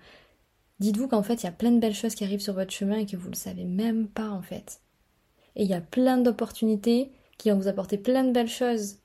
Dites-vous 0.80 1.08
qu'en 1.08 1.22
fait 1.22 1.44
il 1.44 1.46
y 1.46 1.50
a 1.50 1.52
plein 1.52 1.72
de 1.72 1.80
belles 1.80 1.94
choses 1.94 2.15
qui 2.15 2.24
arrivent 2.24 2.41
sur 2.41 2.56
votre 2.56 2.72
chemin 2.72 2.98
et 2.98 3.06
que 3.06 3.17
vous 3.17 3.28
ne 3.28 3.34
le 3.34 3.38
savez 3.38 3.65
même 3.65 4.08
pas 4.08 4.30
en 4.30 4.41
fait. 4.41 4.82
Et 5.56 5.63
il 5.63 5.70
y 5.70 5.76
a 5.76 5.82
plein 5.82 6.17
d'opportunités 6.17 7.12
qui 7.38 7.52
vont 7.52 7.58
vous 7.58 7.67
apporter 7.67 7.98
plein 7.98 8.24
de 8.24 8.32
belles 8.32 8.48
choses. 8.48 9.01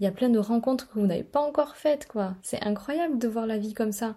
Il 0.00 0.04
y 0.04 0.06
a 0.06 0.12
plein 0.12 0.30
de 0.30 0.38
rencontres 0.38 0.88
que 0.88 0.98
vous 0.98 1.06
n'avez 1.06 1.24
pas 1.24 1.40
encore 1.40 1.76
faites 1.76 2.06
quoi. 2.08 2.36
C'est 2.42 2.62
incroyable 2.64 3.18
de 3.18 3.28
voir 3.28 3.46
la 3.46 3.58
vie 3.58 3.74
comme 3.74 3.92
ça. 3.92 4.16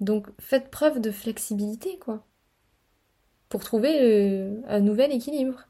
Donc 0.00 0.28
faites 0.40 0.70
preuve 0.70 1.00
de 1.00 1.10
flexibilité 1.10 1.98
quoi. 1.98 2.26
Pour 3.48 3.64
trouver 3.64 3.98
euh, 4.02 4.60
un 4.66 4.80
nouvel 4.80 5.12
équilibre. 5.12 5.68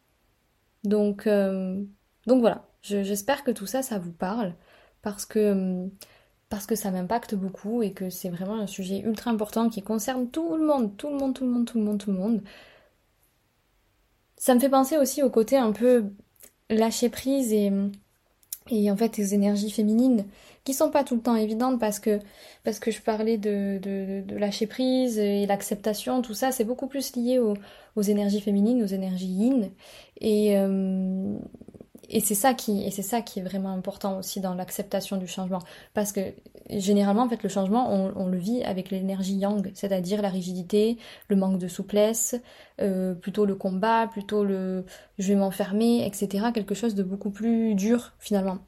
Donc, 0.85 1.27
euh, 1.27 1.85
donc 2.27 2.41
voilà, 2.41 2.69
J'espère 2.83 3.45
que 3.45 3.51
tout 3.51 3.67
ça, 3.67 3.83
ça 3.83 3.99
vous 3.99 4.13
parle 4.13 4.55
parce 5.03 5.27
que, 5.27 5.89
parce 6.49 6.67
que 6.67 6.75
ça 6.75 6.91
m'impacte 6.91 7.35
beaucoup 7.35 7.83
et 7.83 7.93
que 7.93 8.09
c'est 8.11 8.31
vraiment 8.31 8.59
un 8.59 8.67
sujet 8.67 9.01
ultra 9.01 9.31
important 9.31 9.69
qui 9.69 9.83
concerne 9.83 10.31
tout 10.31 10.57
le 10.57 10.65
monde, 10.65 10.97
tout 10.97 11.09
le 11.09 11.17
monde, 11.17 11.35
tout 11.35 11.45
le 11.45 11.51
monde, 11.51 11.67
tout 11.67 11.79
le 11.79 11.85
monde, 11.85 11.99
tout 11.99 12.13
le 12.13 12.19
monde. 12.19 12.43
Ça 14.37 14.55
me 14.55 14.61
fait 14.61 14.69
penser 14.69 14.97
aussi 14.97 15.23
au 15.23 15.31
côté 15.31 15.57
un 15.57 15.73
peu 15.73 16.13
lâcher 16.71 17.09
prise 17.11 17.53
et, 17.53 17.73
et 18.71 18.91
en 18.91 18.97
fait 18.97 19.17
les 19.17 19.35
énergies 19.35 19.71
féminines 19.71 20.25
qui 20.65 20.75
sont 20.75 20.91
pas 20.91 21.05
tout 21.05 21.15
le 21.15 21.21
temps 21.21 21.37
évidentes 21.37 21.81
parce 21.81 21.99
que 21.99 22.19
parce 22.65 22.79
que 22.79 22.91
je 22.91 23.01
parlais 23.01 23.39
de, 23.39 23.79
de, 23.79 24.37
lâcher 24.37 24.67
prise 24.67 25.19
et 25.19 25.47
l'acceptation 25.47 26.23
tout 26.23 26.35
ça 26.35 26.53
c'est 26.53 26.65
beaucoup 26.65 26.87
plus 26.87 27.17
lié 27.17 27.39
aux, 27.39 27.57
énergies 28.03 28.41
féminines 28.41 28.83
aux 28.83 28.87
énergies 28.87 29.27
yin. 29.27 29.71
Et, 30.21 30.57
euh, 30.57 31.37
et 32.09 32.21
c'est 32.21 32.35
ça 32.35 32.55
qui 32.55 32.85
et 32.85 32.91
c'est 32.91 33.03
ça 33.03 33.21
qui 33.21 33.41
est 33.41 33.43
vraiment 33.43 33.71
important 33.73 34.19
aussi 34.19 34.41
dans 34.41 34.55
l'acceptation 34.55 35.17
du 35.17 35.27
changement. 35.27 35.61
Parce 35.95 36.13
que 36.13 36.21
généralement 36.71 37.23
en 37.23 37.29
fait 37.29 37.43
le 37.43 37.49
changement 37.49 37.93
on, 37.93 38.27
le 38.27 38.39
vit 38.39 38.63
avec 38.63 38.91
l'énergie 38.91 39.35
yang 39.35 39.71
c'est-à-dire 39.75 40.23
la 40.23 40.29
rigidité 40.29 40.99
le 41.29 41.37
manque 41.37 41.59
de 41.59 41.69
souplesse 41.69 42.37
euh, 42.81 43.15
plutôt 43.15 43.47
le 43.47 43.55
combat 43.55 44.07
plutôt 44.07 44.45
le 44.45 44.85
je 45.19 45.29
vais 45.29 45.39
m'enfermer 45.39 46.07
etc 46.07 46.47
quelque 46.53 46.75
chose 46.75 46.95
de 46.95 47.03
beaucoup 47.03 47.31
plus 47.31 47.75
dur 47.75 48.13
finalement. 48.19 48.59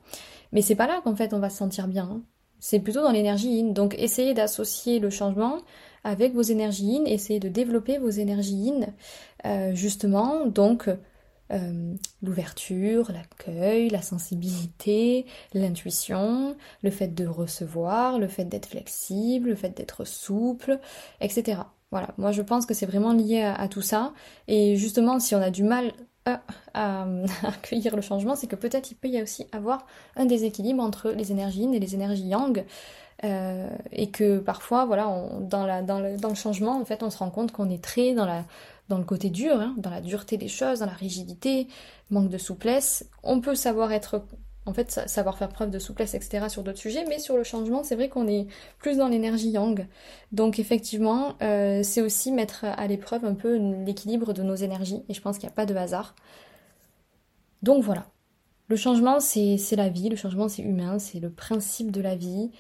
Mais 0.52 0.62
c'est 0.62 0.74
pas 0.74 0.86
là 0.86 1.00
qu'en 1.04 1.14
fait 1.14 1.32
on 1.32 1.38
va 1.38 1.50
se 1.50 1.56
sentir 1.58 1.88
bien 1.88 2.04
hein. 2.04 2.22
c'est 2.58 2.80
plutôt 2.80 3.02
dans 3.02 3.12
l'énergie 3.12 3.48
yin. 3.48 3.72
Donc 3.72 3.94
essayez 3.98 4.34
d'associer 4.34 4.98
le 4.98 5.10
changement 5.10 5.58
avec 6.04 6.34
vos 6.34 6.42
énergies 6.42 6.86
yin 6.86 7.06
essayez 7.06 7.40
de 7.40 7.48
développer 7.48 7.98
vos 7.98 8.10
énergies 8.10 8.56
yin 8.56 8.86
euh, 9.46 9.74
justement. 9.74 10.46
Donc 10.46 10.90
euh, 11.52 11.94
l'ouverture, 12.22 13.10
l'accueil, 13.10 13.88
la 13.88 14.02
sensibilité, 14.02 15.26
l'intuition, 15.52 16.56
le 16.82 16.90
fait 16.90 17.08
de 17.08 17.26
recevoir, 17.26 18.18
le 18.18 18.28
fait 18.28 18.44
d'être 18.44 18.66
flexible, 18.66 19.48
le 19.48 19.54
fait 19.56 19.76
d'être 19.76 20.04
souple, 20.04 20.78
etc. 21.20 21.62
Voilà, 21.90 22.14
moi 22.18 22.30
je 22.30 22.42
pense 22.42 22.66
que 22.66 22.74
c'est 22.74 22.86
vraiment 22.86 23.12
lié 23.12 23.42
à, 23.42 23.66
tout 23.66 23.82
ça. 23.82 24.12
Et 24.46 24.76
justement, 24.76 25.18
si 25.18 25.34
on 25.34 25.42
a 25.42 25.50
du 25.50 25.64
mal 25.64 25.92
à, 26.74 27.06
accueillir 27.42 27.96
le 27.96 28.02
changement, 28.02 28.36
c'est 28.36 28.46
que 28.46 28.56
peut-être 28.56 28.92
il 28.92 28.94
peut 28.94 29.08
y 29.08 29.20
aussi 29.20 29.46
avoir 29.50 29.86
un 30.16 30.26
déséquilibre 30.26 30.82
entre 30.82 31.10
les 31.10 31.32
énergies 31.32 31.62
yin 31.62 31.74
et 31.74 31.80
les 31.80 31.94
énergies 31.94 32.28
yang. 32.28 32.64
Euh, 33.22 33.68
et 33.92 34.10
que 34.10 34.38
parfois, 34.38 34.86
voilà, 34.86 35.04
dans, 35.40 35.66
le, 35.66 36.16
dans 36.16 36.28
le 36.28 36.34
changement, 36.34 36.80
en 36.80 36.84
fait, 36.86 37.02
on 37.02 37.10
se 37.10 37.18
rend 37.18 37.30
compte 37.30 37.52
qu'on 37.52 37.68
est 37.68 37.82
très 37.82 38.14
dans 38.14 38.24
la 38.24 38.44
dans 38.90 38.98
le 38.98 39.04
côté 39.04 39.30
dur, 39.30 39.58
hein, 39.60 39.74
dans 39.78 39.88
la 39.88 40.00
dureté 40.00 40.36
des 40.36 40.48
choses, 40.48 40.80
dans 40.80 40.86
la 40.86 40.92
rigidité, 40.92 41.68
manque 42.10 42.28
de 42.28 42.38
souplesse. 42.38 43.08
On 43.22 43.40
peut 43.40 43.54
savoir 43.54 43.92
être, 43.92 44.26
en 44.66 44.74
fait, 44.74 44.90
savoir 45.06 45.38
faire 45.38 45.48
preuve 45.48 45.70
de 45.70 45.78
souplesse, 45.78 46.14
etc. 46.14 46.48
sur 46.48 46.64
d'autres 46.64 46.80
sujets, 46.80 47.04
mais 47.08 47.20
sur 47.20 47.36
le 47.36 47.44
changement, 47.44 47.84
c'est 47.84 47.94
vrai 47.94 48.08
qu'on 48.08 48.26
est 48.26 48.48
plus 48.78 48.98
dans 48.98 49.06
l'énergie 49.06 49.50
yang. 49.50 49.86
Donc 50.32 50.58
effectivement, 50.58 51.36
euh, 51.40 51.82
c'est 51.84 52.02
aussi 52.02 52.32
mettre 52.32 52.64
à 52.64 52.86
l'épreuve 52.88 53.24
un 53.24 53.34
peu 53.34 53.56
l'équilibre 53.84 54.32
de 54.32 54.42
nos 54.42 54.56
énergies, 54.56 55.04
et 55.08 55.14
je 55.14 55.20
pense 55.20 55.38
qu'il 55.38 55.46
n'y 55.46 55.52
a 55.52 55.54
pas 55.54 55.66
de 55.66 55.74
hasard. 55.76 56.16
Donc 57.62 57.84
voilà. 57.84 58.10
Le 58.66 58.76
changement, 58.76 59.20
c'est 59.20 59.56
la 59.76 59.88
vie, 59.88 60.08
le 60.08 60.16
changement, 60.16 60.48
c'est 60.48 60.62
humain, 60.62 60.98
c'est 60.98 61.20
le 61.20 61.30
principe 61.30 61.92
de 61.92 62.00
la 62.00 62.16
vie. 62.16 62.50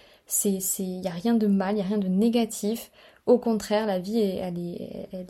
Il 0.44 1.00
n'y 1.00 1.08
a 1.08 1.10
rien 1.10 1.34
de 1.34 1.48
mal, 1.48 1.72
il 1.72 1.76
n'y 1.76 1.82
a 1.82 1.86
rien 1.86 1.98
de 1.98 2.08
négatif. 2.08 2.92
Au 3.30 3.38
contraire, 3.38 3.86
la 3.86 4.00
vie, 4.00 4.18
elle 4.18 4.58
est, 4.58 5.08
elle, 5.12 5.26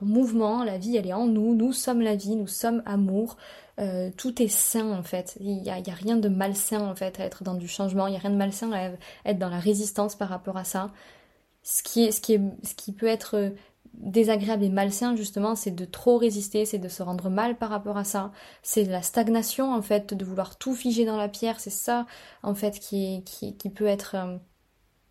en 0.00 0.06
mouvement, 0.06 0.64
la 0.64 0.78
vie, 0.78 0.96
elle 0.96 1.06
est 1.06 1.12
en 1.12 1.26
nous, 1.26 1.54
nous 1.54 1.74
sommes 1.74 2.00
la 2.00 2.16
vie, 2.16 2.36
nous 2.36 2.46
sommes 2.46 2.82
amour, 2.86 3.36
euh, 3.80 4.08
tout 4.16 4.40
est 4.40 4.48
sain 4.48 4.90
en 4.92 5.02
fait, 5.02 5.36
il 5.38 5.60
n'y 5.60 5.68
a, 5.68 5.74
a, 5.74 5.94
rien 5.94 6.16
de 6.16 6.30
malsain 6.30 6.80
en 6.80 6.94
fait 6.94 7.20
à 7.20 7.24
être 7.26 7.44
dans 7.44 7.52
du 7.54 7.68
changement, 7.68 8.06
il 8.06 8.12
n'y 8.12 8.16
a 8.16 8.20
rien 8.20 8.30
de 8.30 8.36
malsain 8.36 8.72
à 8.72 8.92
être 9.26 9.38
dans 9.38 9.50
la 9.50 9.58
résistance 9.58 10.16
par 10.16 10.30
rapport 10.30 10.56
à 10.56 10.64
ça. 10.64 10.90
Ce 11.62 11.82
qui, 11.82 12.04
est, 12.04 12.12
ce 12.12 12.22
qui, 12.22 12.32
est, 12.32 12.40
ce 12.62 12.74
qui 12.74 12.92
peut 12.92 13.08
être 13.08 13.52
désagréable 13.92 14.64
et 14.64 14.70
malsain 14.70 15.14
justement, 15.14 15.54
c'est 15.54 15.70
de 15.70 15.84
trop 15.84 16.16
résister, 16.16 16.64
c'est 16.64 16.78
de 16.78 16.88
se 16.88 17.02
rendre 17.02 17.28
mal 17.28 17.58
par 17.58 17.68
rapport 17.68 17.98
à 17.98 18.04
ça, 18.04 18.32
c'est 18.62 18.84
la 18.84 19.02
stagnation 19.02 19.74
en 19.74 19.82
fait, 19.82 20.14
de 20.14 20.24
vouloir 20.24 20.56
tout 20.56 20.74
figer 20.74 21.04
dans 21.04 21.18
la 21.18 21.28
pierre, 21.28 21.60
c'est 21.60 21.68
ça 21.68 22.06
en 22.42 22.54
fait 22.54 22.78
qui, 22.78 23.16
est, 23.16 23.22
qui, 23.22 23.54
qui 23.54 23.68
peut 23.68 23.86
être... 23.86 24.14
Euh, 24.16 24.38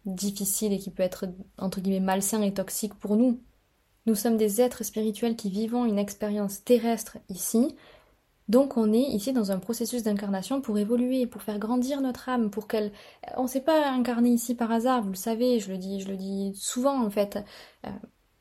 difficile 0.05 0.73
et 0.73 0.79
qui 0.79 0.91
peut 0.91 1.03
être 1.03 1.25
entre 1.57 1.81
guillemets 1.81 1.99
malsain 1.99 2.41
et 2.41 2.53
toxique 2.53 2.95
pour 2.95 3.15
nous. 3.15 3.39
Nous 4.05 4.15
sommes 4.15 4.37
des 4.37 4.61
êtres 4.61 4.83
spirituels 4.83 5.35
qui 5.35 5.49
vivons 5.49 5.85
une 5.85 5.99
expérience 5.99 6.63
terrestre 6.63 7.17
ici, 7.29 7.75
donc 8.51 8.75
on 8.75 8.91
est 8.91 8.99
ici 8.99 9.31
dans 9.31 9.53
un 9.53 9.59
processus 9.59 10.03
d'incarnation 10.03 10.59
pour 10.59 10.77
évoluer, 10.77 11.25
pour 11.25 11.41
faire 11.41 11.57
grandir 11.57 12.01
notre 12.01 12.27
âme, 12.27 12.49
pour 12.49 12.67
qu'elle... 12.67 12.91
On 13.37 13.43
ne 13.43 13.47
s'est 13.47 13.61
pas 13.61 13.89
incarné 13.89 14.29
ici 14.29 14.55
par 14.55 14.71
hasard, 14.73 15.03
vous 15.03 15.11
le 15.11 15.15
savez, 15.15 15.61
je 15.61 15.71
le 15.71 15.77
dis, 15.77 16.01
je 16.01 16.09
le 16.09 16.17
dis 16.17 16.51
souvent 16.55 17.01
en 17.01 17.09
fait. 17.09 17.39
Euh, 17.85 17.89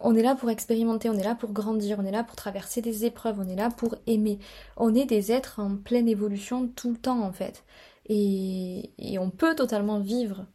on 0.00 0.16
est 0.16 0.22
là 0.22 0.34
pour 0.34 0.50
expérimenter, 0.50 1.08
on 1.10 1.14
est 1.14 1.22
là 1.22 1.36
pour 1.36 1.52
grandir, 1.52 1.98
on 2.00 2.04
est 2.04 2.10
là 2.10 2.24
pour 2.24 2.34
traverser 2.34 2.82
des 2.82 3.04
épreuves, 3.04 3.38
on 3.38 3.48
est 3.48 3.54
là 3.54 3.70
pour 3.70 3.94
aimer. 4.08 4.40
On 4.76 4.96
est 4.96 5.06
des 5.06 5.30
êtres 5.30 5.60
en 5.60 5.76
pleine 5.76 6.08
évolution 6.08 6.66
tout 6.66 6.90
le 6.90 6.98
temps 6.98 7.22
en 7.22 7.32
fait. 7.32 7.64
Et, 8.06 8.90
et 8.98 9.18
on 9.20 9.30
peut 9.30 9.54
totalement 9.54 10.00
vivre 10.00 10.46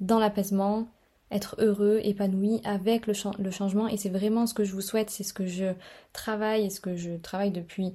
dans 0.00 0.18
l'apaisement, 0.18 0.88
être 1.30 1.54
heureux, 1.58 2.00
épanoui 2.02 2.60
avec 2.64 3.06
le, 3.06 3.12
changement. 3.12 3.86
Et 3.86 3.96
c'est 3.96 4.08
vraiment 4.08 4.46
ce 4.46 4.54
que 4.54 4.64
je 4.64 4.72
vous 4.72 4.80
souhaite, 4.80 5.10
c'est 5.10 5.22
ce 5.22 5.32
que 5.32 5.46
je 5.46 5.72
travaille 6.12 6.66
et 6.66 6.70
ce 6.70 6.80
que 6.80 6.96
je 6.96 7.12
travaille 7.16 7.52
depuis, 7.52 7.92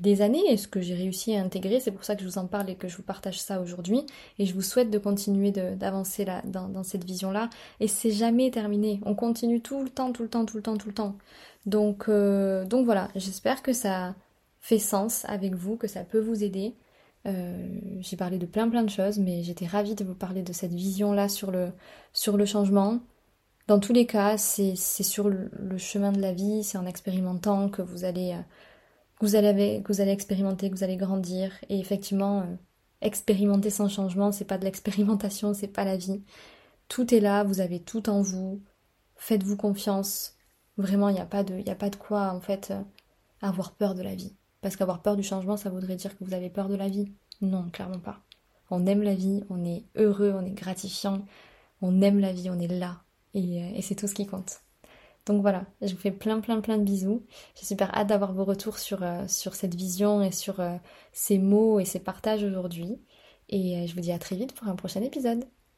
des 0.00 0.20
années 0.20 0.42
et 0.50 0.56
ce 0.56 0.68
que 0.68 0.80
j'ai 0.80 0.94
réussi 0.94 1.34
à 1.34 1.42
intégrer. 1.42 1.80
C'est 1.80 1.92
pour 1.92 2.04
ça 2.04 2.14
que 2.14 2.22
je 2.22 2.28
vous 2.28 2.38
en 2.38 2.46
parle 2.46 2.68
et 2.68 2.74
que 2.74 2.88
je 2.88 2.96
vous 2.96 3.02
partage 3.02 3.40
ça 3.40 3.60
aujourd'hui. 3.60 4.04
Et 4.38 4.44
je 4.44 4.54
vous 4.54 4.62
souhaite 4.62 4.90
de 4.90 4.98
continuer 4.98 5.50
d'avancer 5.50 6.26
dans 6.44 6.82
cette 6.82 7.04
vision-là. 7.04 7.48
Et 7.80 7.88
c'est 7.88 8.10
jamais 8.10 8.50
terminé. 8.50 9.00
On 9.06 9.14
continue 9.14 9.60
tout 9.60 9.82
le 9.82 9.88
temps, 9.88 10.12
tout 10.12 10.22
le 10.22 10.28
temps, 10.28 10.44
tout 10.44 10.56
le 10.56 10.62
temps, 10.62 10.76
tout 10.76 10.88
le 10.88 10.94
temps. 10.94 11.16
Donc, 11.66 12.08
euh, 12.08 12.66
donc 12.66 12.84
voilà, 12.84 13.08
j'espère 13.14 13.62
que 13.62 13.72
ça 13.72 14.14
fait 14.60 14.78
sens 14.78 15.24
avec 15.26 15.54
vous, 15.54 15.76
que 15.76 15.86
ça 15.86 16.04
peut 16.04 16.20
vous 16.20 16.44
aider. 16.44 16.74
Euh, 17.26 17.68
j'ai 18.00 18.16
parlé 18.16 18.38
de 18.38 18.46
plein 18.46 18.68
plein 18.68 18.82
de 18.82 18.90
choses, 18.90 19.18
mais 19.18 19.42
j'étais 19.42 19.66
ravie 19.66 19.94
de 19.94 20.04
vous 20.04 20.14
parler 20.14 20.42
de 20.42 20.52
cette 20.52 20.72
vision-là 20.74 21.28
sur 21.28 21.50
le, 21.50 21.72
sur 22.12 22.36
le 22.36 22.44
changement. 22.46 23.00
Dans 23.66 23.80
tous 23.80 23.94
les 23.94 24.06
cas, 24.06 24.36
c'est 24.36 24.76
sur 24.76 25.28
le, 25.28 25.50
chemin 25.78 26.12
de 26.12 26.20
la 26.20 26.32
vie, 26.32 26.62
c'est 26.64 26.78
en 26.78 26.86
expérimentant 26.86 27.70
que 27.70 27.80
vous 27.82 28.04
allez, 28.04 28.32
euh, 28.32 28.42
vous 29.20 29.36
allez, 29.36 29.82
que 29.82 29.92
vous 29.92 30.00
allez 30.02 30.12
expérimenter, 30.12 30.70
que 30.70 30.76
vous 30.76 30.84
allez 30.84 30.96
grandir. 30.96 31.52
Et 31.70 31.78
effectivement, 31.80 32.40
euh, 32.42 32.56
expérimenter 33.00 33.70
sans 33.70 33.88
changement, 33.88 34.32
c'est 34.32 34.44
pas 34.44 34.58
de 34.58 34.64
l'expérimentation, 34.64 35.54
c'est 35.54 35.68
pas 35.68 35.84
la 35.84 35.96
vie. 35.96 36.22
Tout 36.88 37.14
est 37.14 37.20
là, 37.20 37.44
vous 37.44 37.60
avez 37.60 37.80
tout 37.80 38.10
en 38.10 38.22
vous. 38.22 38.62
Faites-vous 39.16 39.56
confiance. 39.56 40.36
Vraiment, 40.76 41.08
il 41.08 41.14
n'y 41.14 41.20
a, 41.20 41.26
pas 41.26 41.44
de, 41.44 41.68
a 41.70 41.74
pas 41.74 41.90
de 41.90 41.96
quoi, 41.96 42.32
en 42.32 42.40
fait, 42.40 42.72
avoir 43.40 43.72
peur 43.72 43.94
de 43.94 44.02
la 44.02 44.14
vie. 44.14 44.34
Parce 44.64 44.76
qu'avoir 44.76 45.02
peur 45.02 45.14
du 45.14 45.22
changement, 45.22 45.58
ça 45.58 45.68
voudrait 45.68 45.94
dire 45.94 46.16
que 46.16 46.24
vous 46.24 46.32
avez 46.32 46.48
peur 46.48 46.70
de 46.70 46.74
la 46.74 46.88
vie. 46.88 47.12
Non, 47.42 47.68
clairement 47.68 47.98
pas. 47.98 48.22
On 48.70 48.86
aime 48.86 49.02
la 49.02 49.14
vie, 49.14 49.44
on 49.50 49.62
est 49.62 49.84
heureux, 49.94 50.32
on 50.34 50.42
est 50.42 50.54
gratifiant, 50.54 51.26
on 51.82 52.00
aime 52.00 52.18
la 52.18 52.32
vie, 52.32 52.48
on 52.48 52.58
est 52.58 52.66
là. 52.66 53.02
Et, 53.34 53.62
euh, 53.62 53.80
c'est 53.82 53.94
tout 53.94 54.06
ce 54.08 54.14
qui 54.14 54.24
compte. 54.24 54.62
Donc 55.26 55.42
voilà, 55.42 55.66
je 55.82 55.92
vous 55.92 56.00
fais 56.00 56.10
plein 56.10 56.40
plein 56.40 56.62
plein 56.62 56.78
de 56.78 56.82
bisous. 56.82 57.26
J'ai 57.56 57.66
super 57.66 57.94
hâte 57.94 58.06
d'avoir 58.06 58.32
vos 58.32 58.46
retours 58.46 58.78
sur, 58.78 59.02
euh, 59.02 59.26
cette 59.28 59.74
vision 59.74 60.22
et 60.22 60.32
sur 60.32 60.60
euh, 60.60 60.76
ces 61.12 61.36
mots 61.36 61.78
et 61.78 61.84
ces 61.84 62.00
partages 62.00 62.42
aujourd'hui. 62.42 62.98
Et 63.50 63.86
je 63.86 63.94
vous 63.94 64.00
dis 64.00 64.12
à 64.12 64.18
très 64.18 64.34
vite 64.34 64.54
pour 64.54 64.66
un 64.68 64.76
prochain 64.76 65.02
épisode. 65.02 65.44